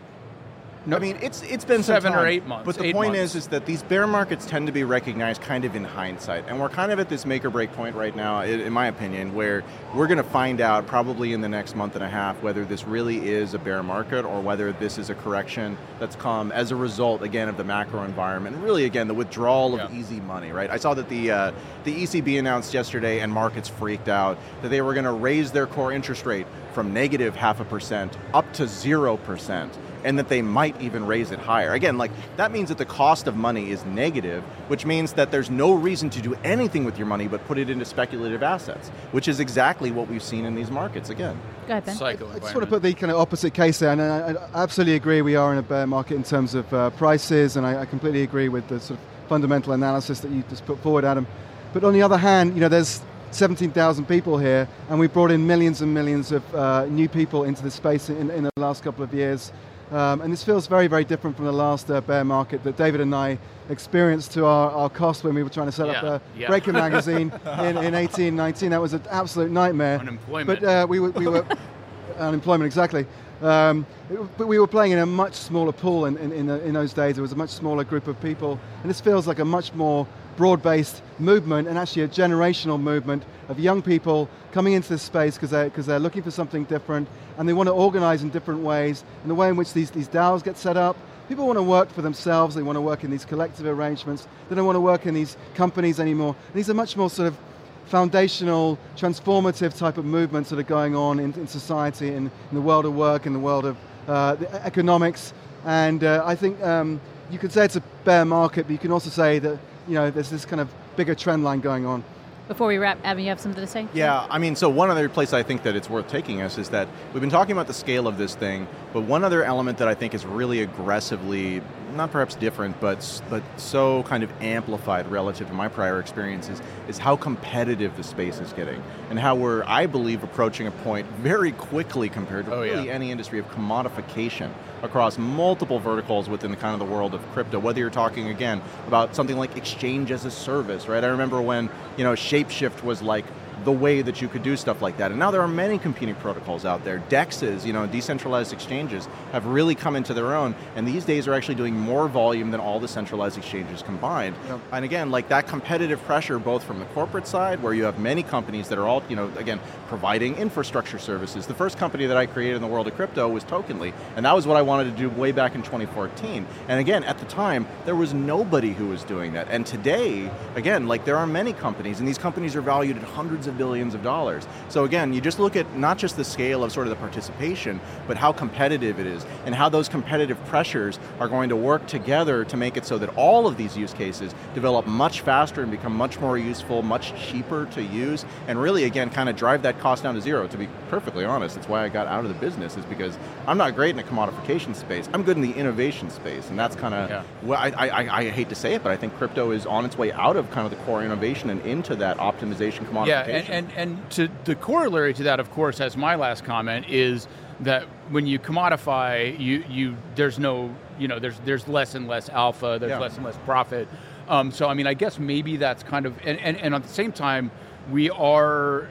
No, 0.85 0.97
I 0.97 0.99
mean, 0.99 1.17
it's 1.21 1.41
it's 1.43 1.63
been 1.63 1.81
Seven 1.81 2.13
or 2.13 2.27
eight 2.27 2.45
months, 2.45 2.65
But 2.65 2.75
the 2.77 2.91
point 2.91 3.13
months. 3.13 3.35
is, 3.35 3.43
is 3.43 3.47
that 3.47 3.65
these 3.65 3.83
bear 3.83 4.05
markets 4.05 4.45
tend 4.45 4.67
to 4.67 4.73
be 4.73 4.83
recognized 4.83 5.41
kind 5.41 5.63
of 5.63 5.75
in 5.77 5.85
hindsight, 5.85 6.43
and 6.49 6.59
we're 6.59 6.67
kind 6.67 6.91
of 6.91 6.99
at 6.99 7.07
this 7.07 7.25
make 7.25 7.45
or 7.45 7.49
break 7.49 7.71
point 7.71 7.95
right 7.95 8.13
now, 8.13 8.41
in 8.41 8.73
my 8.73 8.87
opinion, 8.87 9.33
where 9.33 9.63
we're 9.95 10.07
going 10.07 10.17
to 10.17 10.23
find 10.25 10.59
out 10.59 10.85
probably 10.85 11.31
in 11.31 11.39
the 11.39 11.47
next 11.47 11.77
month 11.77 11.95
and 11.95 12.03
a 12.03 12.09
half 12.09 12.41
whether 12.43 12.65
this 12.65 12.83
really 12.85 13.29
is 13.29 13.53
a 13.53 13.59
bear 13.59 13.81
market 13.81 14.25
or 14.25 14.41
whether 14.41 14.73
this 14.73 14.97
is 14.97 15.09
a 15.09 15.15
correction 15.15 15.77
that's 15.99 16.17
come 16.17 16.51
as 16.51 16.71
a 16.71 16.75
result 16.75 17.21
again 17.21 17.47
of 17.47 17.55
the 17.55 17.63
macro 17.63 18.03
environment, 18.03 18.53
and 18.55 18.63
really 18.65 18.83
again 18.83 19.07
the 19.07 19.13
withdrawal 19.13 19.73
of 19.79 19.89
Yeah. 19.89 19.97
easy 19.97 20.19
money. 20.19 20.51
Right? 20.51 20.69
I 20.69 20.75
saw 20.77 20.93
that 20.95 21.07
the 21.07 21.31
uh, 21.31 21.51
the 21.85 22.03
ECB 22.03 22.37
announced 22.39 22.73
yesterday, 22.73 23.21
and 23.21 23.31
markets 23.31 23.69
freaked 23.69 24.09
out 24.09 24.37
that 24.61 24.67
they 24.67 24.81
were 24.81 24.93
going 24.93 25.05
to 25.05 25.11
raise 25.13 25.51
their 25.51 25.65
core 25.67 25.93
interest 25.93 26.25
rate 26.25 26.45
from 26.73 26.91
negative 26.93 27.35
half 27.37 27.61
a 27.61 27.63
percent 27.65 28.17
up 28.33 28.51
to 28.53 28.67
zero 28.67 29.15
percent 29.15 29.77
and 30.03 30.17
that 30.19 30.29
they 30.29 30.41
might 30.41 30.79
even 30.81 31.05
raise 31.05 31.31
it 31.31 31.39
higher. 31.39 31.73
Again, 31.73 31.97
like 31.97 32.11
that 32.37 32.51
means 32.51 32.69
that 32.69 32.77
the 32.77 32.85
cost 32.85 33.27
of 33.27 33.35
money 33.35 33.71
is 33.71 33.85
negative, 33.85 34.43
which 34.67 34.85
means 34.85 35.13
that 35.13 35.31
there's 35.31 35.49
no 35.49 35.73
reason 35.73 36.09
to 36.11 36.21
do 36.21 36.35
anything 36.43 36.85
with 36.85 36.97
your 36.97 37.07
money 37.07 37.27
but 37.27 37.45
put 37.45 37.57
it 37.57 37.69
into 37.69 37.85
speculative 37.85 38.43
assets, 38.43 38.89
which 39.11 39.27
is 39.27 39.39
exactly 39.39 39.91
what 39.91 40.07
we've 40.07 40.23
seen 40.23 40.45
in 40.45 40.55
these 40.55 40.71
markets 40.71 41.09
again. 41.09 41.39
Go 41.67 41.73
ahead, 41.73 41.85
Ben. 41.85 41.95
psycho 41.95 42.29
I 42.29 42.39
just 42.39 42.55
want 42.55 42.65
to 42.65 42.69
put 42.69 42.81
the 42.81 42.93
kind 42.93 43.11
of 43.11 43.17
opposite 43.17 43.53
case 43.53 43.79
there, 43.79 43.91
and 43.91 44.01
I, 44.01 44.33
I 44.33 44.63
absolutely 44.63 44.95
agree 44.95 45.21
we 45.21 45.35
are 45.35 45.51
in 45.51 45.59
a 45.59 45.63
bear 45.63 45.87
market 45.87 46.15
in 46.15 46.23
terms 46.23 46.55
of 46.55 46.71
uh, 46.73 46.89
prices, 46.91 47.55
and 47.57 47.65
I, 47.65 47.81
I 47.81 47.85
completely 47.85 48.23
agree 48.23 48.49
with 48.49 48.67
the 48.67 48.79
sort 48.79 48.99
of 48.99 49.05
fundamental 49.27 49.73
analysis 49.73 50.19
that 50.19 50.31
you 50.31 50.43
just 50.49 50.65
put 50.65 50.79
forward, 50.79 51.05
Adam. 51.05 51.25
But 51.73 51.83
on 51.83 51.93
the 51.93 52.01
other 52.01 52.17
hand, 52.17 52.53
you 52.53 52.59
know, 52.59 52.69
there's 52.69 53.01
17,000 53.31 54.05
people 54.05 54.37
here, 54.37 54.67
and 54.89 54.99
we 54.99 55.07
brought 55.07 55.31
in 55.31 55.47
millions 55.47 55.81
and 55.81 55.93
millions 55.93 56.31
of 56.31 56.55
uh, 56.55 56.85
new 56.85 57.09
people 57.09 57.43
into 57.43 57.63
the 57.63 57.71
space 57.71 58.09
in, 58.09 58.29
in 58.31 58.43
the 58.43 58.51
last 58.57 58.83
couple 58.83 59.03
of 59.03 59.13
years. 59.13 59.51
Um, 59.93 60.21
and 60.21 60.33
this 60.33 60.43
feels 60.43 60.65
very, 60.65 60.87
very 60.87 61.05
different 61.05 61.35
from 61.35 61.45
the 61.45 61.51
last 61.51 61.91
uh, 61.91 62.01
bear 62.01 62.23
market 62.23 62.63
that 62.63 62.77
David 62.77 62.99
and 62.99 63.13
I 63.13 63.37
experienced 63.69 64.31
to 64.31 64.43
our, 64.45 64.71
our 64.71 64.89
cost 64.89 65.23
when 65.23 65.35
we 65.35 65.43
were 65.43 65.49
trying 65.51 65.67
to 65.67 65.71
set 65.71 65.87
up 65.87 65.95
Yeah, 65.95 66.01
the 66.01 66.21
yeah. 66.35 66.47
Breaker 66.47 66.73
magazine 66.73 67.31
in, 67.59 67.77
in 67.77 67.93
18, 67.93 68.35
19. 68.35 68.71
That 68.71 68.81
was 68.81 68.93
an 68.93 69.03
absolute 69.11 69.51
nightmare. 69.51 69.99
Unemployment. 69.99 70.61
But 70.61 70.67
uh, 70.67 70.87
we 70.89 70.99
were, 70.99 71.11
we 71.11 71.27
were 71.27 71.45
unemployment 72.17 72.65
exactly. 72.65 73.05
Um, 73.43 73.85
it- 74.09 74.37
but 74.37 74.47
we 74.47 74.57
were 74.57 74.65
playing 74.67 74.93
in 74.93 74.99
a 74.99 75.05
much 75.05 75.35
smaller 75.35 75.71
pool 75.71 76.05
in, 76.07 76.17
in, 76.17 76.31
in, 76.31 76.49
in 76.49 76.73
those 76.73 76.91
days. 76.93 77.19
It 77.19 77.21
was 77.21 77.33
a 77.33 77.35
much 77.35 77.51
smaller 77.51 77.83
group 77.83 78.07
of 78.07 78.19
people, 78.19 78.59
and 78.81 78.89
this 78.89 78.99
feels 78.99 79.27
like 79.27 79.37
a 79.37 79.45
much 79.45 79.73
more 79.75 80.07
broad-based 80.35 81.01
movement 81.19 81.67
and 81.67 81.77
actually 81.77 82.03
a 82.03 82.07
generational 82.07 82.79
movement 82.79 83.23
of 83.49 83.59
young 83.59 83.81
people 83.81 84.29
coming 84.51 84.73
into 84.73 84.89
this 84.89 85.01
space 85.01 85.35
because 85.35 85.49
they're, 85.49 85.69
'cause 85.69 85.85
they're 85.85 85.99
looking 85.99 86.23
for 86.23 86.31
something 86.31 86.63
different 86.65 87.07
and 87.37 87.47
they 87.47 87.53
want 87.53 87.67
to 87.67 87.73
organize 87.73 88.23
in 88.23 88.29
different 88.29 88.61
ways. 88.61 89.03
And 89.21 89.29
the 89.29 89.35
way 89.35 89.49
in 89.49 89.55
which 89.55 89.73
these, 89.73 89.91
these 89.91 90.07
DAOs 90.07 90.43
get 90.43 90.57
set 90.57 90.77
up, 90.77 90.95
people 91.27 91.47
want 91.47 91.57
to 91.57 91.63
work 91.63 91.89
for 91.91 92.01
themselves. 92.01 92.55
They 92.55 92.61
want 92.63 92.75
to 92.75 92.81
work 92.81 93.03
in 93.03 93.11
these 93.11 93.25
collective 93.25 93.65
arrangements. 93.65 94.27
They 94.49 94.55
don't 94.55 94.65
want 94.65 94.75
to 94.75 94.81
work 94.81 95.05
in 95.05 95.13
these 95.13 95.37
companies 95.55 95.99
anymore. 95.99 96.35
And 96.47 96.55
these 96.55 96.69
are 96.69 96.73
much 96.73 96.95
more 96.97 97.09
sort 97.09 97.27
of 97.27 97.37
foundational, 97.85 98.77
transformative 98.97 99.77
type 99.77 99.97
of 99.97 100.05
movements 100.05 100.49
that 100.49 100.59
are 100.59 100.63
going 100.63 100.95
on 100.95 101.19
in, 101.19 101.33
in 101.33 101.47
society, 101.47 102.07
in, 102.09 102.25
in, 102.25 102.31
the 102.53 102.61
world 102.61 102.85
of 102.85 102.95
work, 102.95 103.25
in 103.25 103.33
the 103.33 103.39
world 103.39 103.65
of 103.65 103.77
uh, 104.07 104.35
the 104.35 104.65
economics. 104.65 105.33
And 105.65 106.03
uh, 106.03 106.23
I 106.25 106.35
think 106.35 106.61
um, 106.61 106.99
you 107.29 107.39
could 107.39 107.51
say 107.51 107.65
it's 107.65 107.75
a 107.75 107.83
bear 108.03 108.25
market, 108.25 108.65
but 108.67 108.71
you 108.71 108.77
can 108.77 108.91
also 108.91 109.09
say 109.09 109.39
that 109.39 109.59
you 109.87 109.95
know 109.95 110.11
there's 110.11 110.29
this 110.29 110.45
kind 110.45 110.61
of 110.61 110.69
bigger 110.95 111.15
trend 111.15 111.43
line 111.43 111.59
going 111.59 111.85
on. 111.85 112.03
Before 112.47 112.67
we 112.67 112.77
wrap, 112.77 112.97
Evan, 113.05 113.23
you 113.23 113.29
have 113.29 113.39
something 113.39 113.61
to 113.61 113.67
say? 113.67 113.87
Yeah, 113.93 114.27
I 114.29 114.37
mean, 114.37 114.57
so 114.57 114.67
one 114.67 114.89
other 114.89 115.07
place 115.07 115.31
I 115.31 115.43
think 115.43 115.63
that 115.63 115.77
it's 115.77 115.89
worth 115.89 116.09
taking 116.09 116.41
us 116.41 116.57
is 116.57 116.69
that 116.69 116.89
we've 117.13 117.21
been 117.21 117.29
talking 117.29 117.53
about 117.53 117.67
the 117.67 117.73
scale 117.73 118.05
of 118.05 118.17
this 118.17 118.35
thing, 118.35 118.67
but 118.91 119.01
one 119.01 119.23
other 119.23 119.45
element 119.45 119.77
that 119.77 119.87
I 119.87 119.93
think 119.93 120.13
is 120.13 120.25
really 120.25 120.61
aggressively, 120.61 121.61
not 121.95 122.11
perhaps 122.11 122.35
different, 122.35 122.79
but 122.79 123.21
but 123.29 123.43
so 123.57 124.03
kind 124.03 124.23
of 124.23 124.31
amplified 124.41 125.09
relative 125.09 125.47
to 125.47 125.53
my 125.53 125.67
prior 125.67 125.99
experiences, 125.99 126.61
is 126.87 126.97
how 126.97 127.15
competitive 127.15 127.95
the 127.97 128.03
space 128.03 128.39
is 128.39 128.53
getting, 128.53 128.81
and 129.09 129.19
how 129.19 129.35
we're, 129.35 129.63
I 129.65 129.85
believe, 129.85 130.23
approaching 130.23 130.67
a 130.67 130.71
point 130.71 131.07
very 131.17 131.51
quickly 131.51 132.09
compared 132.09 132.45
to 132.45 132.53
oh, 132.53 132.61
really 132.61 132.87
yeah. 132.87 132.93
any 132.93 133.11
industry 133.11 133.39
of 133.39 133.49
commodification 133.51 134.51
across 134.81 135.17
multiple 135.17 135.79
verticals 135.79 136.29
within 136.29 136.51
the 136.51 136.57
kind 136.57 136.73
of 136.73 136.85
the 136.85 136.93
world 136.93 137.13
of 137.13 137.21
crypto. 137.31 137.59
Whether 137.59 137.79
you're 137.79 137.89
talking 137.89 138.27
again 138.27 138.61
about 138.87 139.15
something 139.15 139.37
like 139.37 139.55
exchange 139.55 140.11
as 140.11 140.25
a 140.25 140.31
service, 140.31 140.87
right? 140.87 141.03
I 141.03 141.07
remember 141.07 141.41
when 141.41 141.69
you 141.97 142.03
know 142.03 142.13
Shapeshift 142.13 142.83
was 142.83 143.01
like 143.01 143.25
the 143.63 143.71
way 143.71 144.01
that 144.01 144.21
you 144.21 144.27
could 144.27 144.43
do 144.43 144.55
stuff 144.57 144.81
like 144.81 144.97
that. 144.97 145.11
And 145.11 145.19
now 145.19 145.31
there 145.31 145.41
are 145.41 145.47
many 145.47 145.77
competing 145.77 146.15
protocols 146.15 146.65
out 146.65 146.83
there. 146.83 146.99
DEXs, 147.09 147.65
you 147.65 147.73
know, 147.73 147.87
decentralized 147.87 148.53
exchanges, 148.53 149.07
have 149.31 149.45
really 149.45 149.75
come 149.75 149.95
into 149.95 150.13
their 150.13 150.35
own, 150.35 150.55
and 150.75 150.87
these 150.87 151.05
days 151.05 151.27
are 151.27 151.33
actually 151.33 151.55
doing 151.55 151.75
more 151.75 152.07
volume 152.07 152.51
than 152.51 152.59
all 152.59 152.79
the 152.79 152.87
centralized 152.87 153.37
exchanges 153.37 153.81
combined. 153.81 154.35
Yep. 154.47 154.59
And 154.71 154.85
again, 154.85 155.11
like 155.11 155.29
that 155.29 155.47
competitive 155.47 156.01
pressure, 156.03 156.39
both 156.39 156.63
from 156.63 156.79
the 156.79 156.85
corporate 156.85 157.27
side, 157.27 157.61
where 157.61 157.73
you 157.73 157.83
have 157.83 157.99
many 157.99 158.23
companies 158.23 158.69
that 158.69 158.77
are 158.77 158.87
all, 158.87 159.03
you 159.09 159.15
know, 159.15 159.31
again, 159.37 159.59
providing 159.87 160.35
infrastructure 160.35 160.99
services. 160.99 161.47
The 161.47 161.53
first 161.53 161.77
company 161.77 162.05
that 162.05 162.17
I 162.17 162.25
created 162.25 162.55
in 162.55 162.61
the 162.61 162.67
world 162.67 162.87
of 162.87 162.95
crypto 162.95 163.29
was 163.29 163.43
Tokenly, 163.43 163.93
and 164.15 164.25
that 164.25 164.33
was 164.33 164.47
what 164.47 164.57
I 164.57 164.61
wanted 164.61 164.85
to 164.85 164.97
do 164.97 165.09
way 165.09 165.31
back 165.31 165.55
in 165.55 165.61
2014. 165.61 166.45
And 166.67 166.79
again, 166.79 167.03
at 167.03 167.19
the 167.19 167.25
time, 167.25 167.67
there 167.85 167.95
was 167.95 168.13
nobody 168.13 168.73
who 168.73 168.87
was 168.87 169.03
doing 169.03 169.33
that. 169.33 169.47
And 169.49 169.65
today, 169.65 170.31
again, 170.55 170.87
like 170.87 171.05
there 171.05 171.17
are 171.17 171.27
many 171.27 171.53
companies, 171.53 171.99
and 171.99 172.07
these 172.07 172.17
companies 172.17 172.55
are 172.55 172.61
valued 172.61 172.97
at 172.97 173.03
hundreds 173.03 173.47
of 173.47 173.52
of 173.53 173.57
billions 173.57 173.93
of 173.93 174.03
dollars. 174.03 174.47
So 174.69 174.83
again, 174.83 175.13
you 175.13 175.21
just 175.21 175.39
look 175.39 175.55
at 175.55 175.77
not 175.77 175.97
just 175.97 176.17
the 176.17 176.23
scale 176.23 176.63
of 176.63 176.71
sort 176.71 176.87
of 176.87 176.91
the 176.91 176.97
participation, 176.97 177.79
but 178.07 178.17
how 178.17 178.31
competitive 178.31 178.99
it 178.99 179.07
is, 179.07 179.25
and 179.45 179.55
how 179.55 179.69
those 179.69 179.87
competitive 179.87 180.43
pressures 180.45 180.99
are 181.19 181.27
going 181.27 181.49
to 181.49 181.55
work 181.55 181.85
together 181.87 182.43
to 182.45 182.57
make 182.57 182.77
it 182.77 182.85
so 182.85 182.97
that 182.97 183.15
all 183.15 183.47
of 183.47 183.57
these 183.57 183.77
use 183.77 183.93
cases 183.93 184.33
develop 184.53 184.85
much 184.87 185.21
faster 185.21 185.61
and 185.61 185.71
become 185.71 185.95
much 185.95 186.19
more 186.19 186.37
useful, 186.37 186.81
much 186.81 187.13
cheaper 187.15 187.65
to 187.67 187.81
use, 187.81 188.25
and 188.47 188.61
really, 188.61 188.83
again, 188.83 189.09
kind 189.09 189.29
of 189.29 189.35
drive 189.35 189.61
that 189.63 189.79
cost 189.79 190.03
down 190.03 190.15
to 190.15 190.21
zero, 190.21 190.47
to 190.47 190.57
be 190.57 190.67
perfectly 190.89 191.25
honest. 191.25 191.55
That's 191.55 191.67
why 191.67 191.83
I 191.83 191.89
got 191.89 192.07
out 192.07 192.25
of 192.25 192.29
the 192.29 192.39
business, 192.39 192.77
is 192.77 192.85
because 192.85 193.17
I'm 193.47 193.57
not 193.57 193.75
great 193.75 193.91
in 193.91 193.97
the 193.97 194.03
commodification 194.03 194.75
space. 194.75 195.07
I'm 195.13 195.23
good 195.23 195.37
in 195.37 195.43
the 195.43 195.53
innovation 195.53 196.09
space, 196.09 196.49
and 196.49 196.57
that's 196.57 196.75
kind 196.75 196.93
of, 196.93 197.09
yeah. 197.09 197.23
well, 197.43 197.59
I, 197.59 197.69
I, 197.69 198.17
I, 198.19 198.29
hate 198.29 198.49
to 198.49 198.55
say 198.55 198.73
it, 198.73 198.83
but 198.83 198.91
I 198.91 198.97
think 198.97 199.15
crypto 199.15 199.51
is 199.51 199.65
on 199.65 199.85
its 199.85 199.97
way 199.97 200.11
out 200.11 200.35
of 200.35 200.49
kind 200.51 200.65
of 200.65 200.77
the 200.77 200.83
core 200.85 201.03
innovation 201.03 201.49
and 201.49 201.61
into 201.65 201.95
that 201.97 202.17
optimization 202.17 202.89
commodification. 202.89 203.07
Yeah, 203.07 203.25
and, 203.49 203.71
and, 203.71 203.97
and 203.99 204.11
to 204.11 204.29
the 204.45 204.55
corollary 204.55 205.13
to 205.15 205.23
that, 205.23 205.39
of 205.39 205.51
course, 205.51 205.79
as 205.79 205.97
my 205.97 206.15
last 206.15 206.43
comment 206.43 206.87
is 206.89 207.27
that 207.61 207.83
when 208.09 208.27
you 208.27 208.39
commodify, 208.39 209.39
you 209.39 209.63
you 209.69 209.95
there's 210.15 210.39
no 210.39 210.73
you 210.99 211.07
know 211.07 211.19
there's 211.19 211.39
there's 211.45 211.67
less 211.67 211.95
and 211.95 212.07
less 212.07 212.29
alpha, 212.29 212.77
there's 212.79 212.91
yeah. 212.91 212.99
less 212.99 213.15
and 213.15 213.25
less 213.25 213.37
profit. 213.45 213.87
Um, 214.27 214.51
so 214.51 214.67
I 214.67 214.73
mean, 214.73 214.87
I 214.87 214.93
guess 214.93 215.19
maybe 215.19 215.57
that's 215.57 215.83
kind 215.83 216.05
of 216.05 216.17
and, 216.25 216.39
and, 216.39 216.57
and 216.57 216.75
at 216.75 216.83
the 216.83 216.89
same 216.89 217.11
time, 217.11 217.51
we 217.91 218.09
are 218.09 218.87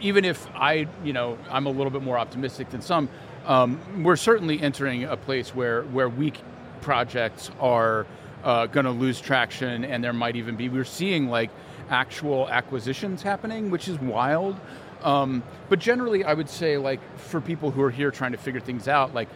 even 0.00 0.24
if 0.24 0.46
I 0.54 0.86
you 1.04 1.12
know 1.12 1.38
I'm 1.50 1.66
a 1.66 1.70
little 1.70 1.90
bit 1.90 2.02
more 2.02 2.18
optimistic 2.18 2.70
than 2.70 2.82
some, 2.82 3.08
um, 3.46 4.02
we're 4.02 4.16
certainly 4.16 4.60
entering 4.60 5.04
a 5.04 5.16
place 5.16 5.54
where 5.54 5.82
where 5.82 6.08
weak 6.08 6.40
projects 6.80 7.50
are 7.60 8.06
uh, 8.44 8.66
going 8.66 8.86
to 8.86 8.92
lose 8.92 9.20
traction, 9.20 9.84
and 9.84 10.02
there 10.02 10.12
might 10.12 10.36
even 10.36 10.56
be 10.56 10.68
we're 10.68 10.84
seeing 10.84 11.28
like 11.28 11.50
actual 11.90 12.48
acquisitions 12.48 13.22
happening, 13.22 13.70
which 13.70 13.88
is 13.88 13.98
wild. 13.98 14.56
Um, 15.02 15.42
but 15.68 15.78
generally, 15.78 16.24
I 16.24 16.34
would 16.34 16.48
say, 16.48 16.78
like, 16.78 17.00
for 17.18 17.40
people 17.40 17.70
who 17.70 17.82
are 17.82 17.90
here 17.90 18.10
trying 18.10 18.32
to 18.32 18.38
figure 18.38 18.60
things 18.60 18.88
out, 18.88 19.14
like, 19.14 19.28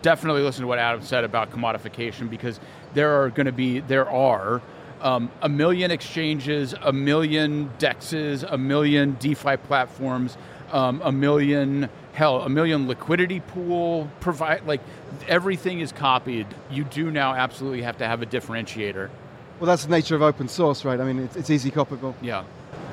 definitely 0.00 0.42
listen 0.42 0.62
to 0.62 0.68
what 0.68 0.78
Adam 0.78 1.02
said 1.02 1.24
about 1.24 1.50
commodification 1.50 2.30
because 2.30 2.60
there 2.94 3.20
are 3.20 3.30
going 3.30 3.46
to 3.46 3.52
be, 3.52 3.80
there 3.80 4.08
are 4.08 4.62
um, 5.00 5.30
a 5.42 5.48
million 5.48 5.90
exchanges, 5.90 6.74
a 6.80 6.92
million 6.92 7.70
dexes, 7.78 8.44
a 8.48 8.56
million 8.56 9.16
DeFi 9.18 9.56
platforms, 9.56 10.36
um, 10.70 11.02
a 11.04 11.12
million, 11.12 11.90
hell, 12.12 12.40
a 12.42 12.48
million 12.48 12.86
liquidity 12.86 13.40
pool 13.40 14.08
provide, 14.20 14.64
like, 14.66 14.80
everything 15.28 15.80
is 15.80 15.92
copied. 15.92 16.46
You 16.70 16.84
do 16.84 17.10
now 17.10 17.34
absolutely 17.34 17.82
have 17.82 17.98
to 17.98 18.06
have 18.06 18.22
a 18.22 18.26
differentiator. 18.26 19.10
Well, 19.62 19.68
that's 19.68 19.84
the 19.84 19.92
nature 19.92 20.16
of 20.16 20.22
open 20.22 20.48
source, 20.48 20.84
right? 20.84 21.00
I 21.00 21.04
mean, 21.04 21.22
it's, 21.22 21.36
it's 21.36 21.48
easy 21.48 21.70
copyable. 21.70 22.14
Yeah. 22.20 22.42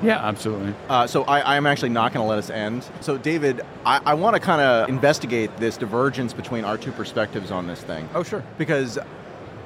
Yeah, 0.04 0.24
absolutely. 0.24 0.72
Uh, 0.88 1.04
so 1.04 1.24
I, 1.24 1.56
am 1.56 1.66
actually 1.66 1.88
not 1.88 2.12
going 2.12 2.22
to 2.24 2.28
let 2.28 2.38
us 2.38 2.48
end. 2.48 2.88
So 3.00 3.18
David, 3.18 3.62
I, 3.84 4.00
I 4.06 4.14
want 4.14 4.36
to 4.36 4.40
kind 4.40 4.60
of 4.60 4.88
investigate 4.88 5.56
this 5.56 5.76
divergence 5.76 6.32
between 6.32 6.64
our 6.64 6.78
two 6.78 6.92
perspectives 6.92 7.50
on 7.50 7.66
this 7.66 7.80
thing. 7.82 8.08
Oh, 8.14 8.22
sure. 8.22 8.44
Because 8.56 9.00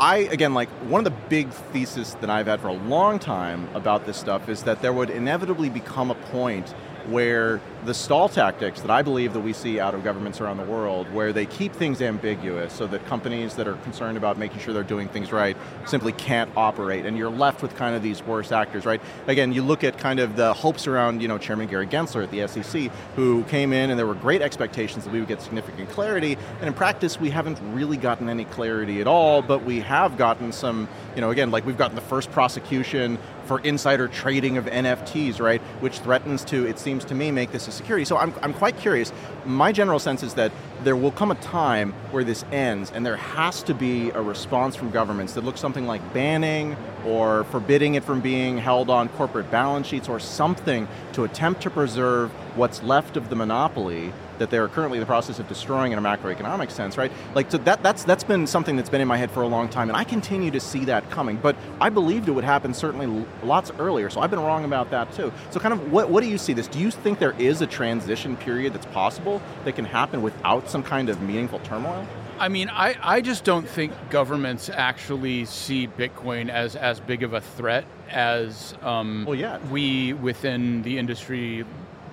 I, 0.01 0.17
again, 0.33 0.55
like 0.55 0.71
one 0.89 1.07
of 1.07 1.13
the 1.13 1.19
big 1.29 1.51
theses 1.51 2.15
that 2.23 2.31
I've 2.31 2.47
had 2.47 2.63
for 2.63 2.69
a 2.69 2.73
long 2.73 3.19
time 3.19 3.69
about 3.75 4.07
this 4.07 4.17
stuff 4.17 4.49
is 4.49 4.63
that 4.63 4.81
there 4.81 4.95
would 4.95 5.11
inevitably 5.11 5.69
become 5.69 6.11
a 6.11 6.15
point 6.15 6.75
where 7.09 7.61
the 7.85 7.95
stall 7.95 8.29
tactics 8.29 8.81
that 8.81 8.91
I 8.91 9.03
believe 9.03 9.33
that 9.35 9.41
we 9.41 9.53
see 9.53 9.79
out 9.79 9.95
of 9.95 10.03
governments 10.05 10.41
around 10.41 10.57
the 10.57 10.65
world, 10.65 11.13
where 11.13 11.33
they 11.33 11.47
keep 11.47 11.73
things 11.73 12.01
ambiguous 12.01 12.73
so 12.73 12.87
that 12.87 13.05
companies 13.07 13.57
that 13.57 13.69
are 13.69 13.75
concerned 13.77 14.17
about 14.17 14.39
making 14.39 14.61
sure 14.61 14.73
they're 14.73 14.83
doing 14.83 15.09
things 15.09 15.33
right 15.33 15.57
simply 15.85 16.13
can't 16.13 16.51
operate, 16.57 17.05
and 17.05 17.17
you're 17.19 17.31
left 17.31 17.63
with 17.63 17.77
kind 17.77 17.95
of 17.95 18.03
these 18.03 18.23
worst 18.23 18.53
actors, 18.53 18.87
right? 18.87 19.01
Again, 19.27 19.53
you 19.53 19.63
look 19.63 19.85
at 19.85 19.99
kind 19.99 20.21
of 20.21 20.37
the 20.37 20.55
hopes 20.55 20.87
around, 20.87 21.21
you 21.21 21.29
know, 21.29 21.39
Chairman 21.39 21.69
Gary 21.69 21.87
Gensler 21.87 22.25
at 22.25 22.31
the 22.31 22.47
SEC, 22.49 22.91
who 23.17 23.45
came 23.45 23.73
in 23.73 23.91
and 23.91 23.99
there 23.99 24.07
were 24.07 24.15
great 24.15 24.43
expectations 24.43 25.05
that 25.05 25.13
we 25.13 25.19
would 25.19 25.29
get 25.29 25.43
significant 25.43 25.91
clarity, 25.91 26.39
and 26.61 26.69
in 26.69 26.75
practice, 26.75 27.21
we 27.21 27.31
haven't 27.31 27.59
really 27.75 27.97
gotten 27.97 28.29
any 28.29 28.45
clarity 28.47 29.01
at 29.01 29.07
all, 29.07 29.43
but 29.43 29.65
we 29.65 29.81
have 29.81 30.17
gotten 30.17 30.53
some, 30.53 30.89
you 31.15 31.21
know, 31.21 31.31
again, 31.31 31.51
like 31.51 31.67
we've 31.67 31.79
gotten 31.79 31.95
the 31.95 32.01
first 32.03 32.31
prosecution 32.31 33.19
for 33.47 33.61
insider 33.61 34.09
trading 34.09 34.57
of 34.57 34.67
NFTs, 34.67 35.41
right? 35.41 35.61
Which 35.81 35.99
threatens 36.01 36.45
to, 36.47 36.67
it 36.67 36.79
seems 36.79 37.05
to 37.07 37.15
me, 37.15 37.31
make 37.31 37.53
this 37.53 37.69
a 37.69 37.73
security. 37.73 38.05
So 38.05 38.17
I'm, 38.17 38.35
I'm 38.43 38.55
quite 38.55 38.77
curious. 38.79 39.13
My 39.45 39.73
general 39.73 39.99
sense 39.99 40.23
is 40.23 40.35
that 40.35 40.53
there 40.83 40.97
will 40.97 41.13
come 41.13 41.31
a 41.31 41.37
time 41.37 41.93
where 42.11 42.25
this 42.25 42.45
ends 42.53 42.91
and 42.91 43.05
there 43.05 43.17
has 43.17 43.63
to 43.65 43.75
be 43.75 44.11
a 44.11 44.21
response 44.21 44.77
from 44.77 44.91
governments 44.91 45.35
that 45.35 45.45
looks 45.45 45.61
something 45.61 45.87
like 45.87 46.13
banning 46.13 46.77
or 47.07 47.45
forbidding 47.45 47.95
it 47.95 48.05
from 48.05 48.21
being 48.21 48.59
held 48.59 48.91
on 48.91 49.09
corporate 49.11 49.51
balance 49.51 49.87
sheets 49.87 50.09
or 50.09 50.19
something 50.19 50.89
to 51.13 51.25
attempt 51.25 51.63
to 51.63 51.71
preserve 51.71 52.31
what's 52.57 52.83
left 52.83 53.17
of 53.17 53.29
the 53.29 53.37
monopoly 53.37 54.13
that 54.39 54.51
they're 54.51 54.69
currently 54.69 54.99
in 54.99 55.01
the 55.01 55.07
process 55.07 55.39
of 55.39 55.49
destroying 55.49 55.93
in 55.93 55.99
a 55.99 56.03
macroeconomic 56.03 56.71
sense, 56.71 56.97
right? 56.97 57.13
Like 57.35 57.51
so 57.51 57.59
that 57.59 57.83
that's 57.83 58.05
that's 58.05 58.25
been 58.25 58.47
something 58.47 58.77
that's 58.77 58.91
been 58.91 59.01
in 59.01 59.09
my 59.09 59.17
head 59.17 59.31
for 59.31 59.43
a 59.43 59.47
long 59.47 59.69
time, 59.69 59.89
and 59.89 59.97
I 59.97 60.05
continue 60.05 60.51
to 60.51 60.61
see 60.61 60.85
that 60.87 61.09
coming. 61.11 61.37
But 61.37 61.57
I 61.81 61.91
believed 61.91 62.29
it 62.29 62.33
would 62.33 62.45
happen 62.45 62.75
certainly 62.75 63.27
lots 63.43 63.71
earlier, 63.79 64.11
so 64.11 64.21
I've 64.21 64.31
been 64.31 64.41
wrong 64.41 64.65
about 64.65 64.91
that 64.91 65.13
too. 65.13 65.33
So 65.51 65.61
kind 65.61 65.73
of 65.73 65.93
what 65.93 66.11
what 66.11 66.23
do 66.23 66.29
you 66.29 66.39
see 66.39 66.53
this? 66.53 66.69
Do 66.69 66.79
you 66.79 66.91
think 66.91 67.19
there 67.19 67.35
is 67.39 67.61
a 67.61 67.67
transition 67.67 68.37
period 68.37 68.73
that's 68.73 68.87
possible 68.87 69.41
that 69.65 69.77
can 69.77 69.85
happen 69.85 70.23
without 70.23 70.69
some 70.69 70.83
kind 70.83 71.09
of 71.09 71.21
meaningful 71.23 71.59
turmoil? 71.61 72.07
I 72.39 72.49
mean, 72.49 72.69
I, 72.69 72.97
I 73.01 73.21
just 73.21 73.45
don't 73.45 73.69
think 73.69 73.93
governments 74.11 74.69
actually 74.69 75.45
see 75.45 75.87
Bitcoin 75.87 76.49
as 76.51 76.75
as 76.75 76.99
big 76.99 77.23
of 77.23 77.33
a 77.33 77.41
threat 77.41 77.85
as 78.11 78.75
um, 78.83 79.25
well, 79.25 79.37
yeah. 79.37 79.59
we 79.71 80.13
within 80.15 80.83
the 80.83 80.99
industry 80.99 81.65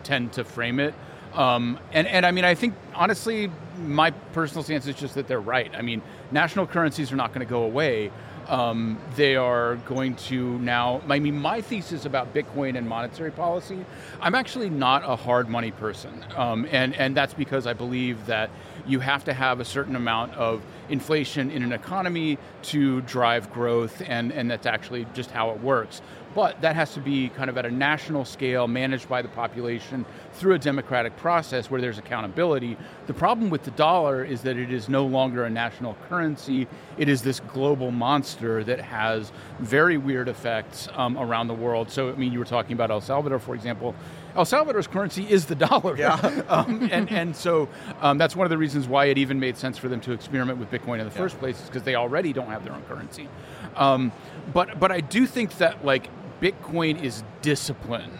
tend 0.03 0.33
to 0.33 0.43
frame 0.43 0.79
it. 0.79 0.93
Um, 1.33 1.79
and, 1.93 2.07
and 2.07 2.25
I 2.25 2.31
mean, 2.31 2.45
I 2.45 2.55
think 2.55 2.73
honestly, 2.93 3.49
my 3.77 4.11
personal 4.11 4.63
stance 4.63 4.87
is 4.87 4.95
just 4.95 5.15
that 5.15 5.27
they're 5.27 5.39
right. 5.39 5.71
I 5.75 5.81
mean, 5.81 6.01
national 6.31 6.67
currencies 6.67 7.11
are 7.11 7.15
not 7.15 7.33
going 7.33 7.45
to 7.45 7.49
go 7.49 7.63
away. 7.63 8.11
Um, 8.47 8.97
they 9.15 9.35
are 9.35 9.75
going 9.87 10.15
to 10.15 10.59
now. 10.59 11.01
I 11.07 11.19
mean, 11.19 11.39
my 11.39 11.61
thesis 11.61 12.05
about 12.05 12.33
Bitcoin 12.33 12.77
and 12.77 12.89
monetary 12.89 13.31
policy. 13.31 13.85
I'm 14.19 14.35
actually 14.35 14.69
not 14.69 15.03
a 15.05 15.15
hard 15.15 15.47
money 15.47 15.71
person, 15.71 16.25
um, 16.35 16.67
and 16.71 16.93
and 16.95 17.15
that's 17.15 17.33
because 17.33 17.65
I 17.65 17.73
believe 17.73 18.25
that 18.25 18.49
you 18.85 18.99
have 18.99 19.23
to 19.25 19.33
have 19.33 19.59
a 19.59 19.65
certain 19.65 19.95
amount 19.95 20.33
of 20.33 20.61
inflation 20.89 21.51
in 21.51 21.63
an 21.63 21.71
economy 21.71 22.37
to 22.63 23.01
drive 23.01 23.51
growth, 23.53 24.01
and, 24.05 24.31
and 24.31 24.49
that's 24.49 24.65
actually 24.65 25.05
just 25.13 25.31
how 25.31 25.51
it 25.51 25.61
works. 25.61 26.01
But 26.33 26.61
that 26.61 26.75
has 26.75 26.93
to 26.93 26.99
be 26.99 27.29
kind 27.29 27.49
of 27.49 27.57
at 27.57 27.65
a 27.65 27.71
national 27.71 28.25
scale, 28.25 28.67
managed 28.67 29.09
by 29.09 29.21
the 29.21 29.27
population 29.27 30.05
through 30.33 30.53
a 30.53 30.59
democratic 30.59 31.15
process 31.17 31.69
where 31.69 31.81
there's 31.81 31.97
accountability. 31.97 32.77
The 33.07 33.13
problem 33.13 33.49
with 33.49 33.63
the 33.63 33.71
dollar 33.71 34.23
is 34.23 34.41
that 34.41 34.57
it 34.57 34.71
is 34.71 34.89
no 34.89 35.05
longer 35.05 35.45
a 35.45 35.49
national 35.49 35.95
currency. 36.07 36.67
It 36.97 37.09
is 37.09 37.21
this 37.21 37.39
global 37.39 37.91
monster 37.91 38.63
that 38.63 38.79
has 38.79 39.31
very 39.59 39.97
weird 39.97 40.29
effects 40.29 40.87
um, 40.93 41.17
around 41.17 41.47
the 41.47 41.53
world. 41.53 41.91
So, 41.91 42.09
I 42.09 42.13
mean, 42.13 42.31
you 42.31 42.39
were 42.39 42.45
talking 42.45 42.73
about 42.73 42.91
El 42.91 43.01
Salvador, 43.01 43.39
for 43.39 43.55
example. 43.55 43.95
El 44.35 44.45
Salvador's 44.45 44.87
currency 44.87 45.29
is 45.29 45.45
the 45.45 45.55
dollar. 45.67 45.97
Yeah. 45.97 46.15
um, 46.49 46.87
and, 46.91 47.11
and 47.11 47.35
so 47.35 47.67
um, 48.01 48.17
that's 48.17 48.35
one 48.35 48.45
of 48.45 48.49
the 48.49 48.57
reasons 48.57 48.87
why 48.87 49.05
it 49.05 49.17
even 49.17 49.39
made 49.39 49.57
sense 49.57 49.77
for 49.77 49.89
them 49.89 49.99
to 50.01 50.11
experiment 50.11 50.59
with 50.59 50.71
Bitcoin 50.71 50.99
in 50.99 51.05
the 51.05 51.11
first 51.11 51.37
place, 51.39 51.59
is 51.59 51.67
because 51.67 51.83
they 51.83 51.95
already 51.95 52.33
don't 52.33 52.47
have 52.47 52.63
their 52.63 52.73
own 52.73 52.83
currency. 52.83 53.27
Um, 53.75 54.11
but, 54.53 54.79
but 54.79 54.91
I 54.91 55.01
do 55.01 55.25
think 55.25 55.57
that, 55.57 55.83
like, 55.85 56.09
Bitcoin 56.41 57.01
is 57.03 57.23
discipline. 57.41 58.11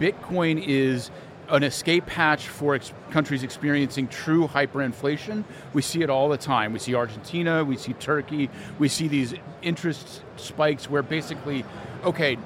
Bitcoin 0.00 0.62
is 0.66 1.10
an 1.50 1.62
escape 1.62 2.08
hatch 2.08 2.46
for 2.46 2.74
ex- 2.74 2.92
countries 3.10 3.42
experiencing 3.42 4.08
true 4.08 4.46
hyperinflation. 4.46 5.44
We 5.72 5.82
see 5.82 6.02
it 6.02 6.10
all 6.10 6.28
the 6.28 6.36
time. 6.36 6.72
We 6.72 6.78
see 6.78 6.94
Argentina, 6.94 7.64
we 7.64 7.76
see 7.76 7.92
Turkey, 7.94 8.50
we 8.78 8.88
see 8.88 9.08
these 9.08 9.34
interest 9.62 10.22
spikes 10.36 10.88
where 10.88 11.02
basically, 11.02 11.64
okay, 12.04 12.38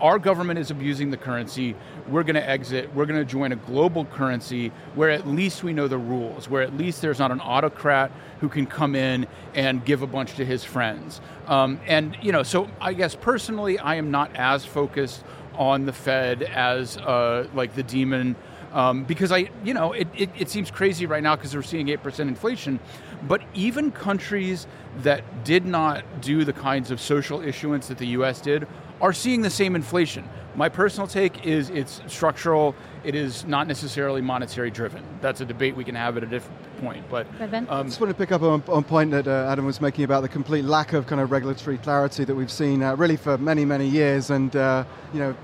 our 0.00 0.18
government 0.18 0.58
is 0.58 0.70
abusing 0.70 1.10
the 1.10 1.16
currency. 1.16 1.76
We're 2.08 2.22
going 2.22 2.34
to 2.34 2.48
exit. 2.48 2.94
We're 2.94 3.04
going 3.04 3.20
to 3.20 3.24
join 3.24 3.52
a 3.52 3.56
global 3.56 4.06
currency 4.06 4.72
where 4.94 5.10
at 5.10 5.28
least 5.28 5.62
we 5.62 5.72
know 5.72 5.88
the 5.88 5.98
rules, 5.98 6.48
where 6.48 6.62
at 6.62 6.76
least 6.76 7.02
there's 7.02 7.18
not 7.18 7.30
an 7.30 7.40
autocrat 7.40 8.10
who 8.40 8.48
can 8.48 8.66
come 8.66 8.96
in 8.96 9.26
and 9.54 9.84
give 9.84 10.00
a 10.00 10.06
bunch 10.06 10.36
to 10.36 10.44
his 10.44 10.64
friends. 10.64 11.20
Um, 11.46 11.78
and, 11.86 12.16
you 12.22 12.32
know, 12.32 12.42
so 12.42 12.68
I 12.80 12.94
guess 12.94 13.14
personally, 13.14 13.78
I 13.78 13.96
am 13.96 14.10
not 14.10 14.34
as 14.34 14.64
focused 14.64 15.22
on 15.54 15.86
the 15.86 15.92
Fed 15.92 16.42
as 16.42 16.96
uh, 16.96 17.48
like 17.54 17.74
the 17.74 17.82
demon. 17.82 18.36
Um, 18.72 19.04
because 19.04 19.32
I, 19.32 19.50
you 19.64 19.74
know, 19.74 19.92
it, 19.92 20.06
it, 20.16 20.30
it 20.38 20.48
seems 20.48 20.70
crazy 20.70 21.04
right 21.06 21.22
now 21.22 21.34
because 21.34 21.54
we're 21.54 21.62
seeing 21.62 21.88
8% 21.88 22.20
inflation. 22.20 22.78
But 23.26 23.42
even 23.52 23.90
countries 23.90 24.66
that 24.98 25.44
did 25.44 25.66
not 25.66 26.04
do 26.20 26.44
the 26.44 26.52
kinds 26.52 26.90
of 26.90 27.00
social 27.00 27.40
issuance 27.40 27.88
that 27.88 27.98
the 27.98 28.06
US 28.08 28.40
did 28.40 28.66
are 29.00 29.12
seeing 29.12 29.42
the 29.42 29.50
same 29.50 29.74
inflation. 29.74 30.28
My 30.56 30.68
personal 30.68 31.06
take 31.06 31.46
is 31.46 31.70
it's 31.70 32.00
structural. 32.08 32.74
It 33.04 33.14
is 33.14 33.44
not 33.44 33.66
necessarily 33.66 34.20
monetary 34.20 34.70
driven. 34.70 35.04
That's 35.20 35.40
a 35.40 35.44
debate 35.44 35.76
we 35.76 35.84
can 35.84 35.94
have 35.94 36.16
at 36.16 36.24
a 36.24 36.26
different 36.26 36.58
point. 36.80 37.04
But 37.08 37.26
Ben? 37.50 37.68
I 37.68 37.82
just 37.84 38.00
want 38.00 38.10
to 38.10 38.16
pick 38.16 38.32
up 38.32 38.42
on, 38.42 38.62
on 38.68 38.78
a 38.80 38.86
point 38.86 39.12
that 39.12 39.28
uh, 39.28 39.48
Adam 39.48 39.64
was 39.64 39.80
making 39.80 40.04
about 40.04 40.22
the 40.22 40.28
complete 40.28 40.64
lack 40.64 40.92
of 40.92 41.06
kind 41.06 41.20
of 41.20 41.30
regulatory 41.30 41.78
clarity 41.78 42.24
that 42.24 42.34
we've 42.34 42.50
seen 42.50 42.82
uh, 42.82 42.96
really 42.96 43.16
for 43.16 43.38
many, 43.38 43.64
many 43.64 43.86
years. 43.86 44.30
And, 44.30 44.54
uh, 44.56 44.84
you 45.14 45.20
know, 45.20 45.36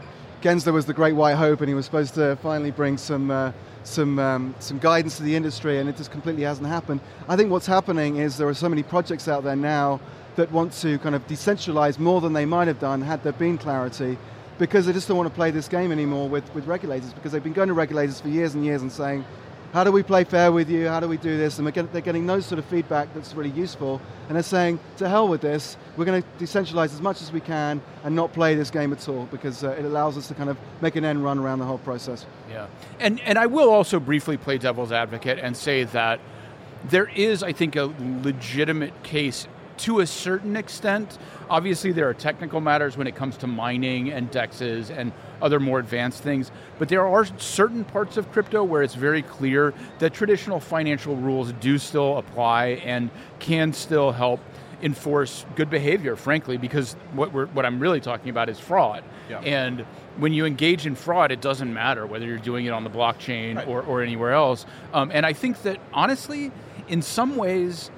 Gensler 0.42 0.72
was 0.72 0.86
the 0.86 0.94
great 0.94 1.14
white 1.14 1.36
hope 1.36 1.60
and 1.60 1.68
he 1.68 1.74
was 1.74 1.84
supposed 1.84 2.14
to 2.14 2.36
finally 2.36 2.72
bring 2.72 2.98
some, 2.98 3.30
uh, 3.30 3.52
some, 3.84 4.18
um, 4.18 4.54
some 4.58 4.78
guidance 4.78 5.16
to 5.18 5.22
the 5.22 5.36
industry 5.36 5.78
and 5.78 5.88
it 5.88 5.96
just 5.96 6.10
completely 6.10 6.42
hasn't 6.42 6.66
happened. 6.66 7.00
I 7.28 7.36
think 7.36 7.50
what's 7.50 7.66
happening 7.66 8.16
is 8.16 8.36
there 8.36 8.48
are 8.48 8.54
so 8.54 8.68
many 8.68 8.82
projects 8.82 9.28
out 9.28 9.44
there 9.44 9.56
now 9.56 10.00
that 10.34 10.50
want 10.52 10.72
to 10.72 10.98
kind 10.98 11.14
of 11.14 11.26
decentralize 11.26 11.98
more 11.98 12.20
than 12.20 12.32
they 12.32 12.44
might 12.44 12.68
have 12.68 12.78
done 12.78 13.00
had 13.00 13.22
there 13.22 13.32
been 13.32 13.56
clarity 13.56 14.18
because 14.58 14.86
they 14.86 14.92
just 14.92 15.08
don't 15.08 15.16
want 15.16 15.28
to 15.28 15.34
play 15.34 15.50
this 15.50 15.68
game 15.68 15.92
anymore 15.92 16.28
with, 16.28 16.52
with 16.54 16.66
regulators 16.66 17.12
because 17.12 17.32
they've 17.32 17.44
been 17.44 17.52
going 17.52 17.68
to 17.68 17.74
regulators 17.74 18.20
for 18.20 18.28
years 18.28 18.54
and 18.54 18.64
years 18.64 18.82
and 18.82 18.90
saying, 18.90 19.24
how 19.72 19.84
do 19.84 19.92
we 19.92 20.02
play 20.02 20.24
fair 20.24 20.52
with 20.52 20.70
you? 20.70 20.88
How 20.88 21.00
do 21.00 21.08
we 21.08 21.18
do 21.18 21.36
this? 21.36 21.58
And 21.58 21.74
get, 21.74 21.92
they're 21.92 22.00
getting 22.00 22.24
no 22.24 22.40
sort 22.40 22.58
of 22.58 22.64
feedback 22.64 23.12
that's 23.12 23.34
really 23.34 23.50
useful. 23.50 24.00
And 24.28 24.36
they're 24.36 24.42
saying, 24.42 24.80
to 24.96 25.08
hell 25.08 25.28
with 25.28 25.42
this, 25.42 25.76
we're 25.96 26.06
going 26.06 26.22
to 26.22 26.28
decentralize 26.42 26.94
as 26.94 27.02
much 27.02 27.20
as 27.20 27.30
we 27.30 27.40
can 27.40 27.82
and 28.04 28.16
not 28.16 28.32
play 28.32 28.54
this 28.54 28.70
game 28.70 28.92
at 28.92 29.06
all 29.08 29.26
because 29.26 29.64
uh, 29.64 29.70
it 29.72 29.84
allows 29.84 30.16
us 30.16 30.28
to 30.28 30.34
kind 30.34 30.48
of 30.48 30.56
make 30.80 30.96
an 30.96 31.04
end 31.04 31.22
run 31.22 31.38
around 31.38 31.58
the 31.58 31.66
whole 31.66 31.78
process. 31.78 32.24
Yeah. 32.48 32.68
And, 33.00 33.20
and 33.20 33.38
I 33.38 33.46
will 33.46 33.68
also 33.68 34.00
briefly 34.00 34.38
play 34.38 34.56
devil's 34.56 34.92
advocate 34.92 35.38
and 35.40 35.56
say 35.56 35.84
that 35.84 36.20
there 36.84 37.08
is, 37.08 37.42
I 37.42 37.52
think, 37.52 37.76
a 37.76 37.92
legitimate 38.22 39.02
case 39.02 39.46
to 39.78 40.00
a 40.00 40.06
certain 40.06 40.56
extent. 40.56 41.18
Obviously, 41.48 41.92
there 41.92 42.08
are 42.08 42.14
technical 42.14 42.60
matters 42.60 42.96
when 42.96 43.06
it 43.06 43.14
comes 43.14 43.36
to 43.38 43.46
mining 43.46 44.10
and 44.10 44.30
dexes 44.30 44.90
and 44.90 45.12
other 45.40 45.60
more 45.60 45.78
advanced 45.78 46.22
things, 46.22 46.50
but 46.78 46.88
there 46.88 47.06
are 47.06 47.26
certain 47.38 47.84
parts 47.84 48.16
of 48.16 48.30
crypto 48.32 48.64
where 48.64 48.82
it's 48.82 48.94
very 48.94 49.22
clear 49.22 49.74
that 49.98 50.14
traditional 50.14 50.60
financial 50.60 51.16
rules 51.16 51.52
do 51.60 51.78
still 51.78 52.18
apply 52.18 52.80
and 52.84 53.10
can 53.38 53.72
still 53.72 54.12
help 54.12 54.40
enforce 54.82 55.46
good 55.54 55.70
behavior, 55.70 56.16
frankly, 56.16 56.56
because 56.58 56.94
what, 57.12 57.32
we're, 57.32 57.46
what 57.46 57.64
I'm 57.64 57.80
really 57.80 58.00
talking 58.00 58.28
about 58.28 58.48
is 58.48 58.58
fraud. 58.58 59.02
Yeah. 59.30 59.40
And 59.40 59.80
when 60.18 60.32
you 60.32 60.44
engage 60.44 60.86
in 60.86 60.94
fraud, 60.94 61.32
it 61.32 61.40
doesn't 61.40 61.72
matter 61.72 62.06
whether 62.06 62.26
you're 62.26 62.38
doing 62.38 62.66
it 62.66 62.70
on 62.70 62.84
the 62.84 62.90
blockchain 62.90 63.56
Right. 63.56 63.68
or, 63.68 63.82
or 63.82 64.02
anywhere 64.02 64.32
else. 64.32 64.66
Um, 64.92 65.10
and 65.12 65.24
I 65.24 65.32
think 65.32 65.62
that, 65.62 65.78
honestly, 65.92 66.52
in 66.88 67.02
some 67.02 67.36
ways, 67.36 67.90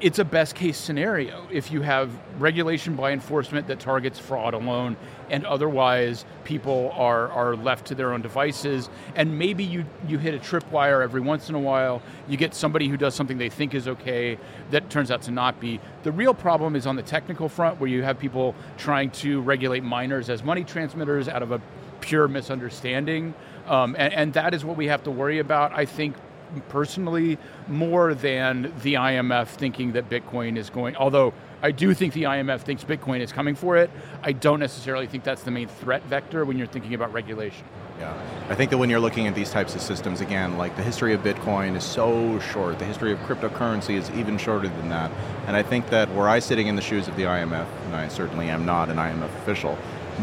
it's 0.00 0.18
a 0.18 0.24
best 0.24 0.54
case 0.54 0.76
scenario. 0.76 1.46
If 1.50 1.70
you 1.70 1.82
have 1.82 2.10
regulation 2.38 2.96
by 2.96 3.12
enforcement 3.12 3.68
that 3.68 3.80
targets 3.80 4.18
fraud 4.18 4.54
alone 4.54 4.96
and 5.30 5.46
otherwise 5.46 6.24
people 6.44 6.90
are, 6.94 7.30
are 7.30 7.56
left 7.56 7.86
to 7.86 7.94
their 7.94 8.12
own 8.12 8.20
devices 8.20 8.90
and 9.14 9.38
maybe 9.38 9.64
you, 9.64 9.84
you 10.06 10.18
hit 10.18 10.34
a 10.34 10.38
tripwire 10.38 11.02
every 11.02 11.20
once 11.20 11.48
in 11.48 11.54
a 11.54 11.58
while 11.60 12.02
you 12.28 12.36
get 12.36 12.54
somebody 12.54 12.88
who 12.88 12.96
does 12.96 13.14
something 13.14 13.38
they 13.38 13.48
think 13.48 13.74
is 13.74 13.88
okay 13.88 14.38
that 14.70 14.90
turns 14.90 15.10
out 15.10 15.22
to 15.22 15.30
not 15.30 15.60
be. 15.60 15.80
The 16.02 16.12
real 16.12 16.34
problem 16.34 16.76
is 16.76 16.86
on 16.86 16.96
the 16.96 17.02
technical 17.02 17.48
front 17.48 17.80
where 17.80 17.88
you 17.88 18.02
have 18.02 18.18
people 18.18 18.54
trying 18.76 19.10
to 19.12 19.40
regulate 19.40 19.84
miners 19.84 20.28
as 20.28 20.42
money 20.42 20.64
transmitters 20.64 21.28
out 21.28 21.42
of 21.42 21.52
a 21.52 21.60
pure 22.00 22.28
misunderstanding. 22.28 23.34
Um, 23.66 23.96
and, 23.98 24.12
and 24.12 24.32
that 24.34 24.52
is 24.52 24.64
what 24.64 24.76
we 24.76 24.88
have 24.88 25.04
to 25.04 25.10
worry 25.10 25.38
about. 25.38 25.72
I 25.72 25.86
think 25.86 26.16
personally 26.62 27.38
more 27.68 28.14
than 28.14 28.72
the 28.82 28.94
IMF 28.94 29.48
thinking 29.48 29.92
that 29.92 30.08
Bitcoin 30.08 30.56
is 30.56 30.70
going, 30.70 30.96
although 30.96 31.32
I 31.62 31.70
do 31.70 31.94
think 31.94 32.12
the 32.12 32.24
IMF 32.24 32.60
thinks 32.60 32.84
Bitcoin 32.84 33.20
is 33.20 33.32
coming 33.32 33.54
for 33.54 33.76
it, 33.76 33.90
I 34.22 34.32
don't 34.32 34.60
necessarily 34.60 35.06
think 35.06 35.24
that's 35.24 35.42
the 35.42 35.50
main 35.50 35.68
threat 35.68 36.02
vector 36.04 36.44
when 36.44 36.58
you're 36.58 36.66
thinking 36.66 36.92
about 36.92 37.12
regulation. 37.12 37.64
Yeah, 37.98 38.12
I 38.50 38.54
think 38.54 38.70
that 38.70 38.78
when 38.78 38.90
you're 38.90 39.00
looking 39.00 39.28
at 39.28 39.34
these 39.34 39.50
types 39.50 39.74
of 39.74 39.80
systems, 39.80 40.20
again, 40.20 40.58
like 40.58 40.76
the 40.76 40.82
history 40.82 41.14
of 41.14 41.22
Bitcoin 41.22 41.76
is 41.76 41.84
so 41.84 42.38
short. 42.40 42.78
The 42.78 42.84
history 42.84 43.12
of 43.12 43.18
cryptocurrency 43.20 43.94
is 43.94 44.10
even 44.10 44.36
shorter 44.36 44.68
than 44.68 44.88
that. 44.90 45.10
And 45.46 45.56
I 45.56 45.62
think 45.62 45.88
that 45.90 46.12
were 46.14 46.28
I 46.28 46.40
sitting 46.40 46.66
in 46.66 46.76
the 46.76 46.82
shoes 46.82 47.08
of 47.08 47.16
the 47.16 47.22
IMF, 47.22 47.66
and 47.86 47.96
I 47.96 48.08
certainly 48.08 48.50
am 48.50 48.66
not 48.66 48.90
an 48.90 48.96
IMF 48.96 49.34
official, 49.42 49.78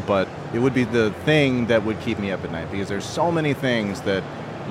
but 0.06 0.28
it 0.54 0.60
would 0.60 0.74
be 0.74 0.84
the 0.84 1.12
thing 1.26 1.68
that 1.68 1.84
would 1.84 2.00
keep 2.02 2.20
me 2.20 2.32
up 2.32 2.44
at 2.44 2.52
night 2.52 2.70
because 2.72 2.88
there's 2.88 3.06
so 3.06 3.32
many 3.32 3.54
things 3.54 4.02
that 4.02 4.24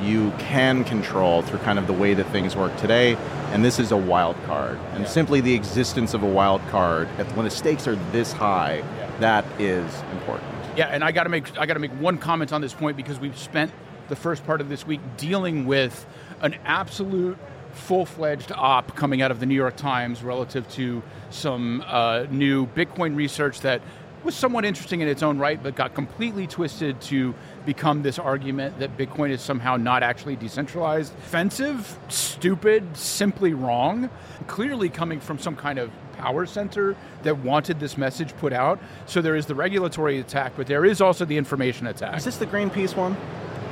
you 0.02 0.32
can 0.38 0.84
control 0.84 1.42
through 1.42 1.58
kind 1.60 1.78
of 1.78 1.86
the 1.86 1.92
way 1.92 2.14
that 2.14 2.26
things 2.28 2.56
work 2.56 2.76
today, 2.76 3.16
and 3.52 3.64
this 3.64 3.78
is 3.78 3.92
a 3.92 3.96
wild 3.96 4.36
card. 4.46 4.78
And 4.94 5.00
Yeah. 5.04 5.08
simply 5.10 5.40
the 5.40 5.54
existence 5.54 6.14
of 6.14 6.22
a 6.22 6.26
wild 6.26 6.60
card, 6.70 7.08
when 7.34 7.44
the 7.44 7.50
stakes 7.50 7.86
are 7.86 7.96
this 8.12 8.32
high, 8.32 8.82
that 9.20 9.44
is 9.58 9.84
important. 10.12 10.48
Yeah, 10.76 10.86
and 10.86 11.02
I 11.04 11.12
got 11.12 11.24
to 11.24 11.28
make 11.28 11.58
I 11.58 11.66
got 11.66 11.74
to 11.74 11.80
make 11.80 11.92
one 11.92 12.16
comment 12.18 12.52
on 12.52 12.60
this 12.60 12.72
point 12.72 12.96
because 12.96 13.18
we've 13.20 13.36
spent 13.38 13.70
the 14.08 14.16
first 14.16 14.44
part 14.46 14.60
of 14.60 14.68
this 14.68 14.86
week 14.86 15.00
dealing 15.16 15.66
with 15.66 16.06
an 16.40 16.56
absolute 16.64 17.36
full-fledged 17.72 18.50
op 18.52 18.96
coming 18.96 19.22
out 19.22 19.30
of 19.30 19.38
the 19.40 19.46
New 19.46 19.54
York 19.54 19.76
Times 19.76 20.22
relative 20.22 20.68
to 20.70 21.02
some 21.30 21.84
uh, 21.86 22.24
new 22.30 22.66
Bitcoin 22.66 23.14
research 23.16 23.60
that 23.60 23.80
was 24.24 24.34
somewhat 24.34 24.64
interesting 24.64 25.00
in 25.00 25.08
its 25.08 25.22
own 25.22 25.38
right, 25.38 25.62
but 25.62 25.74
got 25.74 25.94
completely 25.94 26.46
twisted 26.46 27.00
to 27.02 27.34
become 27.64 28.02
this 28.02 28.18
argument 28.18 28.78
that 28.78 28.96
Bitcoin 28.96 29.30
is 29.30 29.40
somehow 29.40 29.76
not 29.76 30.02
actually 30.02 30.36
decentralized. 30.36 31.12
Offensive, 31.18 31.98
stupid, 32.08 32.96
simply 32.96 33.54
wrong. 33.54 34.10
Clearly 34.46 34.88
coming 34.88 35.20
from 35.20 35.38
some 35.38 35.56
kind 35.56 35.78
of 35.78 35.90
power 36.18 36.44
center 36.46 36.96
that 37.22 37.38
wanted 37.38 37.80
this 37.80 37.96
message 37.96 38.36
put 38.36 38.52
out. 38.52 38.78
So 39.06 39.22
there 39.22 39.36
is 39.36 39.46
the 39.46 39.54
regulatory 39.54 40.18
attack, 40.20 40.52
but 40.56 40.66
there 40.66 40.84
is 40.84 41.00
also 41.00 41.24
the 41.24 41.36
information 41.36 41.86
attack. 41.86 42.16
Is 42.16 42.24
this 42.24 42.36
the 42.36 42.46
Greenpeace 42.46 42.96
one? 42.96 43.16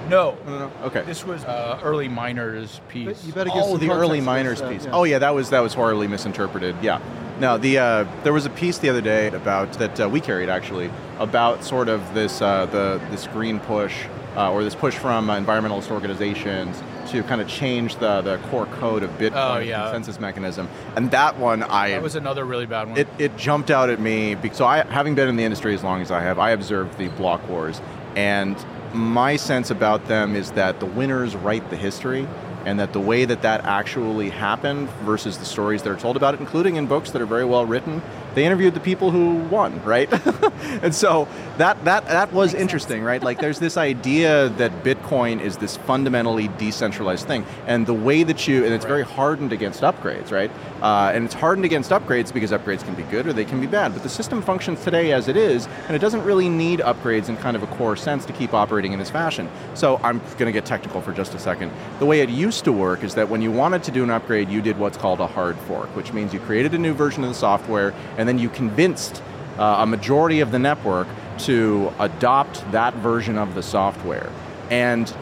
No, 0.08 0.36
No, 0.46 0.50
no, 0.50 0.58
no. 0.58 0.72
Okay. 0.86 1.02
This 1.02 1.24
was 1.24 1.44
uh, 1.44 1.80
early 1.82 2.08
miners 2.08 2.80
piece. 2.88 3.06
But 3.06 3.24
you 3.26 3.32
better 3.32 3.50
give 3.50 3.62
oh, 3.64 3.76
the 3.76 3.90
early 3.90 4.20
miners 4.20 4.60
uh, 4.60 4.68
piece. 4.70 4.84
yeah. 4.84 4.90
Oh 4.92 5.04
yeah, 5.04 5.18
that 5.18 5.34
was 5.34 5.50
that 5.50 5.60
was 5.60 5.74
horribly 5.74 6.08
misinterpreted. 6.08 6.76
Yeah. 6.82 7.00
Now 7.40 7.56
the 7.56 7.78
uh, 7.78 8.04
there 8.24 8.32
was 8.32 8.46
a 8.46 8.50
piece 8.50 8.78
the 8.78 8.88
other 8.88 9.00
day 9.02 9.28
about 9.28 9.72
that 9.74 10.00
uh, 10.00 10.08
we 10.08 10.20
carried 10.20 10.48
actually 10.48 10.90
about 11.18 11.62
sort 11.64 11.88
of 11.88 12.14
this 12.14 12.42
uh, 12.42 12.66
the 12.66 13.00
this 13.10 13.26
green 13.28 13.60
push 13.60 13.94
uh, 14.36 14.52
or 14.52 14.62
this 14.64 14.74
push 14.74 14.96
from 14.96 15.30
uh, 15.30 15.38
environmentalist 15.38 15.90
organizations 15.90 16.82
to 17.10 17.22
kind 17.22 17.40
of 17.40 17.48
change 17.48 17.96
the 17.96 18.20
the 18.22 18.38
core 18.50 18.66
code 18.66 19.02
of 19.02 19.10
Bitcoin 19.12 19.56
Oh, 19.56 19.58
yeah. 19.58 19.84
consensus 19.84 20.20
mechanism. 20.20 20.68
And 20.96 21.10
that 21.12 21.38
one 21.38 21.62
I 21.62 21.90
that 21.90 22.02
was 22.02 22.16
another 22.16 22.44
really 22.44 22.66
bad 22.66 22.88
one. 22.88 22.98
it, 22.98 23.08
it 23.18 23.36
jumped 23.36 23.70
out 23.70 23.88
at 23.88 24.00
me. 24.00 24.34
be- 24.34 24.50
So 24.52 24.66
I, 24.66 24.82
having 24.84 25.14
been 25.14 25.28
in 25.28 25.36
the 25.36 25.44
industry 25.44 25.74
as 25.74 25.82
long 25.84 26.02
as 26.02 26.10
I 26.10 26.20
have, 26.20 26.38
I 26.38 26.50
observed 26.50 26.98
the 26.98 27.08
block 27.08 27.48
wars, 27.48 27.80
and 28.16 28.56
my 28.94 29.36
sense 29.36 29.70
about 29.70 30.06
them 30.06 30.34
is 30.36 30.52
that 30.52 30.80
the 30.80 30.86
winners 30.86 31.36
write 31.36 31.68
the 31.70 31.76
history, 31.76 32.26
and 32.64 32.80
that 32.80 32.92
the 32.92 33.00
way 33.00 33.24
that 33.24 33.42
that 33.42 33.64
actually 33.64 34.30
happened 34.30 34.90
versus 35.04 35.38
the 35.38 35.44
stories 35.44 35.82
that 35.82 35.90
are 35.90 35.96
told 35.96 36.16
about 36.16 36.34
it, 36.34 36.40
including 36.40 36.76
in 36.76 36.86
books 36.86 37.10
that 37.12 37.22
are 37.22 37.26
very 37.26 37.44
well 37.44 37.64
written, 37.64 38.02
they 38.38 38.46
interviewed 38.46 38.74
the 38.74 38.80
people 38.80 39.10
who 39.10 39.34
won, 39.48 39.82
right? 39.84 40.08
and 40.82 40.94
so 40.94 41.26
that 41.56 41.84
that 41.84 42.06
that 42.06 42.32
was 42.32 42.54
interesting, 42.54 43.02
right? 43.02 43.20
Like 43.20 43.40
there's 43.40 43.58
this 43.58 43.76
idea 43.76 44.48
that 44.50 44.84
Bitcoin 44.84 45.40
is 45.40 45.56
this 45.56 45.76
fundamentally 45.76 46.46
decentralized 46.56 47.26
thing, 47.26 47.44
and 47.66 47.84
the 47.84 47.94
way 47.94 48.22
that 48.22 48.46
you 48.46 48.64
and 48.64 48.72
it's 48.72 48.84
very 48.84 49.02
hardened 49.02 49.52
against 49.52 49.82
upgrades, 49.82 50.30
right? 50.30 50.50
Uh, 50.80 51.10
and 51.12 51.24
it's 51.24 51.34
hardened 51.34 51.64
against 51.64 51.90
upgrades 51.90 52.32
because 52.32 52.52
upgrades 52.52 52.84
can 52.84 52.94
be 52.94 53.02
good 53.04 53.26
or 53.26 53.32
they 53.32 53.44
can 53.44 53.60
be 53.60 53.66
bad. 53.66 53.92
But 53.92 54.04
the 54.04 54.08
system 54.08 54.40
functions 54.40 54.84
today 54.84 55.12
as 55.12 55.26
it 55.26 55.36
is, 55.36 55.66
and 55.88 55.96
it 55.96 55.98
doesn't 55.98 56.22
really 56.22 56.48
need 56.48 56.78
upgrades 56.78 57.28
in 57.28 57.36
kind 57.38 57.56
of 57.56 57.64
a 57.64 57.66
core 57.66 57.96
sense 57.96 58.24
to 58.26 58.32
keep 58.32 58.54
operating 58.54 58.92
in 58.92 59.00
this 59.00 59.10
fashion. 59.10 59.48
So 59.74 59.98
I'm 60.04 60.20
going 60.38 60.46
to 60.46 60.52
get 60.52 60.64
technical 60.64 61.00
for 61.00 61.12
just 61.12 61.34
a 61.34 61.38
second. 61.40 61.72
The 61.98 62.06
way 62.06 62.20
it 62.20 62.28
used 62.28 62.64
to 62.64 62.72
work 62.72 63.02
is 63.02 63.16
that 63.16 63.28
when 63.28 63.42
you 63.42 63.50
wanted 63.50 63.82
to 63.84 63.90
do 63.90 64.04
an 64.04 64.10
upgrade, 64.10 64.48
you 64.48 64.62
did 64.62 64.78
what's 64.78 64.96
called 64.96 65.18
a 65.18 65.26
hard 65.26 65.58
fork, 65.60 65.88
which 65.96 66.12
means 66.12 66.32
you 66.32 66.38
created 66.40 66.74
a 66.74 66.78
new 66.78 66.94
version 66.94 67.24
of 67.24 67.30
the 67.30 67.34
software 67.34 67.92
and 68.16 68.27
then 68.28 68.38
you 68.38 68.48
convinced 68.48 69.22
uh, 69.58 69.78
a 69.80 69.86
majority 69.86 70.40
of 70.40 70.52
the 70.52 70.58
network 70.58 71.08
to 71.38 71.92
adopt 71.98 72.70
that 72.72 72.94
version 72.94 73.38
of 73.38 73.54
the 73.54 73.62
software. 73.62 74.30
And 74.70 75.12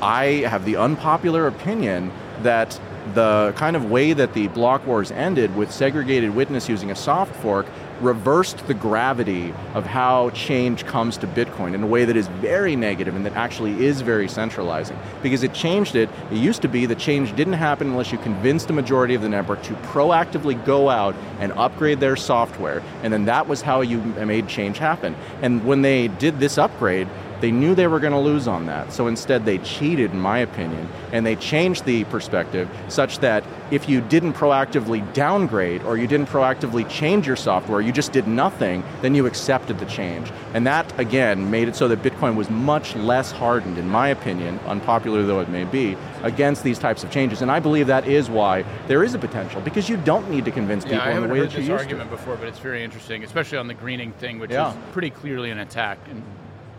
I 0.00 0.44
have 0.46 0.64
the 0.64 0.76
unpopular 0.76 1.46
opinion 1.46 2.12
that 2.42 2.80
the 3.14 3.52
kind 3.56 3.74
of 3.74 3.90
way 3.90 4.12
that 4.12 4.34
the 4.34 4.48
block 4.48 4.86
wars 4.86 5.10
ended 5.10 5.56
with 5.56 5.72
segregated 5.72 6.34
witness 6.34 6.68
using 6.68 6.90
a 6.90 6.94
soft 6.94 7.34
fork 7.36 7.66
reversed 8.00 8.66
the 8.66 8.74
gravity 8.74 9.52
of 9.74 9.84
how 9.84 10.30
change 10.30 10.86
comes 10.86 11.16
to 11.18 11.26
Bitcoin 11.26 11.74
in 11.74 11.82
a 11.82 11.86
way 11.86 12.04
that 12.04 12.16
is 12.16 12.28
very 12.28 12.76
negative 12.76 13.14
and 13.14 13.24
that 13.26 13.34
actually 13.34 13.84
is 13.84 14.00
very 14.00 14.28
centralizing. 14.28 14.98
Because 15.22 15.42
it 15.42 15.52
changed 15.52 15.96
it. 15.96 16.08
It 16.30 16.38
used 16.38 16.62
to 16.62 16.68
be 16.68 16.86
that 16.86 16.98
change 16.98 17.34
didn't 17.36 17.54
happen 17.54 17.88
unless 17.88 18.12
you 18.12 18.18
convinced 18.18 18.68
the 18.68 18.72
majority 18.72 19.14
of 19.14 19.22
the 19.22 19.28
network 19.28 19.62
to 19.64 19.74
proactively 19.74 20.62
go 20.64 20.88
out 20.88 21.14
and 21.40 21.52
upgrade 21.52 22.00
their 22.00 22.16
software. 22.16 22.82
And 23.02 23.12
then 23.12 23.24
that 23.26 23.48
was 23.48 23.62
how 23.62 23.80
you 23.80 23.98
made 23.98 24.48
change 24.48 24.78
happen. 24.78 25.14
And 25.42 25.64
when 25.64 25.82
they 25.82 26.08
did 26.08 26.40
this 26.40 26.58
upgrade, 26.58 27.08
they 27.40 27.50
knew 27.50 27.74
they 27.74 27.86
were 27.86 28.00
going 28.00 28.12
to 28.12 28.18
lose 28.18 28.48
on 28.48 28.66
that. 28.66 28.92
So 28.92 29.06
instead, 29.06 29.44
they 29.44 29.58
cheated, 29.58 30.12
in 30.12 30.20
my 30.20 30.38
opinion, 30.38 30.88
and 31.12 31.24
they 31.24 31.36
changed 31.36 31.84
the 31.84 32.04
perspective 32.04 32.68
such 32.88 33.18
that 33.18 33.44
if 33.70 33.88
you 33.88 34.00
didn't 34.00 34.32
proactively 34.32 35.12
downgrade 35.12 35.82
or 35.82 35.96
you 35.96 36.06
didn't 36.06 36.28
proactively 36.28 36.88
change 36.88 37.26
your 37.26 37.36
software, 37.36 37.80
you 37.80 37.92
just 37.92 38.12
did 38.12 38.26
nothing, 38.26 38.82
then 39.02 39.14
you 39.14 39.26
accepted 39.26 39.78
the 39.78 39.86
change. 39.86 40.30
And 40.54 40.66
that, 40.66 40.98
again, 40.98 41.50
made 41.50 41.68
it 41.68 41.76
so 41.76 41.88
that 41.88 42.02
Bitcoin 42.02 42.34
was 42.34 42.48
much 42.50 42.96
less 42.96 43.30
hardened, 43.30 43.78
in 43.78 43.88
my 43.88 44.08
opinion, 44.08 44.58
unpopular 44.66 45.22
though 45.22 45.40
it 45.40 45.48
may 45.48 45.64
be, 45.64 45.96
against 46.22 46.64
these 46.64 46.78
types 46.78 47.04
of 47.04 47.10
changes. 47.10 47.42
And 47.42 47.50
I 47.50 47.60
believe 47.60 47.86
that 47.88 48.06
is 48.06 48.30
why 48.30 48.64
there 48.86 49.04
is 49.04 49.14
a 49.14 49.18
potential, 49.18 49.60
because 49.60 49.88
you 49.88 49.96
don't 49.98 50.30
need 50.30 50.44
to 50.46 50.50
convince 50.50 50.84
yeah, 50.84 50.98
people 50.98 51.22
in 51.22 51.28
the 51.28 51.34
way 51.34 51.40
that 51.40 51.52
you 51.52 51.58
used 51.58 51.68
to. 51.68 51.76
argument 51.76 52.10
before, 52.10 52.36
but 52.36 52.48
it's 52.48 52.58
very 52.58 52.82
interesting, 52.82 53.22
especially 53.22 53.58
on 53.58 53.68
the 53.68 53.74
greening 53.74 54.12
thing, 54.12 54.38
which 54.38 54.50
yeah. 54.50 54.70
is 54.70 54.76
pretty 54.92 55.10
clearly 55.10 55.50
an 55.50 55.58
attack. 55.58 55.98
And 56.10 56.22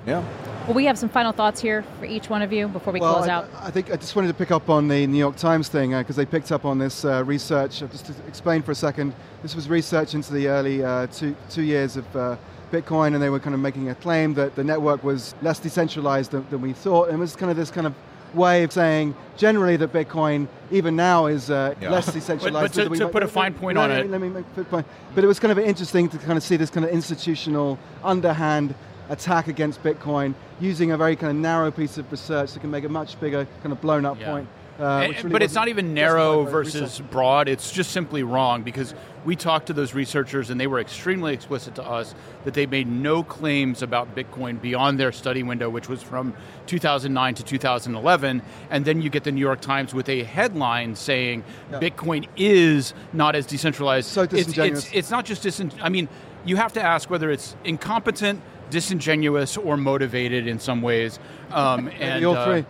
yeah. 0.06 0.24
Well, 0.66 0.76
we 0.76 0.86
have 0.86 1.00
some 1.00 1.10
final 1.10 1.32
thoughts 1.32 1.60
here 1.60 1.84
for 2.00 2.06
each 2.06 2.30
one 2.30 2.42
of 2.42 2.54
you 2.54 2.68
before 2.68 2.94
we 2.94 3.00
well, 3.00 3.16
close 3.16 3.28
I, 3.28 3.34
out. 3.34 3.50
I 3.56 3.72
think 3.72 3.92
I 3.92 3.96
just 3.96 4.16
wanted 4.16 4.28
to 4.28 4.34
pick 4.36 4.52
up 4.52 4.70
on 4.70 4.88
the 4.88 5.08
New 5.08 5.18
York 5.18 5.36
Times 5.36 5.68
thing 5.68 5.92
because 5.92 6.16
uh, 6.16 6.22
they 6.22 6.26
picked 6.28 6.52
up 6.52 6.64
on 6.64 6.78
this 6.78 7.06
uh, 7.06 7.24
research. 7.26 7.80
Just 7.80 8.06
to 8.06 8.14
explain 8.28 8.62
for 8.62 8.72
a 8.72 8.76
second, 8.76 9.16
this 9.42 9.56
was 9.56 9.68
research 9.68 10.14
into 10.14 10.32
the 10.32 10.48
early 10.48 10.84
uh, 10.84 11.08
two, 11.08 11.36
two 11.50 11.64
years 11.64 11.98
of 11.98 12.16
uh, 12.16 12.38
Bitcoin, 12.72 13.14
and 13.14 13.22
they 13.24 13.32
were 13.32 13.40
kind 13.40 13.56
of 13.56 13.60
making 13.60 13.90
a 13.90 13.96
claim 13.96 14.36
that 14.36 14.56
the 14.56 14.64
network 14.64 15.04
was 15.04 15.34
less 15.42 15.58
decentralized 15.58 16.32
than, 16.32 16.48
than 16.50 16.62
we 16.62 16.74
thought. 16.74 17.08
And 17.08 17.18
it 17.18 17.20
was 17.20 17.36
kind 17.36 17.50
of 17.50 17.58
this 17.58 17.72
kind 17.72 17.88
of 17.88 17.96
way 18.36 18.64
of 18.64 18.72
saying 18.72 19.16
generally 19.38 19.76
that 19.78 19.92
Bitcoin, 19.92 20.48
even 20.70 20.96
now, 20.96 21.26
is 21.26 21.50
uh, 21.50 21.74
yeah. 21.82 21.90
less 21.90 22.12
decentralized. 22.12 22.76
but, 22.76 22.90
but 22.90 22.96
to, 22.96 23.06
to 23.06 23.10
put 23.10 23.24
a 23.24 23.28
fine 23.28 23.54
point 23.54 23.78
on 23.78 23.92
it. 23.92 24.10
Let 24.10 24.22
me 24.22 24.30
make 24.30 24.46
a 24.56 24.64
point. 24.64 24.86
But 25.16 25.24
it 25.24 25.28
was 25.28 25.40
kind 25.40 25.52
of 25.52 25.58
interesting 25.58 26.10
to 26.10 26.18
kind 26.20 26.38
of 26.38 26.44
see 26.44 26.58
this 26.58 26.70
kind 26.70 26.86
of 26.86 26.92
institutional, 26.92 27.80
underhand 28.04 28.76
attack 29.10 29.48
against 29.48 29.84
Bitcoin 29.84 30.34
using 30.60 30.92
a 30.92 30.98
very 30.98 31.16
kind 31.16 31.32
of 31.32 31.38
narrow 31.38 31.72
piece 31.72 31.98
of 31.98 32.10
research 32.12 32.54
that 32.54 32.60
can 32.60 32.72
make 32.72 32.84
a 32.84 32.90
much 32.90 33.20
bigger 33.20 33.48
kind 33.62 33.74
of 33.74 33.82
blown 33.82 34.06
up 34.06 34.20
yeah. 34.20 34.32
point. 34.32 34.50
Uh, 34.80 35.02
and, 35.02 35.16
really 35.18 35.30
but 35.30 35.44
it's 35.44 35.54
not 35.54 35.68
even 35.68 35.94
narrow 35.94 36.46
versus 36.46 36.82
research. 36.82 37.12
broad. 37.12 37.50
It's 37.50 37.70
just 37.70 37.92
simply 37.92 38.24
wrong 38.24 38.64
because 38.64 38.94
we 39.26 39.36
talked 39.36 39.68
to 39.68 39.74
those 39.74 39.94
researchers 39.94 40.50
and 40.50 40.62
they 40.62 40.68
were 40.68 40.80
extremely 40.80 41.34
explicit 41.34 41.76
to 41.76 41.84
us 41.84 42.16
that 42.46 42.54
they 42.54 42.66
made 42.66 42.88
no 42.88 43.22
claims 43.22 43.82
about 43.82 44.16
Bitcoin 44.16 44.62
beyond 44.62 44.98
their 44.98 45.12
study 45.12 45.44
window, 45.44 45.70
which 45.70 45.90
was 45.90 46.02
from 46.02 46.34
2009 46.68 47.34
to 47.36 47.44
2011. 47.44 48.42
And 48.70 48.86
then 48.86 49.02
you 49.02 49.10
get 49.10 49.26
the 49.26 49.34
New 49.34 49.42
York 49.42 49.60
Times 49.60 49.94
with 49.94 50.08
a 50.08 50.24
headline 50.24 50.96
saying 50.96 51.44
yeah. 51.72 51.80
Bitcoin 51.82 52.30
is 52.38 52.94
not 53.12 53.36
as 53.36 53.46
decentralized. 53.46 54.08
So 54.08 54.26
disingenuous. 54.26 54.80
It's, 54.80 54.88
it's, 54.88 54.96
it's 54.96 55.12
not 55.12 55.26
just 55.26 55.44
disingenuous. 55.44 55.86
I 55.86 55.90
mean, 55.90 56.08
you 56.46 56.56
have 56.56 56.72
to 56.74 56.82
ask 56.82 57.10
whether 57.10 57.30
it's 57.30 57.58
incompetent 57.66 58.42
disingenuous 58.70 59.58
or 59.58 59.78
motivated 59.78 60.48
in 60.48 60.60
some 60.60 60.82
ways. 60.82 61.20
Um, 61.52 61.88
and 62.00 62.24
all 62.26 62.46
three. 62.46 62.60
Uh, 62.60 62.64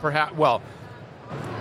perhaps, 0.00 0.34
well, 0.34 0.62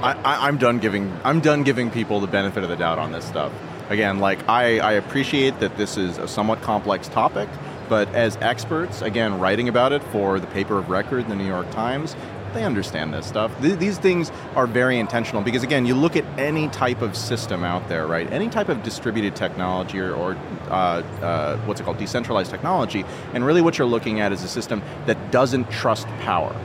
I, 0.02 0.48
am 0.48 0.58
done 0.58 0.80
giving. 0.80 1.12
I'm 1.24 1.40
done 1.40 1.64
giving 1.64 1.92
people 1.92 2.20
the 2.20 2.28
benefit 2.28 2.64
of 2.64 2.70
the 2.70 2.76
doubt 2.76 3.00
on 3.00 3.12
this 3.12 3.26
stuff. 3.26 3.52
Again, 3.90 4.20
like 4.20 4.48
I, 4.48 4.80
I 4.80 4.92
appreciate 4.94 5.60
that 5.60 5.78
this 5.78 5.98
is 5.98 6.18
a 6.18 6.28
somewhat 6.28 6.62
complex 6.62 7.08
topic, 7.08 7.50
but 7.90 8.08
as 8.10 8.38
experts, 8.38 9.02
again, 9.02 9.40
writing 9.40 9.70
about 9.70 9.94
it 9.94 10.04
for 10.04 10.40
the 10.40 10.48
paper 10.48 10.78
of 10.78 10.90
record, 10.90 11.28
the 11.30 11.36
New 11.36 11.48
York 11.48 11.70
Times, 11.72 12.16
they 12.54 12.64
understand 12.64 13.14
this 13.14 13.26
stuff. 13.26 13.52
Th- 13.62 13.78
these 13.78 13.98
things 13.98 14.32
are 14.56 14.68
very 14.68 15.00
intentional 15.00 15.42
because, 15.42 15.64
again, 15.64 15.86
you 15.86 15.96
look 15.96 16.16
at 16.16 16.26
any 16.40 16.68
type 16.70 17.02
of 17.02 17.16
system 17.16 17.64
out 17.64 17.88
there, 17.90 18.08
right? 18.08 18.32
Any 18.32 18.50
type 18.50 18.70
of 18.70 18.84
distributed 18.84 19.36
technology 19.36 20.00
or, 20.00 20.14
or 20.14 20.36
uh, 20.70 21.04
uh, 21.22 21.58
what's 21.60 21.80
it 21.80 21.84
called, 21.84 21.98
decentralized 21.98 22.52
technology, 22.52 23.06
and 23.34 23.46
really 23.46 23.62
what 23.62 23.78
you're 23.78 23.88
looking 23.88 24.20
at 24.20 24.32
is 24.32 24.44
a 24.44 24.48
system 24.48 24.82
that 25.06 25.32
doesn't 25.32 25.70
trust 25.72 26.08
power. 26.22 26.56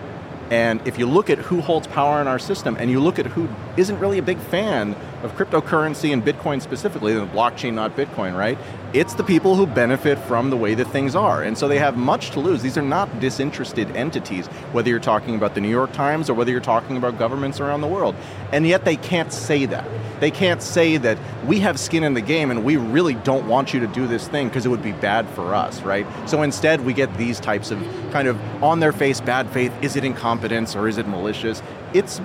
And 0.51 0.87
if 0.87 0.99
you 0.99 1.07
look 1.07 1.30
at 1.30 1.39
who 1.39 1.62
holds 1.62 1.87
power 1.87 2.20
in 2.20 2.28
our 2.28 2.39
system 2.39 2.76
and 2.78 2.91
you 2.91 3.01
look 3.01 3.18
at 3.18 3.24
who 3.24 3.49
isn't 3.78 3.99
really 3.99 4.18
a 4.18 4.22
big 4.22 4.39
fan 4.39 4.95
of 5.23 5.33
cryptocurrency 5.37 6.12
and 6.12 6.25
Bitcoin 6.25 6.61
specifically, 6.61 7.14
the 7.14 7.27
blockchain, 7.27 7.75
not 7.75 7.97
Bitcoin, 7.97 8.37
right? 8.37 8.59
It's 8.93 9.14
the 9.14 9.25
people 9.25 9.55
who 9.57 9.66
benefit 9.66 10.18
from 10.18 10.51
the 10.51 10.57
way 10.57 10.75
that 10.75 10.87
things 10.89 11.14
are. 11.14 11.43
And 11.43 11.57
so 11.57 11.68
they 11.68 11.79
have 11.79 11.97
much 11.97 12.31
to 12.33 12.41
lose. 12.41 12.61
These 12.61 12.77
are 12.77 12.83
not 12.83 13.20
disinterested 13.20 13.97
entities, 13.97 14.47
whether 14.73 14.91
you're 14.91 15.01
talking 15.01 15.35
about 15.35 15.55
the 15.55 15.61
New 15.61 15.70
York 15.70 15.93
Times 15.93 16.29
or 16.29 16.35
whether 16.35 16.51
you're 16.51 16.61
talking 16.61 16.97
about 16.97 17.18
governments 17.18 17.61
around 17.61 17.81
the 17.81 17.87
world. 17.87 18.14
And 18.53 18.66
yet 18.66 18.85
they 18.85 18.97
can't 18.97 19.33
say 19.33 19.64
that. 19.66 19.89
They 20.20 20.31
can't 20.31 20.61
say 20.61 20.99
that 20.99 21.18
we 21.47 21.61
have 21.61 21.79
skin 21.79 22.05
in 22.05 22.14
the 22.14 22.20
game 22.20 22.51
and 22.51 22.64
we 22.64 22.77
really 22.77 23.14
don't 23.14 23.47
want 23.49 23.73
you 23.73 23.81
to 23.81 23.87
do 23.87 24.07
this 24.07 24.29
thing 24.29 24.49
because 24.49 24.66
it 24.66 24.68
would 24.68 24.83
be 24.83 24.93
bad 24.93 25.29
for 25.31 25.55
us, 25.55 25.81
right? 25.83 26.07
So 26.29 26.43
instead 26.43 26.85
we 26.85 26.93
get 26.93 27.16
these 27.16 27.41
types 27.41 27.70
of 27.70 27.81
kind 28.12 28.29
of 28.29 28.39
on 28.62 28.81
their 28.81 28.93
face 28.93 29.20
bad 29.20 29.49
faith. 29.51 29.73
Is 29.83 29.97
it 29.97 30.05
incompetence 30.05 30.77
or 30.77 30.89
is 30.89 30.99
it 30.99 31.09
malicious? 31.09 31.62
It's 31.95 32.20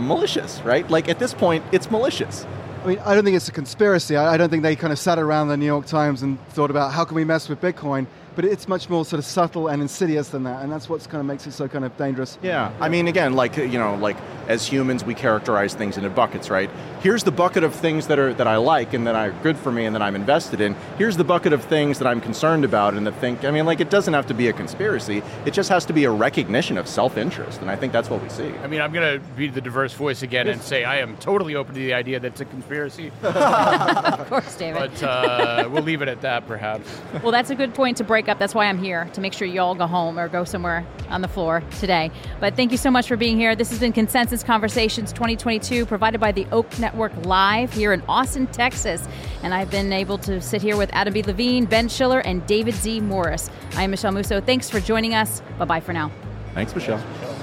malicious, 0.00 0.60
right? 0.62 0.88
Like 0.90 1.08
at 1.08 1.18
this 1.18 1.34
point, 1.34 1.64
it's 1.72 1.90
malicious. 1.90 2.46
I 2.82 2.86
mean, 2.86 2.98
I 3.00 3.14
don't 3.14 3.24
think 3.24 3.36
it's 3.36 3.48
a 3.48 3.52
conspiracy. 3.52 4.16
I, 4.16 4.38
don't 4.38 4.48
think 4.48 4.62
they 4.62 4.74
kind 4.74 4.90
of 4.90 4.98
sat 4.98 5.18
around 5.18 5.48
the 5.48 5.56
New 5.58 5.66
York 5.66 5.84
Times 5.84 6.22
and 6.22 6.40
thought 6.48 6.70
about 6.70 6.92
how 6.92 7.04
can 7.04 7.14
we 7.14 7.24
mess 7.24 7.46
with 7.46 7.60
Bitcoin 7.60 8.06
but 8.40 8.44
it's 8.44 8.68
much 8.68 8.88
more 8.88 9.04
sort 9.04 9.18
of 9.18 9.24
subtle 9.24 9.68
and 9.68 9.82
insidious 9.82 10.28
than 10.28 10.44
that, 10.44 10.62
and 10.62 10.72
that's 10.72 10.88
what 10.88 11.06
kind 11.08 11.20
of 11.20 11.26
makes 11.26 11.46
it 11.46 11.52
so 11.52 11.68
kind 11.68 11.84
of 11.84 11.96
dangerous. 11.96 12.38
Yeah, 12.42 12.72
I 12.80 12.88
mean, 12.88 13.08
again, 13.08 13.34
like 13.34 13.56
you 13.56 13.78
know, 13.78 13.96
like 13.96 14.16
as 14.48 14.66
humans, 14.66 15.04
we 15.04 15.14
characterize 15.14 15.74
things 15.74 15.96
into 15.96 16.10
buckets, 16.10 16.50
right? 16.50 16.70
Here's 17.00 17.24
the 17.24 17.32
bucket 17.32 17.64
of 17.64 17.74
things 17.74 18.06
that 18.06 18.18
are 18.18 18.32
that 18.34 18.46
I 18.46 18.56
like 18.56 18.94
and 18.94 19.06
that 19.06 19.14
are 19.14 19.30
good 19.42 19.56
for 19.56 19.72
me 19.72 19.84
and 19.84 19.94
that 19.94 20.02
I'm 20.02 20.14
invested 20.14 20.60
in. 20.60 20.74
Here's 20.96 21.16
the 21.16 21.24
bucket 21.24 21.52
of 21.52 21.64
things 21.64 21.98
that 21.98 22.06
I'm 22.06 22.20
concerned 22.20 22.64
about 22.64 22.94
and 22.94 23.06
that 23.06 23.14
think. 23.16 23.44
I 23.44 23.50
mean, 23.50 23.66
like 23.66 23.80
it 23.80 23.90
doesn't 23.90 24.14
have 24.14 24.26
to 24.28 24.34
be 24.34 24.48
a 24.48 24.52
conspiracy. 24.52 25.22
It 25.44 25.52
just 25.52 25.68
has 25.68 25.84
to 25.86 25.92
be 25.92 26.04
a 26.04 26.10
recognition 26.10 26.78
of 26.78 26.88
self-interest, 26.88 27.60
and 27.60 27.70
I 27.70 27.76
think 27.76 27.92
that's 27.92 28.08
what 28.08 28.22
we 28.22 28.28
see. 28.28 28.52
I 28.62 28.66
mean, 28.66 28.80
I'm 28.80 28.92
going 28.92 29.20
to 29.20 29.26
be 29.34 29.48
the 29.48 29.60
diverse 29.60 29.92
voice 29.92 30.22
again 30.22 30.48
and 30.48 30.62
say 30.62 30.84
I 30.84 30.98
am 30.98 31.16
totally 31.18 31.56
open 31.56 31.74
to 31.74 31.80
the 31.80 31.94
idea 31.94 32.20
that 32.20 32.28
it's 32.28 32.40
a 32.40 32.44
conspiracy. 32.70 33.10
of 33.22 34.28
course, 34.28 34.56
David. 34.56 34.92
But 34.92 35.02
uh, 35.02 35.68
we'll 35.70 35.82
leave 35.82 36.02
it 36.02 36.08
at 36.08 36.20
that, 36.22 36.46
perhaps. 36.46 36.88
Well, 37.22 37.32
that's 37.32 37.50
a 37.50 37.54
good 37.54 37.74
point 37.74 37.96
to 37.98 38.04
break 38.04 38.28
up. 38.28 38.38
That's 38.38 38.54
why 38.54 38.66
I'm 38.66 38.78
here 38.78 39.06
to 39.12 39.20
make 39.20 39.32
sure 39.32 39.46
you 39.46 39.60
all 39.60 39.74
go 39.74 39.86
home 39.86 40.18
or 40.18 40.28
go 40.28 40.44
somewhere 40.44 40.86
on 41.08 41.20
the 41.20 41.28
floor 41.28 41.62
today. 41.78 42.10
But 42.38 42.56
thank 42.56 42.70
you 42.70 42.78
so 42.78 42.90
much 42.90 43.08
for 43.08 43.16
being 43.16 43.36
here. 43.36 43.56
This 43.56 43.70
has 43.70 43.80
been 43.80 43.92
Consensus 43.92 44.42
Conversations 44.42 45.12
2022, 45.12 45.86
provided 45.86 46.20
by 46.20 46.32
the 46.32 46.46
Oak 46.52 46.78
Network 46.78 47.12
Live 47.26 47.72
here 47.72 47.92
in 47.92 48.02
Austin, 48.08 48.46
Texas. 48.48 49.06
And 49.42 49.52
I've 49.52 49.70
been 49.70 49.92
able 49.92 50.18
to 50.18 50.40
sit 50.40 50.62
here 50.62 50.76
with 50.76 50.90
Adam 50.92 51.12
B. 51.12 51.22
Levine, 51.22 51.64
Ben 51.64 51.88
Schiller, 51.88 52.20
and 52.20 52.46
David 52.46 52.74
Z. 52.74 53.00
Morris. 53.00 53.50
I 53.74 53.84
am 53.84 53.90
Michele 53.90 54.12
Musso. 54.12 54.40
Thanks 54.40 54.70
for 54.70 54.80
joining 54.80 55.14
us. 55.14 55.42
Bye 55.58 55.64
bye 55.64 55.80
for 55.80 55.92
now. 55.92 56.10
Thanks, 56.54 56.74
Michele. 56.74 56.98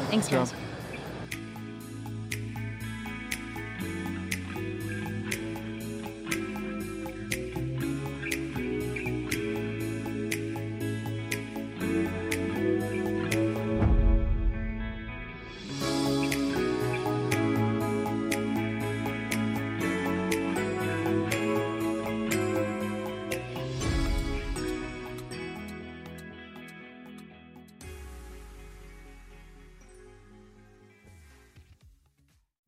Thanks, 0.10 0.28
guys. 0.28 0.54